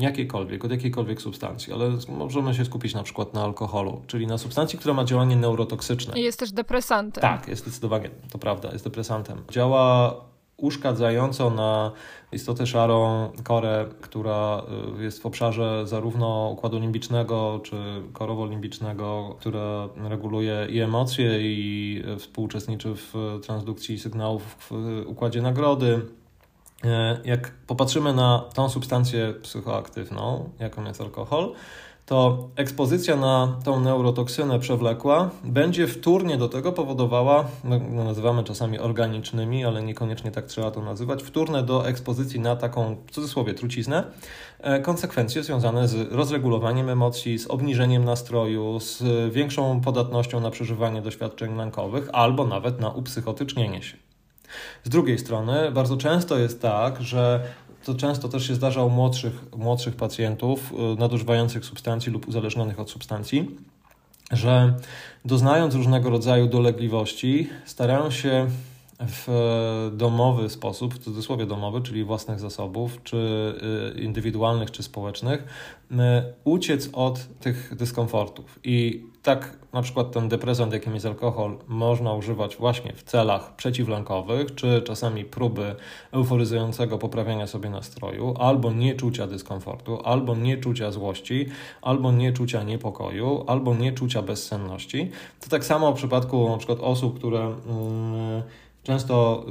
jakiekolwiek, 0.00 0.64
od 0.64 0.70
jakiejkolwiek 0.70 1.22
substancji, 1.22 1.72
ale 1.72 1.90
możemy 2.08 2.54
się 2.54 2.64
skupić 2.64 2.94
na 2.94 3.02
przykład 3.02 3.34
na 3.34 3.42
alkoholu, 3.42 4.02
czyli 4.06 4.26
na 4.26 4.38
substancji, 4.38 4.78
która 4.78 4.94
ma 4.94 5.04
działanie 5.04 5.36
neurotoksyczne. 5.36 6.20
I 6.20 6.22
jest 6.22 6.38
też 6.38 6.52
depresantem. 6.52 7.22
Tak, 7.22 7.48
jest 7.48 7.62
zdecydowanie, 7.62 8.10
to 8.30 8.38
prawda, 8.38 8.72
jest 8.72 8.84
depresantem. 8.84 9.42
Działa 9.50 10.14
uszkadzająco 10.56 11.50
na 11.50 11.92
istotę 12.32 12.66
szarą 12.66 13.30
korę, 13.44 13.86
która 14.00 14.62
y, 14.98 15.02
jest 15.02 15.22
w 15.22 15.26
obszarze 15.26 15.86
zarówno 15.86 16.50
układu 16.52 16.78
limbicznego 16.78 17.60
czy 17.62 17.76
korowo-limbicznego, 18.12 19.34
która 19.40 19.88
reguluje 19.96 20.66
i 20.70 20.80
emocje 20.80 21.38
i 21.40 22.02
współuczestniczy 22.18 22.94
w 22.94 23.14
transdukcji 23.42 23.98
sygnałów 23.98 24.42
w 24.42 24.72
układzie 25.06 25.42
nagrody, 25.42 26.00
jak 27.24 27.50
popatrzymy 27.66 28.14
na 28.14 28.44
tą 28.54 28.68
substancję 28.68 29.34
psychoaktywną, 29.42 30.50
jaką 30.58 30.84
jest 30.84 31.00
alkohol, 31.00 31.52
to 32.06 32.48
ekspozycja 32.56 33.16
na 33.16 33.56
tą 33.64 33.80
neurotoksynę 33.80 34.58
przewlekła 34.58 35.30
będzie 35.44 35.86
wtórnie 35.86 36.36
do 36.36 36.48
tego 36.48 36.72
powodowała, 36.72 37.44
no, 37.64 37.80
no, 37.90 38.04
nazywamy 38.04 38.44
czasami 38.44 38.78
organicznymi, 38.78 39.64
ale 39.64 39.82
niekoniecznie 39.82 40.30
tak 40.30 40.46
trzeba 40.46 40.70
to 40.70 40.82
nazywać, 40.82 41.22
wtórne 41.22 41.62
do 41.62 41.88
ekspozycji 41.88 42.40
na 42.40 42.56
taką, 42.56 42.96
w 43.06 43.10
cudzysłowie, 43.10 43.54
truciznę, 43.54 44.04
e, 44.60 44.80
konsekwencje 44.80 45.42
związane 45.42 45.88
z 45.88 46.12
rozregulowaniem 46.12 46.88
emocji, 46.88 47.38
z 47.38 47.46
obniżeniem 47.46 48.04
nastroju, 48.04 48.80
z 48.80 49.02
większą 49.32 49.80
podatnością 49.80 50.40
na 50.40 50.50
przeżywanie 50.50 51.02
doświadczeń 51.02 51.56
lękowych 51.56 52.08
albo 52.12 52.46
nawet 52.46 52.80
na 52.80 52.88
upsychotycznienie 52.88 53.82
się. 53.82 54.11
Z 54.84 54.88
drugiej 54.88 55.18
strony 55.18 55.70
bardzo 55.70 55.96
często 55.96 56.38
jest 56.38 56.62
tak, 56.62 57.02
że 57.02 57.40
to 57.84 57.94
często 57.94 58.28
też 58.28 58.46
się 58.46 58.54
zdarza 58.54 58.84
u 58.84 58.90
młodszych, 58.90 59.44
młodszych 59.56 59.96
pacjentów 59.96 60.72
y, 60.72 61.00
nadużywających 61.00 61.64
substancji 61.64 62.12
lub 62.12 62.28
uzależnionych 62.28 62.80
od 62.80 62.90
substancji, 62.90 63.56
że 64.32 64.74
doznając 65.24 65.74
różnego 65.74 66.10
rodzaju 66.10 66.46
dolegliwości, 66.48 67.48
starają 67.64 68.10
się 68.10 68.46
w 69.08 69.90
domowy 69.92 70.50
sposób, 70.50 70.94
w 70.94 70.98
cudzysłowie 70.98 71.46
domowy, 71.46 71.80
czyli 71.80 72.04
własnych 72.04 72.40
zasobów, 72.40 72.98
czy 73.04 73.16
y, 73.96 74.00
indywidualnych, 74.00 74.70
czy 74.70 74.82
społecznych, 74.82 75.44
y, 75.90 75.94
uciec 76.44 76.88
od 76.92 77.38
tych 77.40 77.74
dyskomfortów. 77.76 78.58
I 78.64 79.06
tak 79.22 79.58
na 79.72 79.82
przykład 79.82 80.12
ten 80.12 80.28
depresant, 80.28 80.72
jakim 80.72 80.94
jest 80.94 81.06
alkohol, 81.06 81.58
można 81.68 82.14
używać 82.14 82.56
właśnie 82.56 82.92
w 82.92 83.02
celach 83.02 83.56
przeciwlękowych, 83.56 84.54
czy 84.54 84.82
czasami 84.82 85.24
próby 85.24 85.74
euforyzującego 86.12 86.98
poprawiania 86.98 87.46
sobie 87.46 87.70
nastroju, 87.70 88.34
albo 88.38 88.72
nieczucia 88.72 89.26
dyskomfortu, 89.26 90.00
albo 90.04 90.36
nieczucia 90.36 90.90
złości, 90.90 91.46
albo 91.82 92.12
nieczucia 92.12 92.62
niepokoju, 92.62 93.44
albo 93.46 93.74
nieczucia 93.74 94.22
bezsenności. 94.22 95.10
To 95.40 95.48
tak 95.48 95.64
samo 95.64 95.92
w 95.92 95.96
przypadku 95.96 96.48
na 96.48 96.56
przykład 96.56 96.78
osób, 96.80 97.18
które. 97.18 97.38
Yy, 97.38 98.61
Często 98.82 99.44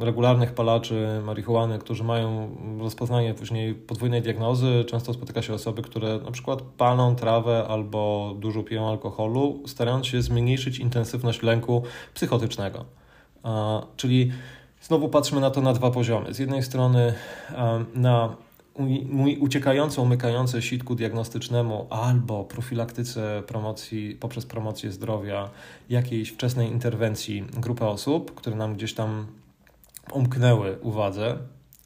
y, 0.00 0.04
regularnych 0.04 0.52
palaczy 0.52 1.20
marihuany, 1.24 1.78
którzy 1.78 2.04
mają 2.04 2.56
rozpoznanie 2.78 3.34
później 3.34 3.74
podwójnej 3.74 4.22
diagnozy, 4.22 4.84
często 4.88 5.14
spotyka 5.14 5.42
się 5.42 5.54
osoby, 5.54 5.82
które 5.82 6.18
na 6.18 6.30
przykład 6.30 6.62
palą 6.62 7.16
trawę 7.16 7.66
albo 7.68 8.34
dużo 8.38 8.62
piją 8.62 8.88
alkoholu, 8.88 9.62
starając 9.66 10.06
się 10.06 10.22
zmniejszyć 10.22 10.78
intensywność 10.78 11.42
lęku 11.42 11.82
psychotycznego. 12.14 12.84
Czyli 13.96 14.32
znowu 14.80 15.08
patrzmy 15.08 15.40
na 15.40 15.50
to 15.50 15.60
na 15.60 15.72
dwa 15.72 15.90
poziomy. 15.90 16.34
Z 16.34 16.38
jednej 16.38 16.62
strony 16.62 17.14
na 17.94 18.36
mój 19.08 19.36
uciekający, 19.38 20.00
umykający 20.00 20.62
sitku 20.62 20.94
diagnostycznemu 20.94 21.86
albo 21.90 22.44
profilaktyce 22.44 23.42
promocji, 23.46 24.16
poprzez 24.20 24.46
promocję 24.46 24.92
zdrowia, 24.92 25.50
jakiejś 25.88 26.28
wczesnej 26.28 26.68
interwencji 26.68 27.44
grupy 27.56 27.84
osób, 27.84 28.34
które 28.34 28.56
nam 28.56 28.74
gdzieś 28.74 28.94
tam 28.94 29.26
umknęły 30.12 30.78
uwadze 30.82 31.38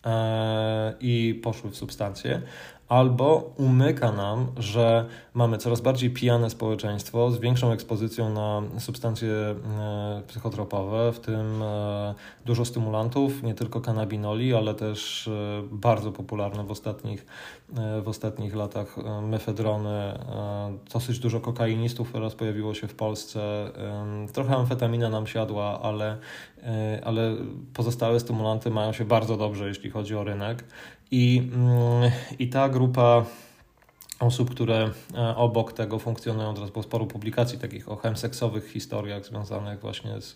e, 0.06 0.94
i 1.00 1.40
poszły 1.42 1.70
w 1.70 1.76
substancje, 1.76 2.42
albo 2.88 3.50
umyka 3.56 4.12
nam, 4.12 4.46
że 4.56 5.06
mamy 5.34 5.58
coraz 5.58 5.80
bardziej 5.80 6.10
pijane 6.10 6.50
społeczeństwo 6.50 7.30
z 7.30 7.40
większą 7.40 7.72
ekspozycją 7.72 8.30
na 8.30 8.62
substancje 8.80 9.32
e, 9.32 10.22
psychotropowe, 10.26 11.12
w 11.12 11.20
tym 11.20 11.62
e, 11.62 12.14
dużo 12.46 12.64
stymulantów, 12.64 13.42
nie 13.42 13.54
tylko 13.54 13.80
kanabinoli, 13.80 14.54
ale 14.54 14.74
też 14.74 15.28
e, 15.28 15.62
bardzo 15.70 16.12
popularne 16.12 16.64
w 16.64 16.70
ostatnich, 16.70 17.26
w 18.02 18.08
ostatnich 18.08 18.54
latach 18.54 18.96
mefedrony. 19.22 20.18
Dosyć 20.92 21.18
dużo 21.18 21.40
kokainistów 21.40 22.12
teraz 22.12 22.34
pojawiło 22.34 22.74
się 22.74 22.88
w 22.88 22.94
Polsce. 22.94 23.70
Trochę 24.32 24.56
amfetamina 24.56 25.08
nam 25.08 25.26
siadła, 25.26 25.80
ale, 25.82 26.16
ale 27.04 27.36
pozostałe 27.74 28.20
stymulanty 28.20 28.70
mają 28.70 28.92
się 28.92 29.04
bardzo 29.04 29.36
dobrze, 29.36 29.68
jeśli 29.68 29.90
chodzi 29.90 30.14
o 30.14 30.24
rynek. 30.24 30.64
I, 31.10 31.50
mm, 31.54 32.10
i 32.38 32.48
ta 32.48 32.68
grupa 32.68 33.24
osób, 34.20 34.50
które 34.50 34.90
e, 35.14 35.36
obok 35.36 35.72
tego 35.72 35.98
funkcjonują. 35.98 36.54
Teraz 36.54 36.70
było 36.70 36.82
sporo 36.82 37.06
publikacji 37.06 37.58
takich 37.58 37.88
o 37.88 37.96
chemseksowych 37.96 38.72
historiach 38.72 39.24
związanych 39.24 39.80
właśnie 39.80 40.20
z 40.20 40.34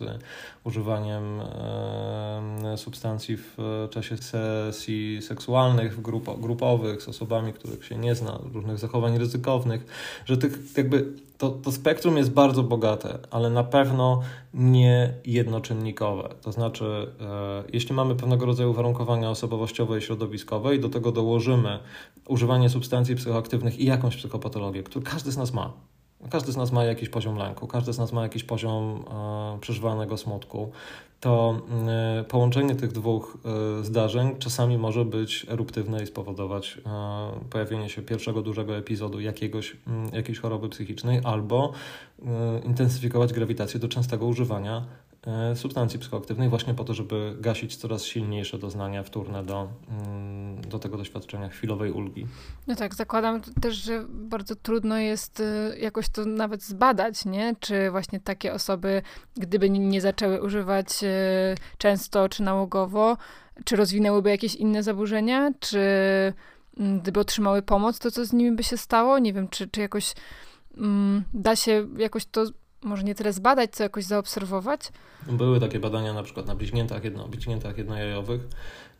używaniem 0.63 1.41
e, 1.41 2.77
substancji 2.77 3.37
w 3.37 3.87
czasie 3.91 4.17
sesji 4.17 5.21
seksualnych, 5.21 6.01
grup, 6.01 6.41
grupowych, 6.41 7.01
z 7.01 7.09
osobami, 7.09 7.53
których 7.53 7.85
się 7.85 7.97
nie 7.97 8.15
zna, 8.15 8.39
różnych 8.53 8.77
zachowań 8.77 9.17
ryzykownych, 9.17 9.85
że 10.25 10.37
tych 10.37 10.77
jakby 10.77 11.05
to, 11.37 11.49
to 11.49 11.71
spektrum 11.71 12.17
jest 12.17 12.31
bardzo 12.31 12.63
bogate, 12.63 13.19
ale 13.31 13.49
na 13.49 13.63
pewno 13.63 14.21
nie 14.53 15.13
jednoczynnikowe. 15.25 16.35
To 16.41 16.51
znaczy, 16.51 16.85
e, 17.21 17.63
jeśli 17.73 17.95
mamy 17.95 18.15
pewnego 18.15 18.45
rodzaju 18.45 18.73
warunkowania 18.73 19.29
osobowościowe 19.29 19.97
i 19.97 20.01
środowiskowe 20.01 20.75
i 20.75 20.79
do 20.79 20.89
tego 20.89 21.11
dołożymy 21.11 21.79
używanie 22.27 22.69
substancji 22.69 23.15
psychoaktywnych 23.15 23.79
i 23.79 23.85
jakąś 23.85 24.17
psychopatologię, 24.17 24.83
którą 24.83 25.05
każdy 25.05 25.31
z 25.31 25.37
nas 25.37 25.53
ma, 25.53 25.73
każdy 26.29 26.51
z 26.51 26.57
nas 26.57 26.71
ma 26.71 26.83
jakiś 26.83 27.09
poziom 27.09 27.35
lęku, 27.35 27.67
każdy 27.67 27.93
z 27.93 27.97
nas 27.97 28.13
ma 28.13 28.23
jakiś 28.23 28.43
poziom 28.43 29.05
e, 29.55 29.59
przeżywanego 29.61 30.17
smutku. 30.17 30.71
To 31.19 31.61
e, 31.87 32.23
połączenie 32.23 32.75
tych 32.75 32.91
dwóch 32.91 33.37
e, 33.81 33.83
zdarzeń 33.83 34.35
czasami 34.39 34.77
może 34.77 35.05
być 35.05 35.45
eruptywne 35.49 36.03
i 36.03 36.07
spowodować 36.07 36.77
pojawienie 37.49 37.89
się 37.89 38.01
pierwszego 38.01 38.41
dużego 38.41 38.77
epizodu 38.77 39.19
jakiegoś, 39.19 39.77
jakiejś 40.13 40.39
choroby 40.39 40.69
psychicznej 40.69 41.21
albo 41.23 41.71
intensyfikować 42.65 43.33
grawitację 43.33 43.79
do 43.79 43.87
częstego 43.87 44.25
używania 44.25 44.85
substancji 45.55 45.99
psychoaktywnej 45.99 46.49
właśnie 46.49 46.73
po 46.73 46.83
to, 46.83 46.93
żeby 46.93 47.35
gasić 47.39 47.75
coraz 47.75 48.03
silniejsze 48.03 48.57
doznania 48.57 49.03
wtórne 49.03 49.43
do, 49.43 49.69
mm, 49.89 50.61
do 50.61 50.79
tego 50.79 50.97
doświadczenia 50.97 51.49
chwilowej 51.49 51.91
ulgi. 51.91 52.27
No 52.67 52.75
tak, 52.75 52.95
zakładam 52.95 53.41
też, 53.61 53.75
że 53.75 54.05
bardzo 54.09 54.55
trudno 54.55 54.97
jest 54.97 55.39
y, 55.39 55.77
jakoś 55.79 56.09
to 56.09 56.25
nawet 56.25 56.63
zbadać, 56.63 57.25
nie? 57.25 57.55
Czy 57.59 57.91
właśnie 57.91 58.19
takie 58.19 58.53
osoby, 58.53 59.01
gdyby 59.35 59.69
nie 59.69 60.01
zaczęły 60.01 60.41
używać 60.41 61.03
y, 61.03 61.07
często 61.77 62.29
czy 62.29 62.43
nałogowo, 62.43 63.17
czy 63.65 63.75
rozwinęłyby 63.75 64.29
jakieś 64.29 64.55
inne 64.55 64.83
zaburzenia, 64.83 65.51
czy 65.59 65.79
mm, 66.79 66.99
gdyby 66.99 67.19
otrzymały 67.19 67.61
pomoc, 67.61 67.99
to 67.99 68.11
co 68.11 68.25
z 68.25 68.33
nimi 68.33 68.51
by 68.55 68.63
się 68.63 68.77
stało? 68.77 69.19
Nie 69.19 69.33
wiem, 69.33 69.47
czy, 69.47 69.67
czy 69.67 69.81
jakoś 69.81 70.13
mm, 70.77 71.23
da 71.33 71.55
się 71.55 71.87
jakoś 71.97 72.25
to 72.25 72.45
może 72.83 73.03
nie 73.03 73.15
tyle 73.15 73.33
zbadać, 73.33 73.71
co 73.71 73.83
jakoś 73.83 74.03
zaobserwować? 74.03 74.81
Były 75.27 75.59
takie 75.59 75.79
badania 75.79 76.13
na 76.13 76.23
przykład 76.23 76.47
na 76.47 76.55
bliźniętach, 76.55 77.03
jedno, 77.03 77.27
bliźniętach 77.27 77.77
jednojajowych, 77.77 78.47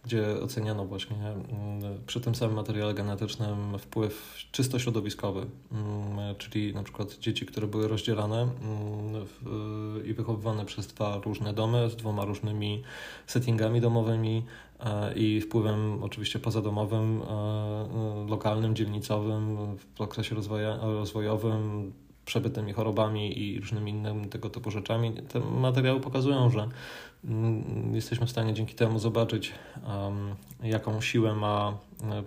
gdzie 0.04 0.42
oceniano 0.42 0.86
właśnie 0.86 1.18
mm, 1.18 2.04
przy 2.06 2.22
tym 2.22 2.36
samym 2.36 2.56
materiale 2.56 2.94
genetycznym 2.94 3.80
wpływ 3.80 4.36
czysto 4.52 4.80
środowiskowy, 4.80 5.46
mm, 5.72 6.36
czyli 6.38 6.74
na 6.74 6.84
przykład 6.84 7.14
dzieci, 7.14 7.46
które 7.46 7.68
były 7.68 7.88
rozdzielane 7.88 8.42
mm, 8.42 10.06
i 10.06 10.14
wychowywane 10.14 10.66
przez 10.66 10.88
dwa 10.88 11.18
różne 11.18 11.54
domy 11.54 11.90
z 11.90 11.96
dwoma 11.96 12.26
różnymi 12.26 12.84
settingami 13.28 13.82
domowymi 13.82 14.46
e, 14.80 15.14
i 15.14 15.42
wpływem 15.42 16.04
oczywiście 16.04 16.40
pozadomowym, 16.40 17.22
e, 17.22 17.26
e, 17.26 18.26
lokalnym, 18.30 18.76
dzielnicowym 18.76 19.58
w 19.78 20.02
okresie 20.02 20.36
rozwoja, 20.36 20.78
rozwojowym, 20.82 21.94
przebytymi 22.26 22.74
chorobami 22.74 23.40
i 23.40 23.60
różnymi 23.60 23.92
innymi 23.92 24.28
tego 24.28 24.50
typu 24.50 24.72
rzeczami. 24.72 25.14
Te 25.14 25.40
materiały 25.40 26.00
pokazują, 26.00 26.50
że 26.50 26.68
mm, 27.26 27.96
jesteśmy 27.96 28.28
w 28.28 28.30
stanie 28.30 28.54
dzięki 28.54 28.76
temu 28.76 29.00
zobaczyć, 29.00 29.52
jaką 30.64 31.02
siłę 31.02 31.36
ma 31.36 31.78
e, 32.04 32.24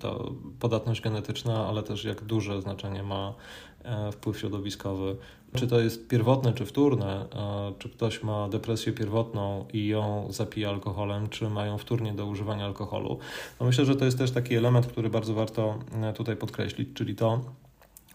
ta 0.00 0.14
podatność 0.60 1.00
genetyczna, 1.00 1.66
ale 1.66 1.82
też 1.82 2.04
jak 2.04 2.24
duże 2.24 2.62
znaczenie 2.62 3.02
ma 3.02 3.34
e, 3.84 4.12
wpływ 4.12 4.38
środowiskowy. 4.38 5.16
Czy 5.56 5.66
to 5.66 5.80
jest 5.80 6.08
pierwotne, 6.08 6.52
czy 6.52 6.66
wtórne, 6.66 7.26
e, 7.32 7.72
czy 7.78 7.88
ktoś 7.88 8.22
ma 8.22 8.48
depresję 8.48 8.92
pierwotną 8.92 9.66
i 9.72 9.86
ją 9.86 10.26
zapija 10.30 10.68
alkoholem, 10.68 11.28
czy 11.28 11.50
mają 11.50 11.78
wtórnie 11.78 12.12
do 12.12 12.26
używania 12.26 12.64
alkoholu. 12.64 13.18
No 13.60 13.66
myślę, 13.66 13.84
że 13.84 13.96
to 13.96 14.04
jest 14.04 14.18
też 14.18 14.30
taki 14.30 14.54
element, 14.54 14.86
który 14.86 15.10
bardzo 15.10 15.34
warto 15.34 15.78
tutaj 16.16 16.36
podkreślić, 16.36 16.88
czyli 16.94 17.14
to, 17.14 17.40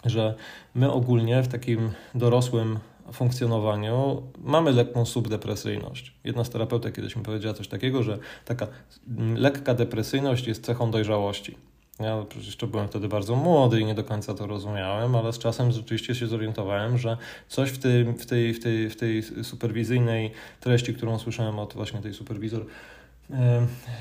że 0.05 0.35
my 0.75 0.91
ogólnie 0.91 1.43
w 1.43 1.47
takim 1.47 1.91
dorosłym 2.15 2.79
funkcjonowaniu 3.13 4.23
mamy 4.37 4.71
lekką 4.71 5.05
subdepresyjność. 5.05 6.13
Jedna 6.23 6.43
z 6.43 6.49
terapeutek 6.49 6.95
kiedyś 6.95 7.15
mi 7.15 7.23
powiedziała 7.23 7.53
coś 7.53 7.67
takiego, 7.67 8.03
że 8.03 8.17
taka 8.45 8.67
lekka 9.35 9.73
depresyjność 9.73 10.47
jest 10.47 10.65
cechą 10.65 10.91
dojrzałości. 10.91 11.57
Ja 11.99 12.25
jeszcze 12.35 12.67
byłem 12.67 12.87
wtedy 12.87 13.07
bardzo 13.07 13.35
młody 13.35 13.81
i 13.81 13.85
nie 13.85 13.95
do 13.95 14.03
końca 14.03 14.33
to 14.33 14.47
rozumiałem, 14.47 15.15
ale 15.15 15.33
z 15.33 15.39
czasem 15.39 15.71
rzeczywiście 15.71 16.15
się 16.15 16.27
zorientowałem, 16.27 16.97
że 16.97 17.17
coś 17.47 17.69
w 17.69 17.77
tej, 17.77 18.05
w 18.05 18.25
tej, 18.25 18.53
w 18.53 18.59
tej, 18.59 18.89
w 18.89 18.95
tej 18.95 19.23
superwizyjnej 19.43 20.31
treści, 20.59 20.93
którą 20.93 21.19
słyszałem 21.19 21.59
od 21.59 21.73
właśnie 21.73 22.01
tej 22.01 22.13
superwizor, 22.13 22.65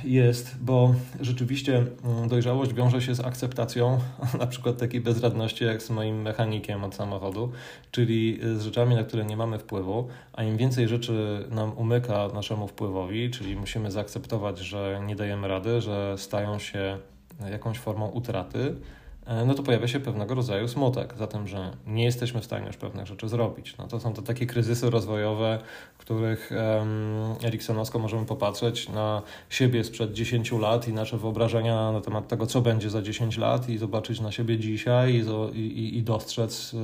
jest, 0.04 0.56
bo 0.60 0.94
rzeczywiście 1.20 1.86
mm, 2.04 2.28
dojrzałość 2.28 2.74
wiąże 2.74 3.02
się 3.02 3.14
z 3.14 3.20
akceptacją 3.20 3.98
na 4.38 4.46
przykład 4.46 4.78
takiej 4.78 5.00
bezradności 5.00 5.64
jak 5.64 5.82
z 5.82 5.90
moim 5.90 6.22
mechanikiem 6.22 6.84
od 6.84 6.94
samochodu, 6.94 7.52
czyli 7.90 8.40
z 8.56 8.62
rzeczami, 8.62 8.94
na 8.94 9.04
które 9.04 9.24
nie 9.24 9.36
mamy 9.36 9.58
wpływu, 9.58 10.08
a 10.32 10.42
im 10.42 10.56
więcej 10.56 10.88
rzeczy 10.88 11.46
nam 11.50 11.72
umyka 11.72 12.28
naszemu 12.34 12.68
wpływowi, 12.68 13.30
czyli 13.30 13.56
musimy 13.56 13.90
zaakceptować, 13.90 14.58
że 14.58 15.00
nie 15.06 15.16
dajemy 15.16 15.48
rady, 15.48 15.80
że 15.80 16.14
stają 16.18 16.58
się 16.58 16.98
jakąś 17.50 17.78
formą 17.78 18.08
utraty, 18.08 18.74
no 19.46 19.54
to 19.54 19.62
pojawia 19.62 19.88
się 19.88 20.00
pewnego 20.00 20.34
rodzaju 20.34 20.68
smutek 20.68 21.14
za 21.18 21.26
tym, 21.26 21.48
że 21.48 21.76
nie 21.86 22.04
jesteśmy 22.04 22.40
w 22.40 22.44
stanie 22.44 22.66
już 22.66 22.76
pewnych 22.76 23.06
rzeczy 23.06 23.28
zrobić. 23.28 23.76
No 23.78 23.86
to 23.86 24.00
są 24.00 24.12
to 24.12 24.22
takie 24.22 24.46
kryzysy 24.46 24.90
rozwojowe, 24.90 25.58
w 25.94 25.98
których 25.98 26.50
um, 26.50 27.34
eriksonowsko 27.44 27.98
możemy 27.98 28.26
popatrzeć 28.26 28.88
na 28.88 29.22
siebie 29.50 29.84
sprzed 29.84 30.12
10 30.12 30.52
lat 30.52 30.88
i 30.88 30.92
nasze 30.92 31.18
wyobrażenia 31.18 31.92
na 31.92 32.00
temat 32.00 32.28
tego, 32.28 32.46
co 32.46 32.60
będzie 32.60 32.90
za 32.90 33.02
10 33.02 33.38
lat 33.38 33.68
i 33.68 33.78
zobaczyć 33.78 34.20
na 34.20 34.32
siebie 34.32 34.58
dzisiaj 34.58 35.24
i, 35.54 35.58
i, 35.58 35.98
i 35.98 36.02
dostrzec 36.02 36.74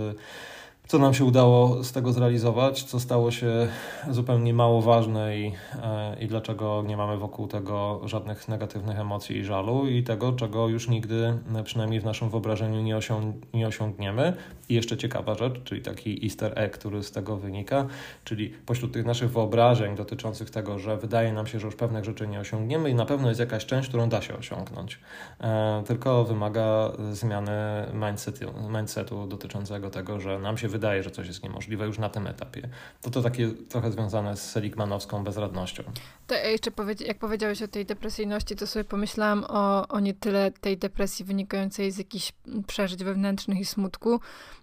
co 0.89 0.99
nam 0.99 1.15
się 1.15 1.25
udało 1.25 1.85
z 1.85 1.93
tego 1.93 2.13
zrealizować, 2.13 2.83
co 2.83 3.01
stało 3.01 3.31
się 3.31 3.69
zupełnie 4.11 4.55
mało 4.55 4.83
ważne 4.83 5.39
i, 5.39 5.53
e, 5.83 6.17
i 6.21 6.27
dlaczego 6.27 6.85
nie 6.87 6.97
mamy 6.97 7.17
wokół 7.17 7.49
tego 7.49 8.01
żadnych 8.05 8.49
negatywnych 8.49 8.99
emocji 8.99 9.37
i 9.37 9.45
żalu 9.45 9.89
i 9.89 10.03
tego, 10.03 10.33
czego 10.33 10.69
już 10.69 10.89
nigdy, 10.89 11.39
przynajmniej 11.65 12.01
w 12.01 12.05
naszym 12.05 12.31
wyobrażeniu, 12.31 12.83
nie, 12.83 12.97
osiąg 12.97 13.37
nie 13.55 13.67
osiągniemy. 13.67 14.37
I 14.69 14.75
jeszcze 14.75 14.97
ciekawa 14.97 15.35
rzecz, 15.35 15.63
czyli 15.65 15.83
taki 15.83 16.25
easter 16.25 16.59
egg, 16.59 16.79
który 16.79 17.03
z 17.03 17.13
tego 17.13 17.37
wynika, 17.37 17.87
czyli 18.25 18.49
pośród 18.67 18.93
tych 18.93 19.07
naszych 19.07 19.31
wyobrażeń 19.31 19.97
dotyczących 19.97 20.51
tego, 20.51 20.79
że 20.79 20.97
wydaje 20.97 21.33
nam 21.33 21.47
się, 21.47 21.61
że 21.61 21.67
już 21.67 21.77
pewnych 21.77 22.05
rzeczy 22.05 22.29
nie 22.29 22.41
osiągniemy 22.41 22.91
i 22.91 22.95
na 22.95 23.07
pewno 23.07 23.29
jest 23.29 23.41
jakaś 23.41 23.67
część, 23.67 23.89
którą 23.89 24.09
da 24.09 24.23
się 24.23 24.37
osiągnąć. 24.37 24.99
E, 25.41 25.83
tylko 25.87 26.25
wymaga 26.25 26.93
zmiany 27.13 27.53
mindsetu, 27.95 28.45
mindsetu 28.79 29.27
dotyczącego 29.27 29.91
tego, 29.91 30.21
że 30.21 30.39
nam 30.39 30.59
się 30.59 30.69
wydaje, 30.75 31.03
że 31.03 31.11
coś 31.11 31.27
jest 31.27 31.43
niemożliwe 31.43 31.87
już 31.87 31.99
na 31.99 32.09
tym 32.09 32.27
etapie. 32.27 32.69
To 33.03 33.11
to 33.11 33.23
takie 33.23 33.51
trochę 33.69 33.93
związane 33.93 34.37
z 34.37 34.51
seligmanowską 34.51 35.25
bezradnością. 35.25 35.83
To 36.27 36.35
jeszcze 36.35 36.71
jak 37.07 37.19
powiedziałeś 37.19 37.63
o 37.63 37.69
tej 37.69 37.87
depresyjności, 37.87 38.57
to 38.57 38.67
sobie 38.67 38.85
pomyślałam 38.85 39.45
o, 39.49 39.89
o 39.89 40.01
nie 40.01 40.15
tyle 40.15 40.51
tej 40.51 40.79
depresji 40.79 41.25
wynikającej 41.25 41.91
z 41.91 41.99
jakichś 41.99 42.33
przeżyć 42.67 43.05
wewnętrznych 43.05 43.59
i 43.59 43.65
smutku, 43.65 44.21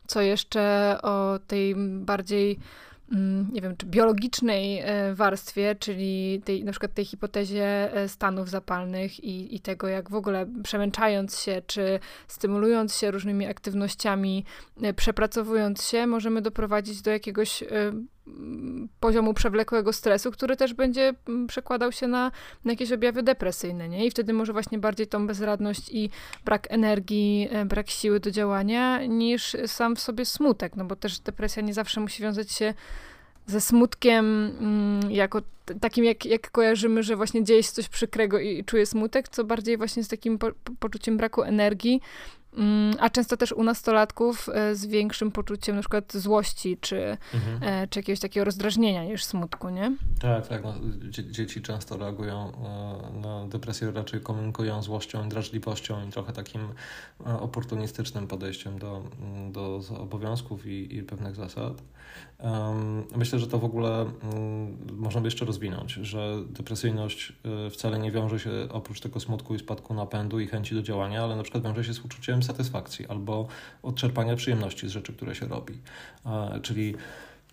co 0.07 0.21
jeszcze 0.21 0.97
o 1.03 1.39
tej 1.47 1.75
bardziej 1.77 2.59
nie 3.53 3.61
wiem, 3.61 3.77
czy 3.77 3.85
biologicznej 3.85 4.79
e, 4.79 5.15
warstwie, 5.15 5.75
czyli 5.79 6.41
tej, 6.45 6.63
na 6.63 6.71
przykład 6.71 6.93
tej 6.93 7.05
hipotezie 7.05 7.93
e, 7.93 8.07
stanów 8.09 8.49
zapalnych 8.49 9.23
i, 9.23 9.55
i 9.55 9.59
tego, 9.59 9.87
jak 9.87 10.09
w 10.09 10.15
ogóle 10.15 10.45
przemęczając 10.63 11.39
się, 11.39 11.61
czy 11.67 11.99
stymulując 12.27 12.95
się 12.95 13.11
różnymi 13.11 13.45
aktywnościami, 13.45 14.45
e, 14.81 14.93
przepracowując 14.93 15.83
się, 15.83 16.07
możemy 16.07 16.41
doprowadzić 16.41 17.01
do 17.01 17.11
jakiegoś 17.11 17.63
poziomu 18.99 19.33
przewlekłego 19.33 19.93
stresu, 19.93 20.31
który 20.31 20.55
też 20.55 20.73
będzie 20.73 21.13
mm, 21.27 21.47
przekładał 21.47 21.91
się 21.91 22.07
na, 22.07 22.31
na 22.65 22.71
jakieś 22.71 22.91
objawy 22.91 23.23
depresyjne, 23.23 23.89
nie? 23.89 24.05
I 24.05 24.11
wtedy 24.11 24.33
może 24.33 24.53
właśnie 24.53 24.79
bardziej 24.79 25.07
tą 25.07 25.27
bezradność 25.27 25.89
i 25.89 26.09
brak 26.45 26.67
energii, 26.69 27.49
brak 27.65 27.89
siły 27.89 28.19
do 28.19 28.31
działania, 28.31 29.05
niż 29.05 29.57
sam 29.65 29.95
w 29.95 29.99
sobie 29.99 30.25
smutek, 30.25 30.75
no 30.75 30.85
bo 30.85 30.95
też 30.95 31.19
depresja 31.19 31.61
nie 31.61 31.73
zawsze 31.73 32.01
musi 32.01 32.23
wiązać 32.23 32.51
się 32.51 32.73
ze 33.47 33.61
smutkiem, 33.61 34.51
mm, 34.59 35.11
jako 35.11 35.41
takim, 35.81 36.05
jak, 36.05 36.25
jak 36.25 36.51
kojarzymy, 36.51 37.03
że 37.03 37.15
właśnie 37.15 37.43
dzieje 37.43 37.63
się 37.63 37.71
coś 37.71 37.89
przykrego 37.89 38.39
i, 38.39 38.63
czuję 38.63 38.85
smutek, 38.85 39.29
co 39.29 39.43
bardziej 39.43 39.77
właśnie 39.77 40.03
z 40.03 40.07
takim 40.07 40.37
po, 40.37 40.51
poczuciem 40.79 41.17
braku 41.17 41.43
energii, 41.43 42.01
a 42.99 43.09
często 43.09 43.37
też 43.37 43.51
u 43.51 43.63
nastolatków 43.63 44.49
e, 44.49 44.75
z 44.75 44.85
większym 44.85 45.31
poczuciem 45.31 45.75
na 45.75 45.81
przykład 45.81 46.13
złości, 46.13 46.77
czy, 46.81 47.17
mhm. 47.33 47.63
E, 47.63 47.87
czy 47.87 47.99
jakiegoś 47.99 48.19
takiego 48.19 48.43
rozdrażnienia 48.43 49.03
niż 49.03 49.23
smutku, 49.23 49.69
nie? 49.69 49.97
Tak, 50.21 50.47
tak. 50.47 50.63
No, 50.63 50.73
dzieci 51.09 51.61
często 51.61 51.97
reagują 51.97 52.51
e, 52.51 53.19
na 53.19 53.47
depresję, 53.47 53.91
raczej 53.91 54.21
komunikują 54.21 54.83
złością, 54.83 55.29
drażliwością 55.29 56.07
i 56.07 56.11
trochę 56.11 56.33
takim 56.33 56.61
oportunistycznym 57.25 58.27
podejściem 58.27 58.79
do, 58.79 59.03
do 59.51 59.81
obowiązków 59.99 60.65
i, 60.65 60.97
i 60.97 61.03
pewnych 61.03 61.35
zasad. 61.35 61.81
Myślę, 63.15 63.39
że 63.39 63.47
to 63.47 63.59
w 63.59 63.65
ogóle 63.65 64.01
mm, 64.01 64.77
można 64.97 65.21
by 65.21 65.27
jeszcze 65.27 65.45
rozwinąć, 65.45 65.91
że 65.91 66.37
depresyjność 66.49 67.33
wcale 67.71 67.99
nie 67.99 68.11
wiąże 68.11 68.39
się 68.39 68.51
oprócz 68.69 68.99
tego 68.99 69.19
smutku 69.19 69.55
i 69.55 69.59
spadku 69.59 69.93
napędu 69.93 70.39
i 70.39 70.47
chęci 70.47 70.75
do 70.75 70.81
działania, 70.81 71.23
ale 71.23 71.35
na 71.35 71.43
przykład 71.43 71.63
wiąże 71.63 71.83
się 71.83 71.93
z 71.93 71.99
uczuciem 71.99 72.40
satysfakcji 72.43 73.07
albo 73.07 73.47
odczerpania 73.83 74.35
przyjemności 74.35 74.87
z 74.87 74.91
rzeczy, 74.91 75.13
które 75.13 75.35
się 75.35 75.47
robi. 75.47 75.73
Czyli 76.61 76.95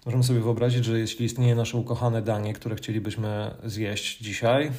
możemy 0.07 0.25
sobie 0.25 0.41
wyobrazić, 0.41 0.85
że 0.85 0.99
jeśli 0.99 1.27
istnieje 1.27 1.55
nasze 1.55 1.77
ukochane 1.77 2.23
danie, 2.23 2.53
które 2.53 2.77
chcielibyśmy 2.77 3.51
zjeść 3.65 4.19
dzisiaj, 4.19 4.71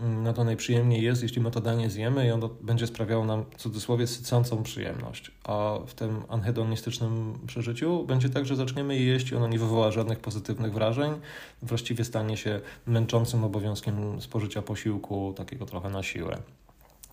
no 0.00 0.32
to 0.32 0.44
najprzyjemniej 0.44 1.02
jest, 1.02 1.22
jeśli 1.22 1.40
my 1.40 1.50
to 1.50 1.60
danie 1.60 1.90
zjemy 1.90 2.26
i 2.26 2.30
ono 2.30 2.48
będzie 2.48 2.86
sprawiało 2.86 3.24
nam 3.24 3.44
w 3.50 3.56
cudzysłowie 3.56 4.06
sycącą 4.06 4.62
przyjemność. 4.62 5.30
A 5.44 5.78
w 5.86 5.94
tym 5.94 6.22
anhedonistycznym 6.28 7.38
przeżyciu 7.46 8.04
będzie 8.06 8.28
tak, 8.28 8.46
że 8.46 8.56
zaczniemy 8.56 8.96
je 8.96 9.04
jeść 9.04 9.30
i 9.30 9.34
ono 9.34 9.48
nie 9.48 9.58
wywoła 9.58 9.90
żadnych 9.90 10.18
pozytywnych 10.18 10.72
wrażeń. 10.72 11.12
Właściwie 11.62 12.04
stanie 12.04 12.36
się 12.36 12.60
męczącym 12.86 13.44
obowiązkiem 13.44 14.20
spożycia 14.20 14.62
posiłku, 14.62 15.34
takiego 15.36 15.66
trochę 15.66 15.90
na 15.90 16.02
siłę. 16.02 16.38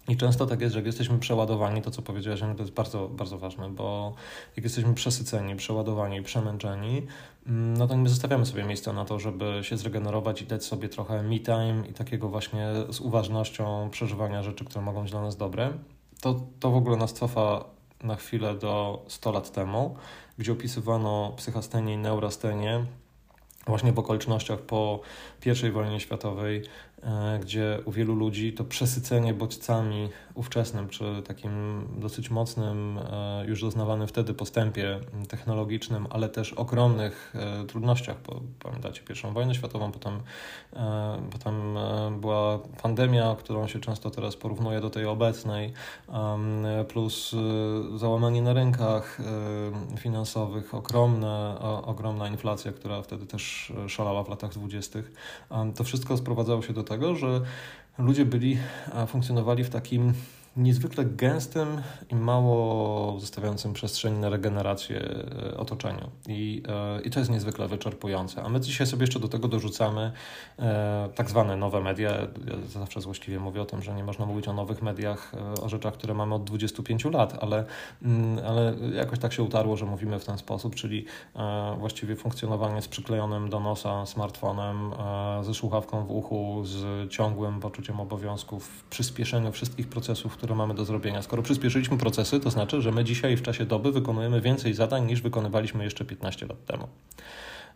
I 0.07 0.17
często 0.17 0.45
tak 0.45 0.61
jest, 0.61 0.73
że 0.73 0.79
jak 0.79 0.85
jesteśmy 0.85 1.19
przeładowani, 1.19 1.81
to 1.81 1.91
co 1.91 2.01
powiedziałeś, 2.01 2.39
to 2.39 2.63
jest 2.63 2.73
bardzo, 2.73 3.07
bardzo 3.09 3.37
ważne, 3.37 3.69
bo 3.69 4.13
jak 4.55 4.63
jesteśmy 4.63 4.93
przesyceni, 4.93 5.55
przeładowani, 5.55 6.21
przemęczeni, 6.21 7.07
mm, 7.47 7.77
no 7.77 7.87
to 7.87 7.95
nie 7.95 8.09
zostawiamy 8.09 8.45
sobie 8.45 8.63
miejsca 8.63 8.93
na 8.93 9.05
to, 9.05 9.19
żeby 9.19 9.59
się 9.61 9.77
zregenerować 9.77 10.41
i 10.41 10.45
dać 10.45 10.65
sobie 10.65 10.89
trochę 10.89 11.23
me 11.23 11.39
time 11.39 11.83
i 11.89 11.93
takiego 11.93 12.29
właśnie 12.29 12.67
z 12.89 12.99
uważnością 12.99 13.89
przeżywania 13.89 14.43
rzeczy, 14.43 14.65
które 14.65 14.81
mogą 14.81 15.01
być 15.01 15.11
dla 15.11 15.21
nas 15.21 15.37
dobre. 15.37 15.73
To, 16.21 16.41
to 16.59 16.71
w 16.71 16.75
ogóle 16.75 16.97
nas 16.97 17.13
cofa 17.13 17.63
na 18.03 18.15
chwilę 18.15 18.55
do 18.55 19.05
100 19.07 19.31
lat 19.31 19.51
temu, 19.51 19.95
gdzie 20.37 20.51
opisywano 20.51 21.33
psychastenię 21.37 21.93
i 21.93 21.97
neurastenię 21.97 22.85
właśnie 23.67 23.93
w 23.93 23.99
okolicznościach 23.99 24.59
po 24.59 24.99
I 25.67 25.71
wojnie 25.71 25.99
światowej, 25.99 26.63
gdzie 27.41 27.79
u 27.85 27.91
wielu 27.91 28.15
ludzi 28.15 28.53
to 28.53 28.63
przesycenie 28.63 29.33
bodźcami 29.33 30.09
ówczesnym, 30.41 30.89
czy 30.89 31.23
takim 31.27 31.51
dosyć 31.99 32.29
mocnym, 32.29 32.97
e, 32.97 33.45
już 33.47 33.61
doznawanym 33.61 34.07
wtedy 34.07 34.33
postępie 34.33 34.99
technologicznym, 35.29 36.07
ale 36.09 36.29
też 36.29 36.53
ogromnych 36.53 37.33
e, 37.35 37.65
trudnościach, 37.65 38.15
bo 38.27 38.41
pamiętacie 38.63 39.01
pierwszą 39.01 39.33
wojnę 39.33 39.55
światową, 39.55 39.91
potem, 39.91 40.19
potem 41.31 41.53
była 42.19 42.59
pandemia, 42.81 43.35
którą 43.39 43.67
się 43.67 43.79
często 43.79 44.09
teraz 44.09 44.35
porównuje 44.35 44.81
do 44.81 44.89
tej 44.89 45.05
obecnej, 45.05 45.73
plus 46.87 47.35
załamanie 47.95 48.41
na 48.41 48.53
rynkach 48.53 49.17
finansowych, 49.97 50.73
ogromne, 50.73 51.59
ogromna 51.85 52.27
inflacja, 52.27 52.71
która 52.71 53.01
wtedy 53.01 53.25
też 53.25 53.73
szalała 53.87 54.23
w 54.23 54.29
latach 54.29 54.51
dwudziestych. 54.51 55.11
To 55.75 55.83
wszystko 55.83 56.17
sprowadzało 56.17 56.61
się 56.61 56.73
do 56.73 56.83
tego, 56.83 57.15
że 57.15 57.41
ludzie 57.97 58.25
byli, 58.25 58.57
funkcjonowali 59.07 59.63
w 59.63 59.69
takim 59.69 60.13
niezwykle 60.57 61.05
gęstym 61.05 61.81
i 62.09 62.15
mało 62.15 63.19
zostawiającym 63.19 63.73
przestrzeni 63.73 64.19
na 64.19 64.29
regenerację 64.29 65.01
e, 65.53 65.57
otoczeniu. 65.57 66.09
I, 66.27 66.63
e, 66.67 67.01
I 67.01 67.09
to 67.09 67.19
jest 67.19 67.31
niezwykle 67.31 67.67
wyczerpujące. 67.67 68.43
A 68.43 68.49
my 68.49 68.59
dzisiaj 68.59 68.87
sobie 68.87 69.03
jeszcze 69.03 69.19
do 69.19 69.27
tego 69.27 69.47
dorzucamy 69.47 70.11
e, 70.59 71.09
tak 71.15 71.29
zwane 71.29 71.55
nowe 71.55 71.81
media. 71.81 72.11
Ja 72.47 72.79
zawsze 72.79 73.01
złośliwie 73.01 73.39
mówię 73.39 73.61
o 73.61 73.65
tym, 73.65 73.81
że 73.81 73.93
nie 73.93 74.03
można 74.03 74.25
mówić 74.25 74.47
o 74.47 74.53
nowych 74.53 74.81
mediach, 74.81 75.31
o 75.61 75.69
rzeczach, 75.69 75.93
które 75.93 76.13
mamy 76.13 76.35
od 76.35 76.43
25 76.43 77.05
lat, 77.05 77.37
ale, 77.41 77.65
mm, 78.01 78.45
ale 78.45 78.73
jakoś 78.95 79.19
tak 79.19 79.33
się 79.33 79.43
utarło, 79.43 79.77
że 79.77 79.85
mówimy 79.85 80.19
w 80.19 80.25
ten 80.25 80.37
sposób, 80.37 80.75
czyli 80.75 81.05
właściwie 81.77 82.15
funkcjonowanie 82.15 82.81
z 82.81 82.87
przyklejonym 82.87 83.49
do 83.49 83.59
nosa 83.59 84.05
smartfonem, 84.05 84.91
ze 85.41 85.53
słuchawką 85.53 86.05
w 86.05 86.11
uchu, 86.11 86.61
z 86.65 87.09
ciągłym 87.11 87.59
poczuciem 87.59 87.99
obowiązków, 87.99 88.67
w 88.67 88.83
przyspieszeniu 88.83 89.51
wszystkich 89.51 89.87
procesów, 89.87 90.37
które 90.41 90.55
mamy 90.55 90.73
do 90.73 90.85
zrobienia. 90.85 91.21
Skoro 91.21 91.43
przyspieszyliśmy 91.43 91.97
procesy, 91.97 92.39
to 92.39 92.49
znaczy, 92.49 92.81
że 92.81 92.91
my 92.91 93.03
dzisiaj 93.03 93.37
w 93.37 93.41
czasie 93.41 93.65
doby 93.65 93.91
wykonujemy 93.91 94.41
więcej 94.41 94.73
zadań 94.73 95.05
niż 95.05 95.21
wykonywaliśmy 95.21 95.83
jeszcze 95.83 96.05
15 96.05 96.47
lat 96.47 96.65
temu. 96.65 96.87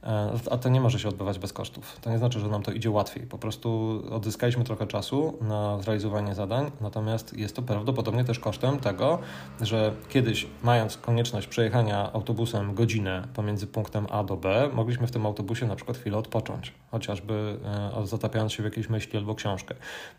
E, 0.04 0.34
a 0.52 0.58
to 0.58 0.70
nie 0.70 0.82
może 0.82 1.00
się 1.00 1.10
odbywać 1.10 1.40
bez 1.40 1.54
kosztów. 1.54 2.00
To 2.02 2.10
nie 2.10 2.18
znaczy, 2.18 2.40
że 2.40 2.48
nam 2.48 2.64
to 2.64 2.72
idzie 2.72 2.92
łatwiej. 2.92 3.28
Po 3.28 3.38
prostu 3.38 4.02
odzyskaliśmy 4.12 4.64
trochę 4.64 4.88
czasu 4.88 5.38
na 5.42 5.82
zrealizowanie 5.82 6.36
zadań, 6.36 6.72
natomiast 6.82 7.38
jest 7.38 7.56
to 7.56 7.62
prawdopodobnie 7.62 8.24
też 8.24 8.40
kosztem 8.40 8.80
tego, 8.80 9.20
że 9.62 9.92
kiedyś, 10.10 10.48
mając 10.64 10.98
konieczność 10.98 11.48
przejechania 11.48 12.14
autobusem 12.14 12.76
godzinę 12.76 13.28
pomiędzy 13.34 13.68
punktem 13.68 14.08
A 14.10 14.24
do 14.24 14.38
B, 14.38 14.70
mogliśmy 14.74 15.08
w 15.08 15.12
tym 15.12 15.26
autobusie 15.26 15.66
na 15.66 15.76
przykład 15.76 15.98
chwilę 15.98 16.18
odpocząć, 16.18 16.74
chociażby 16.92 17.60
e, 17.98 18.08
zatapiając 18.08 18.54
się 18.54 18.64
w 18.64 18.66
jakieś 18.66 18.90
myśli 18.90 19.18
albo 19.18 19.36
książkę. 19.36 19.76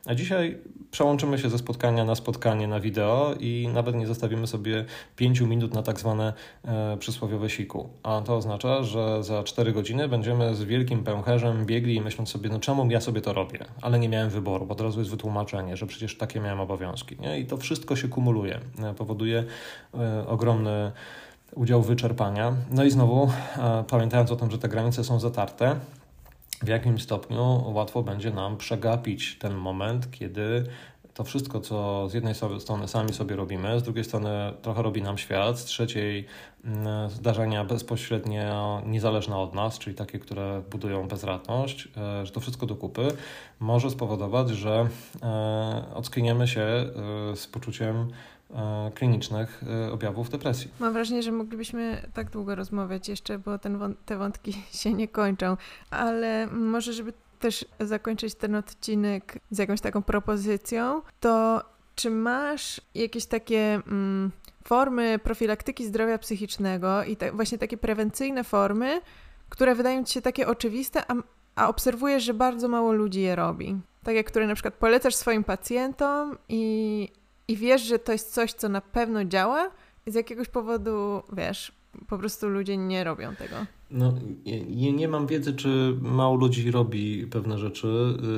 A 0.06 0.14
dzisiaj 0.14 0.58
przełączymy 0.90 1.38
się 1.38 1.50
ze 1.50 1.58
spotkania 1.58 2.04
na 2.04 2.14
spotkanie 2.14 2.68
na 2.68 2.80
wideo 2.80 3.34
i 3.40 3.68
nawet 3.74 3.94
nie 3.94 4.06
zostawimy 4.06 4.46
sobie 4.46 4.84
pięciu 5.16 5.46
minut 5.46 5.74
na 5.74 5.82
tak 5.82 6.00
zwane 6.00 6.32
e, 6.64 6.96
przysłowiowe 6.96 7.50
siku. 7.50 7.88
A 8.02 8.20
to 8.20 8.36
oznacza, 8.36 8.82
że 8.82 9.24
za 9.24 9.42
4 9.42 9.65
godziny 9.72 10.08
będziemy 10.08 10.54
z 10.54 10.62
wielkim 10.62 11.04
pęcherzem 11.04 11.66
biegli 11.66 11.94
i 11.94 12.00
myśląc 12.00 12.28
sobie, 12.28 12.50
no 12.50 12.60
czemu 12.60 12.90
ja 12.90 13.00
sobie 13.00 13.20
to 13.20 13.32
robię? 13.32 13.58
Ale 13.82 13.98
nie 13.98 14.08
miałem 14.08 14.30
wyboru, 14.30 14.66
bo 14.66 14.72
od 14.72 14.80
razu 14.80 14.98
jest 14.98 15.10
wytłumaczenie, 15.10 15.76
że 15.76 15.86
przecież 15.86 16.18
takie 16.18 16.40
miałem 16.40 16.60
obowiązki. 16.60 17.16
Nie? 17.20 17.40
I 17.40 17.46
to 17.46 17.56
wszystko 17.56 17.96
się 17.96 18.08
kumuluje, 18.08 18.60
e, 18.82 18.94
powoduje 18.94 19.44
e, 19.94 20.26
ogromny 20.26 20.92
udział 21.54 21.82
wyczerpania. 21.82 22.52
No 22.70 22.84
i 22.84 22.90
znowu, 22.90 23.30
e, 23.58 23.84
pamiętając 23.88 24.30
o 24.30 24.36
tym, 24.36 24.50
że 24.50 24.58
te 24.58 24.68
granice 24.68 25.04
są 25.04 25.20
zatarte, 25.20 25.76
w 26.62 26.68
jakim 26.68 26.98
stopniu 26.98 27.64
łatwo 27.66 28.02
będzie 28.02 28.30
nam 28.30 28.56
przegapić 28.56 29.38
ten 29.38 29.54
moment, 29.54 30.10
kiedy 30.10 30.66
to 31.16 31.24
wszystko, 31.24 31.60
co 31.60 32.08
z 32.08 32.14
jednej 32.14 32.34
strony 32.58 32.88
sami 32.88 33.12
sobie 33.12 33.36
robimy, 33.36 33.80
z 33.80 33.82
drugiej 33.82 34.04
strony 34.04 34.52
trochę 34.62 34.82
robi 34.82 35.02
nam 35.02 35.18
świat, 35.18 35.58
z 35.58 35.64
trzeciej 35.64 36.26
mm, 36.64 37.10
zdarzenia 37.10 37.64
bezpośrednio 37.64 38.82
niezależne 38.86 39.36
od 39.36 39.54
nas, 39.54 39.78
czyli 39.78 39.96
takie, 39.96 40.18
które 40.18 40.62
budują 40.70 41.08
bezradność, 41.08 41.88
e, 41.96 42.26
że 42.26 42.32
to 42.32 42.40
wszystko 42.40 42.66
do 42.66 42.76
kupy 42.76 43.08
może 43.60 43.90
spowodować, 43.90 44.48
że 44.48 44.88
e, 45.22 45.84
ockniemy 45.94 46.48
się 46.48 46.60
e, 46.60 46.90
z 47.36 47.46
poczuciem 47.46 48.08
klinicznych 48.94 49.64
objawów 49.92 50.30
depresji. 50.30 50.70
Mam 50.80 50.92
wrażenie, 50.92 51.22
że 51.22 51.32
moglibyśmy 51.32 52.02
tak 52.14 52.30
długo 52.30 52.54
rozmawiać 52.54 53.08
jeszcze, 53.08 53.38
bo 53.38 53.58
ten, 53.58 53.94
te 54.06 54.16
wątki 54.16 54.52
się 54.82 54.94
nie 54.94 55.08
kończą, 55.08 55.56
ale 55.90 56.46
może, 56.46 56.92
żeby 56.92 57.12
też 57.38 57.64
zakończyć 57.80 58.34
ten 58.34 58.54
odcinek 58.54 59.38
z 59.50 59.58
jakąś 59.58 59.80
taką 59.80 60.02
propozycją, 60.02 61.02
to 61.20 61.62
czy 61.94 62.10
masz 62.10 62.80
jakieś 62.94 63.26
takie 63.26 63.80
mm, 63.86 64.30
formy 64.64 65.18
profilaktyki 65.18 65.86
zdrowia 65.86 66.18
psychicznego 66.18 67.04
i 67.04 67.16
te, 67.16 67.32
właśnie 67.32 67.58
takie 67.58 67.76
prewencyjne 67.76 68.44
formy, 68.44 69.00
które 69.48 69.74
wydają 69.74 70.04
ci 70.04 70.14
się 70.14 70.22
takie 70.22 70.48
oczywiste, 70.48 71.02
a, 71.10 71.14
a 71.54 71.68
obserwujesz, 71.68 72.22
że 72.22 72.34
bardzo 72.34 72.68
mało 72.68 72.92
ludzi 72.92 73.20
je 73.20 73.36
robi? 73.36 73.80
Takie, 74.02 74.24
które 74.24 74.46
na 74.46 74.54
przykład 74.54 74.74
polecasz 74.74 75.14
swoim 75.14 75.44
pacjentom 75.44 76.38
i, 76.48 77.08
i 77.48 77.56
wiesz, 77.56 77.82
że 77.82 77.98
to 77.98 78.12
jest 78.12 78.34
coś, 78.34 78.52
co 78.52 78.68
na 78.68 78.80
pewno 78.80 79.24
działa 79.24 79.70
i 80.06 80.10
z 80.10 80.14
jakiegoś 80.14 80.48
powodu, 80.48 81.22
wiesz, 81.32 81.72
po 82.08 82.18
prostu 82.18 82.48
ludzie 82.48 82.76
nie 82.76 83.04
robią 83.04 83.36
tego. 83.36 83.56
No, 83.90 84.12
nie, 84.68 84.92
nie 84.92 85.08
mam 85.08 85.26
wiedzy, 85.26 85.54
czy 85.54 85.96
mało 86.00 86.36
ludzi 86.36 86.70
robi 86.70 87.26
pewne 87.26 87.58
rzeczy, 87.58 87.88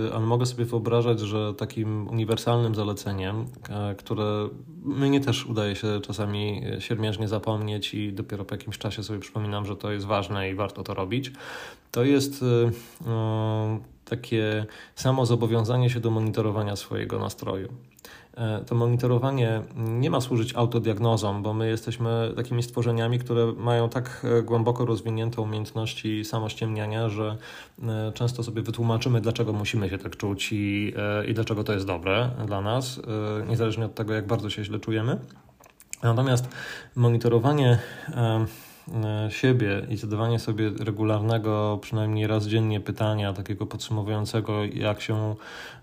y, 0.08 0.14
ale 0.14 0.26
mogę 0.26 0.46
sobie 0.46 0.64
wyobrażać, 0.64 1.20
że 1.20 1.54
takim 1.54 2.08
uniwersalnym 2.08 2.74
zaleceniem, 2.74 3.46
e, 3.70 3.94
które 3.94 4.48
mnie 4.84 5.20
też 5.20 5.46
udaje 5.46 5.76
się 5.76 6.00
czasami 6.00 6.62
siermiężnie 6.78 7.28
zapomnieć 7.28 7.94
i 7.94 8.12
dopiero 8.12 8.44
po 8.44 8.54
jakimś 8.54 8.78
czasie 8.78 9.02
sobie 9.02 9.20
przypominam, 9.20 9.66
że 9.66 9.76
to 9.76 9.92
jest 9.92 10.06
ważne 10.06 10.50
i 10.50 10.54
warto 10.54 10.82
to 10.82 10.94
robić, 10.94 11.32
to 11.90 12.04
jest 12.04 12.42
y, 12.42 12.46
y, 12.46 13.08
takie 14.04 14.66
samo 14.94 15.26
zobowiązanie 15.26 15.90
się 15.90 16.00
do 16.00 16.10
monitorowania 16.10 16.76
swojego 16.76 17.18
nastroju. 17.18 17.68
E, 18.38 18.64
to 18.66 18.74
monitorowanie 18.74 19.62
nie 19.76 20.10
ma 20.10 20.20
służyć 20.20 20.54
autodiagnozom, 20.54 21.42
bo 21.42 21.54
my 21.54 21.68
jesteśmy 21.68 22.32
takimi 22.36 22.62
stworzeniami, 22.62 23.18
które 23.18 23.52
mają 23.56 23.88
tak 23.88 24.26
e, 24.38 24.42
głęboko 24.42 24.84
rozwinięte 24.84 25.42
umiejętności 25.42 26.24
samościemniania, 26.24 27.08
że 27.08 27.36
e, 27.82 28.12
często 28.12 28.42
sobie 28.42 28.62
wytłumaczymy, 28.62 29.20
dlaczego 29.20 29.52
musimy 29.52 29.90
się 29.90 29.98
tak 29.98 30.16
czuć 30.16 30.52
i, 30.52 30.94
i 31.28 31.34
dlaczego 31.34 31.64
to 31.64 31.72
jest 31.72 31.86
dobre 31.86 32.30
dla 32.46 32.60
nas, 32.60 33.00
niezależnie 33.48 33.84
od 33.84 33.94
tego, 33.94 34.14
jak 34.14 34.26
bardzo 34.26 34.50
się 34.50 34.64
źle 34.64 34.78
czujemy. 34.78 35.18
Natomiast 36.02 36.48
monitorowanie 36.96 37.78
siebie 39.28 39.86
i 39.90 39.96
zadawanie 39.96 40.38
sobie 40.38 40.70
regularnego, 40.80 41.78
przynajmniej 41.82 42.26
raz 42.26 42.46
dziennie 42.46 42.80
pytania, 42.80 43.32
takiego 43.32 43.66
podsumowującego, 43.66 44.64
jak 44.64 45.00
się 45.00 45.34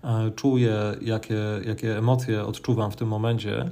e, 0.04 0.30
czuję, 0.36 0.74
jakie, 1.00 1.40
jakie 1.66 1.98
emocje 1.98 2.44
odczuwam 2.44 2.90
w 2.90 2.96
tym 2.96 3.08
momencie. 3.08 3.70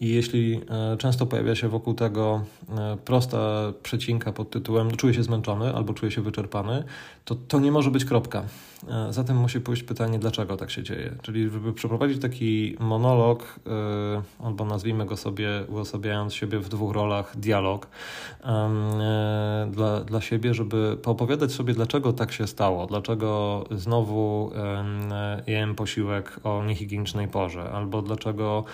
I 0.00 0.08
jeśli 0.08 0.60
e, 0.70 0.96
często 0.96 1.26
pojawia 1.26 1.54
się 1.54 1.68
wokół 1.68 1.94
tego 1.94 2.44
e, 2.78 2.96
prosta 3.04 3.72
przecinka 3.82 4.32
pod 4.32 4.50
tytułem 4.50 4.90
czuję 4.90 5.14
się 5.14 5.22
zmęczony 5.22 5.74
albo 5.74 5.94
czuję 5.94 6.12
się 6.12 6.22
wyczerpany, 6.22 6.84
to 7.26 7.34
to 7.34 7.60
nie 7.60 7.72
może 7.72 7.90
być 7.90 8.04
kropka. 8.04 8.44
E, 8.88 9.12
zatem 9.12 9.36
musi 9.36 9.60
pójść 9.60 9.82
pytanie, 9.82 10.18
dlaczego 10.18 10.56
tak 10.56 10.70
się 10.70 10.82
dzieje. 10.82 11.14
Czyli 11.22 11.50
żeby 11.50 11.72
przeprowadzić 11.72 12.22
taki 12.22 12.76
monolog, 12.80 13.60
albo 14.38 14.64
nazwijmy 14.64 15.06
go 15.06 15.16
sobie, 15.16 15.48
uosabiając 15.68 16.34
siebie 16.34 16.58
w 16.58 16.68
dwóch 16.68 16.94
rolach, 16.94 17.36
dialog 17.36 17.86
dla, 19.70 20.00
dla 20.00 20.20
siebie, 20.20 20.54
żeby 20.54 20.96
poopowiadać 21.02 21.52
sobie, 21.52 21.74
dlaczego 21.74 22.12
tak 22.12 22.32
się 22.32 22.46
stało, 22.46 22.86
dlaczego 22.86 23.64
znowu 23.70 24.50
jem 25.46 25.74
posiłek 25.74 26.40
o 26.44 26.64
niehigienicznej 26.64 27.28
porze, 27.28 27.70
albo 27.70 28.02
dlaczego 28.02 28.64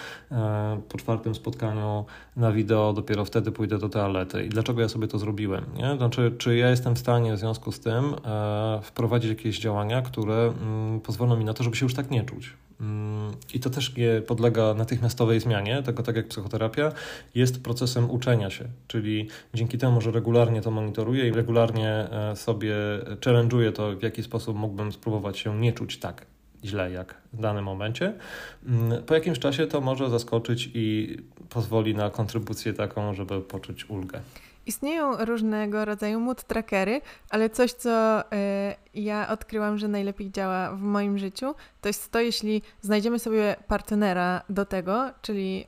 po 0.88 0.98
czwartym 0.98 1.34
spotkaniu 1.34 2.04
na 2.36 2.52
wideo 2.52 2.92
dopiero 2.92 3.24
wtedy 3.24 3.52
pójdę 3.52 3.78
do 3.78 3.88
toalety. 3.88 4.44
I 4.44 4.48
dlaczego 4.48 4.80
ja 4.80 4.88
sobie 4.88 5.08
to 5.08 5.18
zrobiłem? 5.18 5.64
Nie? 5.76 5.96
Znaczy, 5.96 6.34
czy 6.38 6.56
ja 6.56 6.70
jestem 6.70 6.94
w 6.94 6.98
stanie 6.98 7.34
w 7.34 7.38
związku 7.38 7.72
z 7.72 7.80
tym 7.80 8.14
e, 8.24 8.41
wprowadzić 8.82 9.30
jakieś 9.30 9.58
działania, 9.58 10.02
które 10.02 10.34
mm, 10.34 11.00
pozwolą 11.00 11.36
mi 11.36 11.44
na 11.44 11.54
to, 11.54 11.64
żeby 11.64 11.76
się 11.76 11.86
już 11.86 11.94
tak 11.94 12.10
nie 12.10 12.24
czuć? 12.24 12.52
Mm, 12.80 13.32
I 13.54 13.60
to 13.60 13.70
też 13.70 13.96
nie 13.96 14.22
podlega 14.26 14.74
natychmiastowej 14.74 15.40
zmianie, 15.40 15.82
tego 15.82 16.02
tak 16.02 16.16
jak 16.16 16.28
psychoterapia, 16.28 16.92
jest 17.34 17.62
procesem 17.62 18.10
uczenia 18.10 18.50
się, 18.50 18.64
czyli 18.88 19.28
dzięki 19.54 19.78
temu, 19.78 20.00
że 20.00 20.10
regularnie 20.10 20.62
to 20.62 20.70
monitoruję 20.70 21.28
i 21.28 21.32
regularnie 21.32 21.88
e, 21.88 22.36
sobie 22.36 22.74
challenge'uję 23.20 23.72
to, 23.72 23.96
w 23.96 24.02
jaki 24.02 24.22
sposób 24.22 24.56
mógłbym 24.56 24.92
spróbować 24.92 25.38
się 25.38 25.60
nie 25.60 25.72
czuć 25.72 25.98
tak 25.98 26.26
źle 26.64 26.90
jak 26.90 27.14
w 27.32 27.40
danym 27.40 27.64
momencie. 27.64 28.12
Mm, 28.66 29.02
po 29.02 29.14
jakimś 29.14 29.38
czasie 29.38 29.66
to 29.66 29.80
może 29.80 30.10
zaskoczyć 30.10 30.70
i 30.74 31.16
pozwoli 31.48 31.94
na 31.94 32.10
kontrybucję 32.10 32.72
taką, 32.72 33.14
żeby 33.14 33.40
poczuć 33.40 33.90
ulgę. 33.90 34.20
Istnieją 34.66 35.24
różnego 35.24 35.84
rodzaju 35.84 36.20
mood 36.20 36.44
trackery, 36.44 37.00
ale 37.30 37.50
coś, 37.50 37.72
co 37.72 38.20
y, 38.20 38.24
ja 38.94 39.28
odkryłam, 39.28 39.78
że 39.78 39.88
najlepiej 39.88 40.30
działa 40.30 40.70
w 40.70 40.80
moim 40.80 41.18
życiu, 41.18 41.54
to 41.80 41.88
jest 41.88 42.10
to, 42.10 42.20
jeśli 42.20 42.62
znajdziemy 42.80 43.18
sobie 43.18 43.56
partnera 43.68 44.42
do 44.48 44.64
tego, 44.64 45.10
czyli 45.22 45.66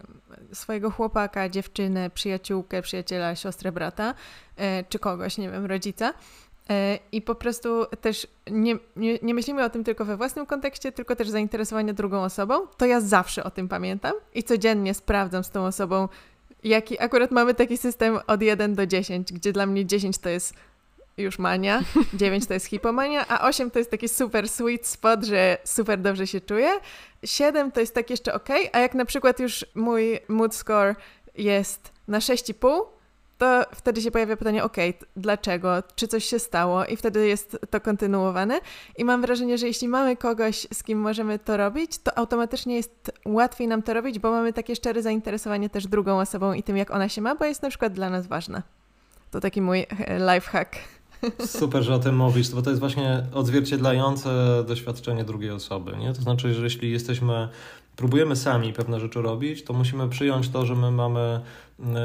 swojego 0.53 0.91
chłopaka, 0.91 1.49
dziewczynę, 1.49 2.11
przyjaciółkę, 2.11 2.83
przyjaciela, 2.83 3.37
siostrę, 3.37 3.73
brata, 3.73 4.15
y, 4.59 4.85
czy 4.89 4.99
kogoś, 4.99 5.39
nie 5.39 5.51
wiem, 5.51 5.67
rodzica, 5.67 6.15
E, 6.71 6.99
I 7.13 7.23
po 7.23 7.35
prostu 7.35 7.87
też 8.01 8.27
nie, 8.51 8.77
nie, 8.97 9.19
nie, 9.23 9.35
myślimy 9.35 9.65
o 9.65 9.71
tym 9.71 9.85
tylko 9.85 10.05
we 10.05 10.17
własnym 10.17 10.47
kontekście, 10.47 10.93
tylko 10.93 11.17
też 11.17 11.29
zainteresowania 11.29 11.93
drugą 11.93 12.23
osobą. 12.23 12.67
To 12.77 12.87
ja 12.87 13.01
zawsze 13.01 13.45
o 13.45 13.51
tym 13.51 13.69
pamiętam 13.69 14.13
i 14.35 14.43
codziennie 14.43 14.95
sprawdzam 14.95 15.45
z 15.45 15.51
tą 15.51 15.67
osobą, 15.67 16.09
jaki 16.65 17.01
akurat 17.01 17.31
mamy 17.31 17.55
taki 17.55 17.79
system 17.79 18.19
od 18.27 18.43
1 18.43 18.75
do 18.75 18.87
10, 18.87 19.33
gdzie 19.33 19.53
dla 19.53 19.67
mnie 19.67 19.87
10 19.87 20.19
to 20.19 20.29
jest 20.29 20.55
już 21.17 21.39
mania, 21.39 21.83
9 22.15 22.47
to 22.47 22.55
jest 22.55 22.67
hipomania, 22.67 23.29
a 23.29 23.49
8 23.49 23.71
to 23.71 23.79
jest 23.79 23.91
taki 23.91 24.09
super 24.09 24.49
sweet 24.49 24.87
spot, 24.87 25.25
że 25.25 25.59
super 25.65 26.01
dobrze 26.01 26.27
się 26.27 26.41
czuję. 26.41 26.71
7 27.25 27.73
to 27.73 27.81
jest 27.81 27.95
tak 27.95 28.11
jeszcze 28.11 28.35
ok, 28.35 28.49
a 28.73 28.79
jak 28.79 28.95
na 28.95 29.05
przykład 29.05 29.41
już 29.41 29.65
mój 29.75 30.19
mood 30.29 30.55
score 30.55 30.95
jest 31.35 31.93
na 32.09 32.19
6,5, 32.19 32.81
to 33.39 33.65
wtedy 33.75 34.03
się 34.03 34.11
pojawia 34.11 34.37
pytanie, 34.37 34.65
ok, 34.65 34.77
dlaczego, 35.17 35.83
czy 35.97 36.09
coś 36.09 36.25
się 36.25 36.39
stało 36.39 36.85
i 36.85 36.97
wtedy 36.97 37.27
jest 37.27 37.59
to 37.71 37.81
kontynuowane 37.81 38.61
i 38.99 39.05
mam 39.05 39.21
wrażenie, 39.21 39.59
że 39.59 39.67
jeśli 39.67 39.89
mamy 39.89 40.17
kogoś, 40.17 40.67
z 40.75 40.83
kim 40.83 40.99
możemy 40.99 41.39
to 41.39 41.57
robić, 41.57 41.99
to 41.99 42.19
automatycznie 42.19 42.77
jest 42.77 43.13
łatwiej 43.27 43.69
nam 43.69 43.83
to 43.83 43.95
robić, 43.95 44.19
bo 44.19 44.31
mamy 44.31 44.53
takie 44.53 44.77
szczere 44.77 45.03
zainteresowanie 45.03 45.71
też 45.71 45.87
drugą 45.87 46.21
osobą 46.21 46.53
i 46.53 46.63
tym, 46.63 46.77
jak 46.77 46.91
ona 46.91 47.09
się 47.09 47.21
ma, 47.21 47.35
bo 47.35 47.45
jest 47.45 47.63
na 47.63 47.69
przykład 47.69 47.93
dla 47.93 48.11
nas 48.11 48.27
ważna. 48.27 48.63
To 49.31 49.41
taki 49.41 49.61
mój 49.61 49.81
e, 49.81 50.35
life 50.35 50.51
hack. 50.51 50.77
Super, 51.47 51.83
że 51.83 51.95
o 51.95 51.99
tym 51.99 52.17
mówisz, 52.17 52.51
bo 52.51 52.63
to 52.63 52.71
jest 52.71 52.81
właśnie 52.81 53.27
odzwierciedlające 53.33 54.31
doświadczenie 54.67 55.25
drugiej 55.25 55.51
osoby. 55.51 55.97
Nie? 55.97 56.13
To 56.13 56.23
znaczy, 56.23 56.55
że 56.55 56.65
jeśli 56.65 56.91
jesteśmy 56.93 57.49
próbujemy 57.97 58.37
sami 58.37 58.73
pewne 58.73 59.01
rzeczy 59.01 59.23
robić, 59.23 59.65
to 59.65 59.73
musimy 59.73 60.09
przyjąć 60.09 60.49
to, 60.49 60.67
że 60.67 60.75
my 60.75 60.91
mamy 60.91 61.41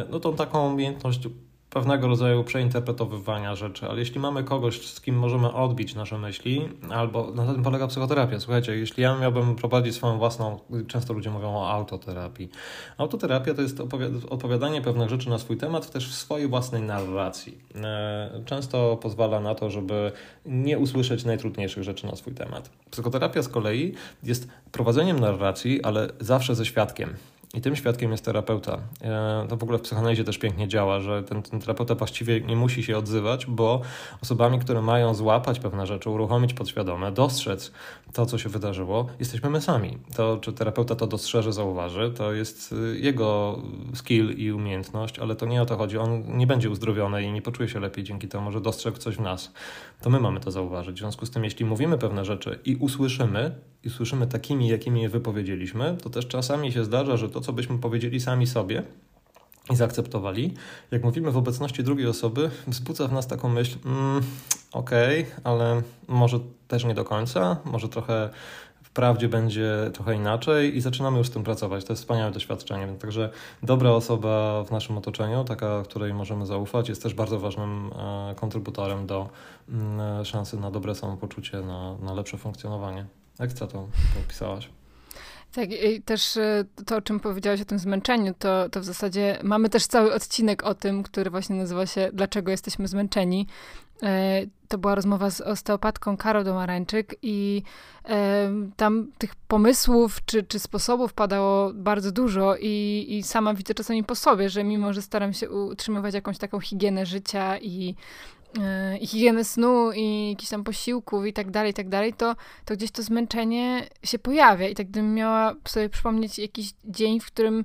no, 0.10 0.20
tą 0.20 0.36
taką 0.36 0.74
umiejętność 0.74 1.28
pewnego 1.70 2.08
rodzaju 2.08 2.44
przeinterpretowywania 2.44 3.56
rzeczy, 3.56 3.90
ale 3.90 4.00
jeśli 4.00 4.20
mamy 4.20 4.44
kogoś, 4.44 4.88
z 4.88 5.02
kim 5.02 5.16
możemy 5.16 5.54
odbić 5.54 5.96
nasze 5.96 6.18
myśli, 6.18 6.70
albo 6.90 7.32
na 7.32 7.54
tym 7.54 7.64
polega 7.64 7.88
psychoterapia. 7.88 8.40
Słuchajcie, 8.40 8.76
jeśli 8.76 9.04
ja 9.04 9.18
miałbym 9.18 9.56
prowadzić 9.56 9.96
swoją 9.96 10.18
własną, 10.18 10.60
często 10.88 11.14
ludzie 11.14 11.30
mówią 11.30 11.56
o 11.56 11.72
autoterapii. 11.72 12.50
Autoterapia 12.98 13.54
to 13.54 13.62
jest 13.62 13.82
opowiadanie 14.30 14.82
pewnych 14.82 15.10
rzeczy 15.10 15.30
na 15.30 15.40
swój 15.40 15.58
temat 15.58 15.92
też 15.92 16.10
w 16.10 16.14
swojej 16.14 16.48
własnej 16.48 16.82
narracji. 16.82 17.58
E, 17.76 18.42
często 18.46 18.98
pozwala 19.02 19.40
na 19.40 19.56
to, 19.56 19.70
żeby 19.70 20.12
nie 20.46 20.80
usłyszeć 20.80 21.26
najtrudniejszych 21.26 21.84
rzeczy 21.84 22.08
na 22.08 22.16
swój 22.16 22.34
temat. 22.34 22.70
Psychoterapia 22.92 23.44
z 23.44 23.50
kolei 23.50 23.94
jest 24.24 24.48
prowadzeniem 24.72 25.20
narracji, 25.20 25.84
ale 25.84 26.10
zawsze 26.20 26.56
ze 26.56 26.66
świadkiem. 26.66 27.14
I 27.54 27.62
tym 27.62 27.76
świadkiem 27.76 28.12
jest 28.12 28.26
terapeuta. 28.26 28.80
E, 29.02 29.46
to 29.50 29.58
w 29.58 29.64
ogóle 29.64 29.78
w 29.78 29.82
psychoanalizie 29.82 30.24
też 30.24 30.38
pięknie 30.38 30.68
działa, 30.68 31.00
że 31.00 31.24
ten, 31.24 31.42
ten, 31.42 31.60
terapeuta 31.60 31.96
właściwie 31.96 32.42
nie 32.42 32.56
musi 32.56 32.84
się 32.84 32.98
odzywać, 32.98 33.46
bo 33.46 33.82
osobami, 34.22 34.60
które 34.60 34.82
mają 34.82 35.14
złapać 35.14 35.60
pewne 35.60 35.88
rzeczy, 35.88 36.10
uruchomić 36.10 36.54
podświadome, 36.54 37.12
dostrzec 37.12 37.72
to, 38.14 38.26
co 38.26 38.38
się 38.38 38.50
wydarzyło, 38.50 39.08
jesteśmy 39.20 39.50
my 39.50 39.62
sami. 39.62 39.98
To, 40.16 40.38
czy 40.38 40.54
terapeuta 40.54 40.96
to 40.96 41.08
dostrzeże, 41.08 41.54
zauważy, 41.54 42.12
to 42.18 42.34
jest 42.34 42.72
y, 42.72 43.00
jego 43.00 43.60
skill 43.94 44.36
i 44.38 44.52
umiejętność, 44.52 45.20
ale 45.20 45.36
to 45.36 45.46
nie 45.46 45.62
o 45.62 45.66
to 45.66 45.78
chodzi. 45.78 45.98
On 45.98 46.38
nie 46.38 46.48
będzie 46.48 46.70
uzdrowiony 46.70 47.24
i 47.24 47.32
nie 47.32 47.42
poczuje 47.42 47.70
się 47.70 47.80
lepiej 47.80 48.04
dzięki 48.04 48.28
temu, 48.28 48.52
że 48.52 48.62
dostrzegł 48.62 48.98
coś 48.98 49.16
w 49.16 49.22
nas. 49.22 49.54
To 50.02 50.10
my 50.10 50.20
mamy 50.20 50.40
to 50.40 50.52
zauważyć. 50.52 50.96
W 50.96 51.00
związku 51.00 51.26
z 51.26 51.32
tym, 51.32 51.44
jeśli 51.44 51.66
mówimy 51.66 51.98
pewne 51.98 52.26
rzeczy 52.26 52.60
i 52.66 52.76
usłyszymy, 52.76 53.56
i 53.84 53.90
słyszymy 53.90 54.28
takimi, 54.28 54.68
jakimi 54.68 55.02
je 55.02 55.10
wypowiedzieliśmy, 55.10 55.98
to 56.04 56.10
też 56.10 56.28
czasami 56.28 56.72
się 56.72 56.86
zdarza, 56.86 57.18
że 57.18 57.30
to, 57.30 57.42
co 57.42 57.54
byśmy 57.54 57.80
powiedzieli 57.80 58.20
sami 58.20 58.48
sobie, 58.48 58.84
i 59.70 59.76
zaakceptowali. 59.76 60.54
Jak 60.92 61.04
mówimy 61.04 61.32
w 61.32 61.38
obecności 61.38 61.84
drugiej 61.84 62.08
osoby, 62.08 62.50
wzbudza 62.68 63.08
w 63.08 63.14
nas 63.14 63.28
taką 63.28 63.50
myśl, 63.50 63.78
mm, 63.86 64.24
okej, 64.72 65.22
okay, 65.22 65.42
ale 65.44 65.82
może 66.08 66.40
też 66.68 66.86
nie 66.86 66.94
do 66.94 67.06
końca, 67.06 67.58
może 67.66 67.90
trochę 67.90 68.30
w 68.84 68.92
prawdzie 68.92 69.30
będzie 69.30 69.92
trochę 69.94 70.16
inaczej 70.16 70.78
i 70.78 70.82
zaczynamy 70.82 71.18
już 71.18 71.28
z 71.28 71.32
tym 71.32 71.44
pracować. 71.44 71.86
To 71.86 71.94
jest 71.94 72.02
wspaniałe 72.02 72.32
doświadczenie. 72.32 72.88
Także 73.00 73.30
dobra 73.64 73.92
osoba 73.92 74.64
w 74.64 74.72
naszym 74.72 74.98
otoczeniu, 74.98 75.44
taka, 75.44 75.84
której 75.84 76.14
możemy 76.14 76.46
zaufać, 76.46 76.90
jest 76.90 77.04
też 77.04 77.14
bardzo 77.14 77.40
ważnym 77.40 77.92
e, 77.94 78.36
kontrybutorem 78.36 79.08
do 79.08 79.30
mm, 79.70 80.26
szansy 80.26 80.60
na 80.60 80.72
dobre 80.72 80.96
samopoczucie, 80.96 81.62
na, 81.62 81.98
na 81.98 82.14
lepsze 82.14 82.38
funkcjonowanie. 82.38 83.06
Jak 83.40 83.54
co 83.54 83.68
to 83.68 83.88
opisałaś? 84.26 84.70
Tak, 85.54 85.72
i 85.72 86.02
też 86.02 86.38
e, 86.38 86.66
to, 86.86 86.96
o 86.96 87.02
czym 87.02 87.20
powiedziałaś 87.20 87.62
o 87.62 87.66
tym 87.66 87.80
zmęczeniu, 87.80 88.34
to, 88.40 88.70
to 88.70 88.80
w 88.80 88.84
zasadzie 88.84 89.40
mamy 89.44 89.70
też 89.70 89.86
cały 89.86 90.14
odcinek 90.14 90.64
o 90.64 90.76
tym, 90.76 91.04
który 91.04 91.30
właśnie 91.30 91.56
nazywa 91.56 91.86
się 91.86 92.10
Dlaczego 92.14 92.52
jesteśmy 92.52 92.88
zmęczeni. 92.88 93.48
E, 94.04 94.42
to 94.68 94.78
była 94.78 94.96
rozmowa 94.96 95.30
z 95.30 95.42
osteopatką 95.42 96.18
Karą 96.18 96.44
Domarańczyk 96.44 97.16
i 97.22 97.64
e, 98.06 98.52
tam 98.78 99.12
tych 99.18 99.36
pomysłów 99.36 100.26
czy, 100.26 100.44
czy 100.44 100.60
sposobów 100.60 101.14
padało 101.14 101.74
bardzo 101.74 102.12
dużo 102.12 102.56
i, 102.60 103.06
i 103.10 103.24
sama 103.24 103.54
widzę 103.54 103.74
czasami 103.74 104.04
po 104.04 104.16
sobie, 104.16 104.50
że 104.50 104.64
mimo, 104.64 104.94
że 104.94 105.02
staram 105.02 105.34
się 105.34 105.50
utrzymywać 105.50 106.14
jakąś 106.14 106.38
taką 106.38 106.60
higienę 106.60 107.06
życia 107.06 107.58
i 107.58 107.96
i 109.02 109.08
higieny 109.08 109.44
snu 109.44 109.92
i 109.92 110.30
jakichś 110.30 110.50
tam 110.50 110.64
posiłków 110.64 111.26
i 111.26 111.34
tak 111.34 111.52
dalej, 111.52 111.72
i 111.72 111.74
tak 111.74 111.90
dalej, 111.90 112.14
to, 112.14 112.36
to 112.66 112.76
gdzieś 112.76 112.92
to 112.92 113.04
zmęczenie 113.04 113.88
się 114.04 114.20
pojawia 114.20 114.68
i 114.68 114.76
tak 114.76 114.88
gdybym 114.88 115.14
miała 115.14 115.56
sobie 115.68 115.90
przypomnieć 115.90 116.40
jakiś 116.40 116.74
dzień, 116.86 117.20
w 117.20 117.26
którym 117.26 117.64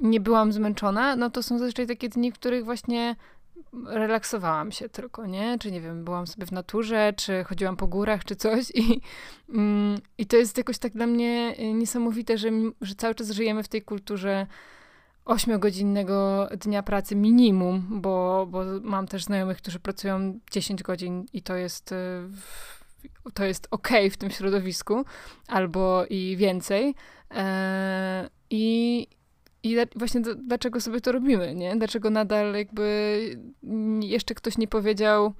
nie 0.00 0.20
byłam 0.20 0.52
zmęczona, 0.52 1.16
no 1.16 1.30
to 1.30 1.42
są 1.42 1.58
zazwyczaj 1.58 1.86
takie 1.86 2.08
dni, 2.08 2.32
w 2.32 2.34
których 2.34 2.64
właśnie 2.64 3.16
relaksowałam 3.86 4.72
się 4.72 4.88
tylko, 4.88 5.26
nie? 5.26 5.58
Czy 5.58 5.72
nie 5.72 5.80
wiem, 5.80 6.04
byłam 6.04 6.26
sobie 6.26 6.46
w 6.46 6.52
naturze, 6.52 7.12
czy 7.16 7.44
chodziłam 7.44 7.76
po 7.76 7.86
górach, 7.86 8.24
czy 8.24 8.36
coś 8.36 8.70
i, 8.74 9.00
mm, 9.48 9.98
i 10.18 10.26
to 10.26 10.36
jest 10.36 10.58
jakoś 10.58 10.78
tak 10.78 10.92
dla 10.92 11.06
mnie 11.06 11.54
niesamowite, 11.74 12.38
że, 12.38 12.50
że 12.80 12.94
cały 12.94 13.14
czas 13.14 13.30
żyjemy 13.30 13.62
w 13.62 13.68
tej 13.68 13.82
kulturze 13.82 14.46
ośmiogodzinnego 15.24 16.48
dnia 16.60 16.82
pracy 16.82 17.16
minimum, 17.16 17.86
bo, 17.90 18.46
bo 18.50 18.64
mam 18.82 19.06
też 19.06 19.24
znajomych, 19.24 19.56
którzy 19.56 19.80
pracują 19.80 20.40
10 20.50 20.82
godzin 20.82 21.26
i 21.32 21.42
to 21.42 21.56
jest 21.56 21.92
y, 21.92 21.96
to 23.34 23.44
jest 23.44 23.68
ok 23.70 23.88
w 24.10 24.16
tym 24.16 24.30
środowisku, 24.30 25.04
albo 25.48 26.04
i 26.10 26.36
więcej. 26.36 26.94
E, 27.30 28.30
I, 28.50 29.06
i 29.62 29.76
właśnie 29.96 30.20
dlaczego 30.20 30.80
sobie 30.80 31.00
to 31.00 31.12
robimy, 31.12 31.54
nie? 31.54 31.76
Dlaczego 31.76 32.10
nadal 32.10 32.54
jakby 32.54 33.20
jeszcze 34.00 34.34
ktoś 34.34 34.58
nie 34.58 34.68
powiedział 34.68 35.34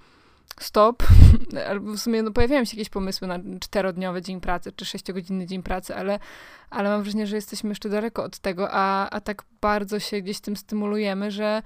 stop, 0.61 1.03
albo 1.69 1.93
w 1.93 1.99
sumie 1.99 2.23
no, 2.23 2.31
pojawiają 2.31 2.65
się 2.65 2.77
jakieś 2.77 2.89
pomysły 2.89 3.29
na 3.29 3.39
czterodniowy 3.61 4.23
dzień 4.23 4.41
pracy, 4.41 4.73
czy 4.73 4.85
sześciogodzinny 4.85 5.47
dzień 5.47 5.63
pracy, 5.63 5.97
ale, 5.97 6.19
ale 6.71 6.89
mam 6.89 7.03
wrażenie, 7.03 7.27
że 7.27 7.37
jesteśmy 7.37 7.69
jeszcze 7.69 7.89
daleko 7.89 8.25
od 8.25 8.39
tego, 8.39 8.69
a, 8.71 9.11
a 9.11 9.21
tak 9.21 9.43
bardzo 9.61 9.99
się 10.01 10.21
gdzieś 10.21 10.41
tym 10.41 10.57
stymulujemy, 10.57 11.31
że, 11.31 11.63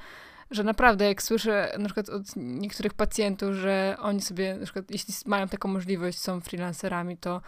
że 0.51 0.64
naprawdę 0.64 1.05
jak 1.05 1.22
słyszę 1.22 1.72
na 1.79 1.85
przykład 1.85 2.09
od 2.09 2.22
niektórych 2.37 2.95
pacjentów, 2.95 3.55
że 3.55 3.97
oni 4.01 4.20
sobie 4.20 4.57
na 4.57 4.64
przykład, 4.64 4.91
jeśli 4.91 5.14
mają 5.26 5.49
taką 5.49 5.68
możliwość, 5.68 6.18
są 6.18 6.41
freelancerami, 6.41 7.16
to 7.16 7.41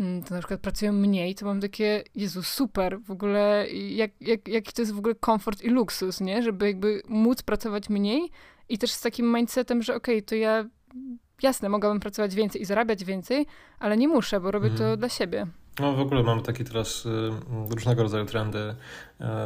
mm, 0.00 0.22
to 0.22 0.34
na 0.34 0.40
przykład 0.40 0.60
pracują 0.60 0.92
mniej, 0.92 1.34
to 1.34 1.46
mam 1.46 1.60
takie, 1.60 2.04
Jezu, 2.14 2.42
super, 2.42 3.00
w 3.00 3.10
ogóle, 3.10 3.66
jak, 3.70 4.10
jak, 4.20 4.48
jaki 4.48 4.72
to 4.72 4.82
jest 4.82 4.92
w 4.92 4.98
ogóle 4.98 5.14
komfort 5.14 5.62
i 5.62 5.68
luksus, 5.68 6.20
nie? 6.20 6.42
Żeby 6.42 6.66
jakby 6.66 7.02
móc 7.08 7.42
pracować 7.42 7.88
mniej 7.88 8.30
i 8.68 8.78
też 8.78 8.92
z 8.92 9.00
takim 9.00 9.34
mindsetem, 9.34 9.82
że 9.82 9.94
okej, 9.94 10.16
okay, 10.18 10.22
to 10.22 10.34
ja 10.34 10.64
jasne, 11.42 11.68
mogłabym 11.68 12.00
pracować 12.00 12.34
więcej 12.34 12.62
i 12.62 12.64
zarabiać 12.64 13.04
więcej, 13.04 13.46
ale 13.78 13.96
nie 13.96 14.08
muszę, 14.08 14.40
bo 14.40 14.50
robię 14.50 14.68
to 14.68 14.74
mhm. 14.74 14.98
dla 14.98 15.08
siebie. 15.08 15.46
No 15.80 15.92
w 15.92 16.00
ogóle 16.00 16.22
mamy 16.22 16.42
takie 16.42 16.64
teraz 16.64 17.06
y, 17.06 17.30
różnego 17.70 18.02
rodzaju 18.02 18.26
trendy 18.26 18.74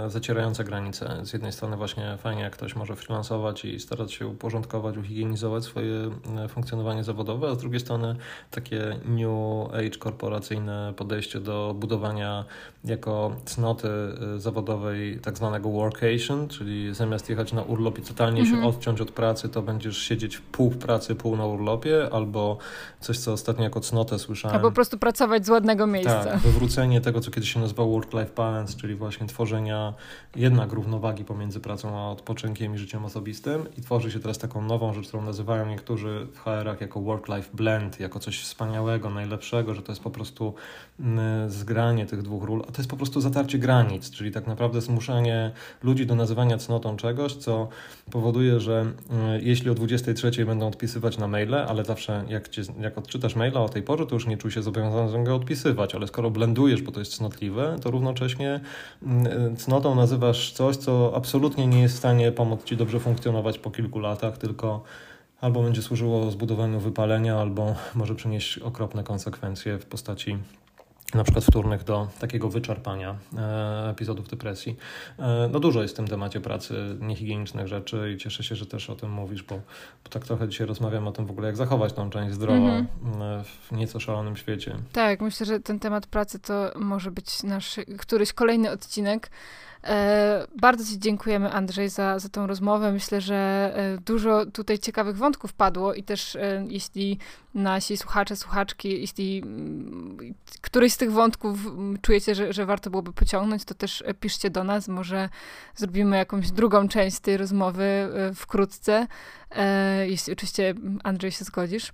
zacierające 0.08 0.64
granice. 0.64 1.20
Z 1.22 1.32
jednej 1.32 1.52
strony 1.52 1.76
właśnie 1.76 2.18
fajnie, 2.22 2.42
jak 2.42 2.52
ktoś 2.52 2.76
może 2.76 2.96
freelansować 2.96 3.64
i 3.64 3.80
starać 3.80 4.12
się 4.12 4.26
uporządkować, 4.26 4.96
uhigienizować 4.96 5.64
swoje 5.64 6.10
e, 6.44 6.48
funkcjonowanie 6.48 7.04
zawodowe, 7.04 7.48
a 7.48 7.54
z 7.54 7.58
drugiej 7.58 7.80
strony 7.80 8.16
takie 8.50 9.00
new 9.04 9.28
age 9.74 9.98
korporacyjne 9.98 10.94
podejście 10.96 11.40
do 11.40 11.74
budowania 11.78 12.44
jako 12.84 13.36
cnoty 13.44 13.88
e, 13.88 14.40
zawodowej 14.40 15.18
tak 15.22 15.36
zwanego 15.36 15.70
workation, 15.70 16.48
czyli 16.48 16.94
zamiast 16.94 17.30
jechać 17.30 17.52
na 17.52 17.62
urlop 17.62 17.98
i 17.98 18.02
totalnie 18.02 18.40
mhm. 18.40 18.62
się 18.62 18.68
odciąć 18.68 19.00
od 19.00 19.10
pracy, 19.10 19.48
to 19.48 19.62
będziesz 19.62 19.98
siedzieć 19.98 20.38
pół 20.38 20.70
w 20.70 20.78
pracy, 20.78 21.14
pół 21.14 21.36
na 21.36 21.46
urlopie, 21.46 22.08
albo 22.12 22.58
coś, 23.00 23.18
co 23.18 23.32
ostatnio 23.32 23.64
jako 23.64 23.80
cnotę 23.80 24.18
słyszałem. 24.18 24.56
Albo 24.56 24.68
po 24.68 24.74
prostu 24.74 24.98
pracować 24.98 25.46
z 25.46 25.48
ładnego 25.48 25.86
miejsca. 25.86 26.24
Tak, 26.24 26.38
wywrócenie 26.38 27.00
tego, 27.00 27.20
co 27.20 27.30
kiedyś 27.30 27.52
się 27.52 27.60
nazywało 27.60 28.00
work-life 28.00 28.34
balance, 28.36 28.76
czyli 28.76 28.94
właśnie 28.94 29.26
tworzenie 29.26 29.65
jednak 30.36 30.72
równowagi 30.72 31.24
pomiędzy 31.24 31.60
pracą 31.60 31.98
a 31.98 32.10
odpoczynkiem 32.10 32.74
i 32.74 32.78
życiem 32.78 33.04
osobistym. 33.04 33.66
I 33.78 33.82
tworzy 33.82 34.10
się 34.10 34.20
teraz 34.20 34.38
taką 34.38 34.62
nową 34.62 34.94
rzecz, 34.94 35.08
którą 35.08 35.22
nazywają 35.22 35.66
niektórzy 35.66 36.26
w 36.32 36.38
HR-ach 36.38 36.80
jako 36.80 37.00
work-life 37.00 37.50
blend, 37.54 38.00
jako 38.00 38.18
coś 38.20 38.40
wspaniałego, 38.40 39.10
najlepszego, 39.10 39.74
że 39.74 39.82
to 39.82 39.92
jest 39.92 40.02
po 40.02 40.10
prostu 40.10 40.54
zgranie 41.48 42.06
tych 42.06 42.22
dwóch 42.22 42.44
ról, 42.44 42.62
a 42.68 42.72
to 42.72 42.78
jest 42.78 42.90
po 42.90 42.96
prostu 42.96 43.20
zatarcie 43.20 43.58
granic, 43.58 44.10
czyli 44.10 44.32
tak 44.32 44.46
naprawdę 44.46 44.80
zmuszenie 44.80 45.50
ludzi 45.82 46.06
do 46.06 46.14
nazywania 46.14 46.58
cnotą 46.58 46.96
czegoś, 46.96 47.34
co 47.34 47.68
powoduje, 48.10 48.60
że 48.60 48.80
mm, 48.80 48.94
jeśli 49.42 49.70
o 49.70 49.74
23 49.74 50.46
będą 50.46 50.68
odpisywać 50.68 51.18
na 51.18 51.28
maile, 51.28 51.54
ale 51.54 51.84
zawsze 51.84 52.24
jak, 52.28 52.48
cię, 52.48 52.62
jak 52.80 52.98
odczytasz 52.98 53.36
maila 53.36 53.60
o 53.60 53.68
tej 53.68 53.82
porze, 53.82 54.06
to 54.06 54.14
już 54.14 54.26
nie 54.26 54.36
czuj 54.36 54.50
się 54.50 54.62
zobowiązany 54.62 55.24
go 55.24 55.36
odpisywać, 55.36 55.94
ale 55.94 56.06
skoro 56.06 56.30
blendujesz, 56.30 56.82
bo 56.82 56.92
to 56.92 57.00
jest 57.00 57.16
cnotliwe, 57.16 57.76
to 57.82 57.90
równocześnie 57.90 58.60
mm, 59.02 59.56
cnotą 59.56 59.94
nazywasz 59.94 60.52
coś, 60.52 60.76
co 60.76 61.12
absolutnie 61.16 61.66
nie 61.66 61.82
jest 61.82 61.94
w 61.94 61.98
stanie 61.98 62.32
pomóc 62.32 62.64
ci 62.64 62.76
dobrze 62.76 63.00
funkcjonować 63.00 63.58
po 63.58 63.70
kilku 63.70 63.98
latach, 63.98 64.38
tylko 64.38 64.82
albo 65.40 65.62
będzie 65.62 65.82
służyło 65.82 66.30
zbudowaniu 66.30 66.80
wypalenia, 66.80 67.36
albo 67.36 67.74
może 67.94 68.14
przynieść 68.14 68.58
okropne 68.58 69.04
konsekwencje 69.04 69.78
w 69.78 69.86
postaci 69.86 70.38
na 71.16 71.24
przykład 71.24 71.44
wtórnych 71.44 71.84
do 71.84 72.08
takiego 72.20 72.48
wyczerpania 72.48 73.16
e, 73.38 73.90
epizodów 73.90 74.28
depresji. 74.28 74.76
E, 75.18 75.48
no 75.52 75.60
dużo 75.60 75.82
jest 75.82 75.94
w 75.94 75.96
tym 75.96 76.08
temacie 76.08 76.40
pracy, 76.40 76.96
niehigienicznych 77.00 77.66
rzeczy 77.66 78.12
i 78.14 78.18
cieszę 78.18 78.42
się, 78.42 78.54
że 78.54 78.66
też 78.66 78.90
o 78.90 78.96
tym 78.96 79.10
mówisz, 79.10 79.42
bo, 79.42 79.54
bo 80.04 80.10
tak 80.10 80.24
trochę 80.24 80.48
dzisiaj 80.48 80.66
rozmawiam 80.66 81.08
o 81.08 81.12
tym 81.12 81.26
w 81.26 81.30
ogóle, 81.30 81.46
jak 81.46 81.56
zachować 81.56 81.92
tą 81.92 82.10
część 82.10 82.34
zdrową 82.34 82.68
mm 82.68 82.86
-hmm. 82.86 83.44
w 83.44 83.72
nieco 83.72 84.00
szalonym 84.00 84.36
świecie. 84.36 84.76
Tak, 84.92 85.20
myślę, 85.20 85.46
że 85.46 85.60
ten 85.60 85.78
temat 85.78 86.06
pracy 86.06 86.38
to 86.38 86.72
może 86.76 87.10
być 87.10 87.42
nasz 87.42 87.76
któryś 87.98 88.32
kolejny 88.32 88.70
odcinek. 88.70 89.30
E, 89.84 90.46
bardzo 90.60 90.84
Ci 90.84 90.98
dziękujemy, 90.98 91.52
Andrzej, 91.52 91.88
za, 91.88 92.18
za 92.18 92.28
tą 92.28 92.46
rozmowę. 92.46 92.92
Myślę, 92.92 93.20
że 93.20 93.34
e, 93.76 93.98
dużo 93.98 94.46
tutaj 94.46 94.78
ciekawych 94.78 95.16
wątków 95.16 95.52
padło 95.52 95.94
i 95.94 96.02
też 96.02 96.36
e, 96.36 96.64
jeśli 96.68 97.18
nasi 97.54 97.96
słuchacze, 97.96 98.36
słuchaczki, 98.36 99.00
jeśli 99.00 99.42
mm, 99.44 100.34
któryś 100.60 100.92
z 100.92 100.96
tych 100.96 101.12
wątków 101.12 101.66
mm, 101.66 101.98
czujecie, 102.02 102.34
że, 102.34 102.52
że 102.52 102.66
warto 102.66 102.90
byłoby 102.90 103.12
pociągnąć, 103.12 103.64
to 103.64 103.74
też 103.74 104.04
piszcie 104.20 104.50
do 104.50 104.64
nas. 104.64 104.88
Może 104.88 105.28
zrobimy 105.76 106.16
jakąś 106.16 106.50
drugą 106.50 106.88
część 106.88 107.20
tej 107.20 107.36
rozmowy 107.36 108.08
wkrótce, 108.34 109.06
jeśli 110.06 110.32
oczywiście, 110.32 110.74
Andrzej, 111.04 111.32
się 111.32 111.44
zgodzisz. 111.44 111.92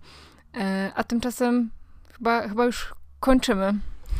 A 0.94 1.04
tymczasem 1.04 1.70
chyba, 2.12 2.48
chyba 2.48 2.64
już 2.64 2.94
kończymy. 3.20 3.74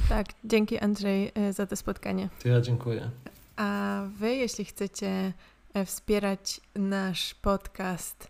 Tak, 0.08 0.26
dzięki 0.44 0.78
Andrzej 0.78 1.32
za 1.50 1.66
to 1.66 1.76
spotkanie. 1.76 2.28
To 2.42 2.48
ja 2.48 2.60
dziękuję. 2.60 3.10
A 3.56 4.02
wy, 4.08 4.34
jeśli 4.34 4.64
chcecie 4.64 5.32
e, 5.74 5.84
wspierać 5.84 6.60
nasz 6.74 7.34
podcast, 7.34 8.28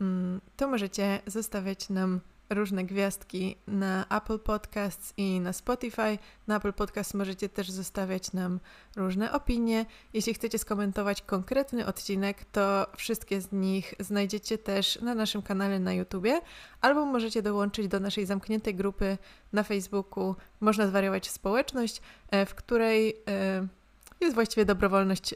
mm, 0.00 0.40
to 0.56 0.68
możecie 0.68 1.20
zostawiać 1.26 1.88
nam 1.88 2.20
różne 2.54 2.84
gwiazdki 2.84 3.56
na 3.66 4.06
Apple 4.08 4.38
Podcasts 4.38 5.14
i 5.16 5.40
na 5.40 5.52
Spotify. 5.52 6.18
Na 6.46 6.56
Apple 6.56 6.72
Podcast 6.72 7.14
możecie 7.14 7.48
też 7.48 7.70
zostawiać 7.70 8.32
nam 8.32 8.60
różne 8.96 9.32
opinie. 9.32 9.86
Jeśli 10.12 10.34
chcecie 10.34 10.58
skomentować 10.58 11.22
konkretny 11.22 11.86
odcinek, 11.86 12.44
to 12.44 12.86
wszystkie 12.96 13.40
z 13.40 13.52
nich 13.52 13.94
znajdziecie 14.00 14.58
też 14.58 15.00
na 15.00 15.14
naszym 15.14 15.42
kanale 15.42 15.78
na 15.78 15.92
YouTubie, 15.92 16.40
albo 16.80 17.06
możecie 17.06 17.42
dołączyć 17.42 17.88
do 17.88 18.00
naszej 18.00 18.26
zamkniętej 18.26 18.74
grupy 18.74 19.18
na 19.52 19.62
Facebooku 19.62 20.36
Można 20.60 20.86
zwariować 20.86 21.30
społeczność, 21.30 22.02
e, 22.30 22.46
w 22.46 22.54
której 22.54 23.16
e, 23.28 23.66
jest 24.24 24.34
właściwie 24.34 24.64
dobrowolność 24.64 25.34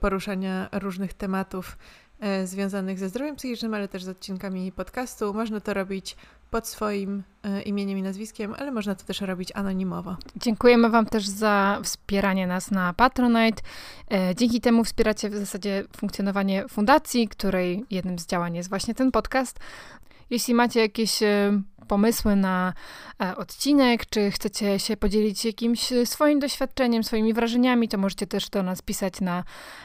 poruszania 0.00 0.68
różnych 0.72 1.14
tematów 1.14 1.78
e, 2.20 2.46
związanych 2.46 2.98
ze 2.98 3.08
zdrowiem 3.08 3.36
psychicznym, 3.36 3.74
ale 3.74 3.88
też 3.88 4.04
z 4.04 4.08
odcinkami 4.08 4.72
podcastu. 4.72 5.34
Można 5.34 5.60
to 5.60 5.74
robić 5.74 6.16
pod 6.50 6.68
swoim 6.68 7.22
e, 7.42 7.62
imieniem 7.62 7.98
i 7.98 8.02
nazwiskiem, 8.02 8.54
ale 8.58 8.70
można 8.70 8.94
to 8.94 9.04
też 9.04 9.20
robić 9.20 9.52
anonimowo. 9.54 10.16
Dziękujemy 10.36 10.90
Wam 10.90 11.06
też 11.06 11.26
za 11.26 11.80
wspieranie 11.82 12.46
nas 12.46 12.70
na 12.70 12.92
Patronite. 12.92 13.62
E, 14.10 14.34
dzięki 14.34 14.60
temu 14.60 14.84
wspieracie 14.84 15.30
w 15.30 15.36
zasadzie 15.36 15.84
funkcjonowanie 15.96 16.68
fundacji, 16.68 17.28
której 17.28 17.84
jednym 17.90 18.18
z 18.18 18.26
działań 18.26 18.56
jest 18.56 18.68
właśnie 18.68 18.94
ten 18.94 19.12
podcast. 19.12 19.58
Jeśli 20.30 20.54
macie 20.54 20.80
jakieś 20.80 21.22
e, 21.22 21.62
pomysły 21.84 22.36
na 22.36 22.72
e, 23.22 23.36
odcinek, 23.36 24.06
czy 24.06 24.30
chcecie 24.30 24.78
się 24.78 24.96
podzielić 24.96 25.44
jakimś 25.44 25.92
swoim 26.04 26.38
doświadczeniem, 26.38 27.04
swoimi 27.04 27.34
wrażeniami, 27.34 27.88
to 27.88 27.98
możecie 27.98 28.26
też 28.26 28.50
do 28.50 28.62
nas 28.62 28.82
pisać 28.82 29.20
na 29.20 29.44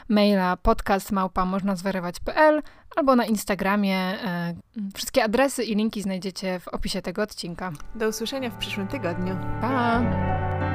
maila 0.10 0.58
podcastmałpa.możnazwerywać.pl 0.58 2.62
albo 2.96 3.16
na 3.16 3.26
Instagramie. 3.26 3.98
E, 3.98 4.56
wszystkie 4.96 5.24
adresy 5.24 5.64
i 5.64 5.76
linki 5.76 6.02
znajdziecie 6.02 6.60
w 6.60 6.68
opisie 6.68 7.02
tego 7.02 7.22
odcinka. 7.22 7.72
Do 7.96 8.08
usłyszenia 8.08 8.50
w 8.50 8.58
przyszłym 8.58 8.88
tygodniu. 8.88 9.38
Pa! 9.62 10.69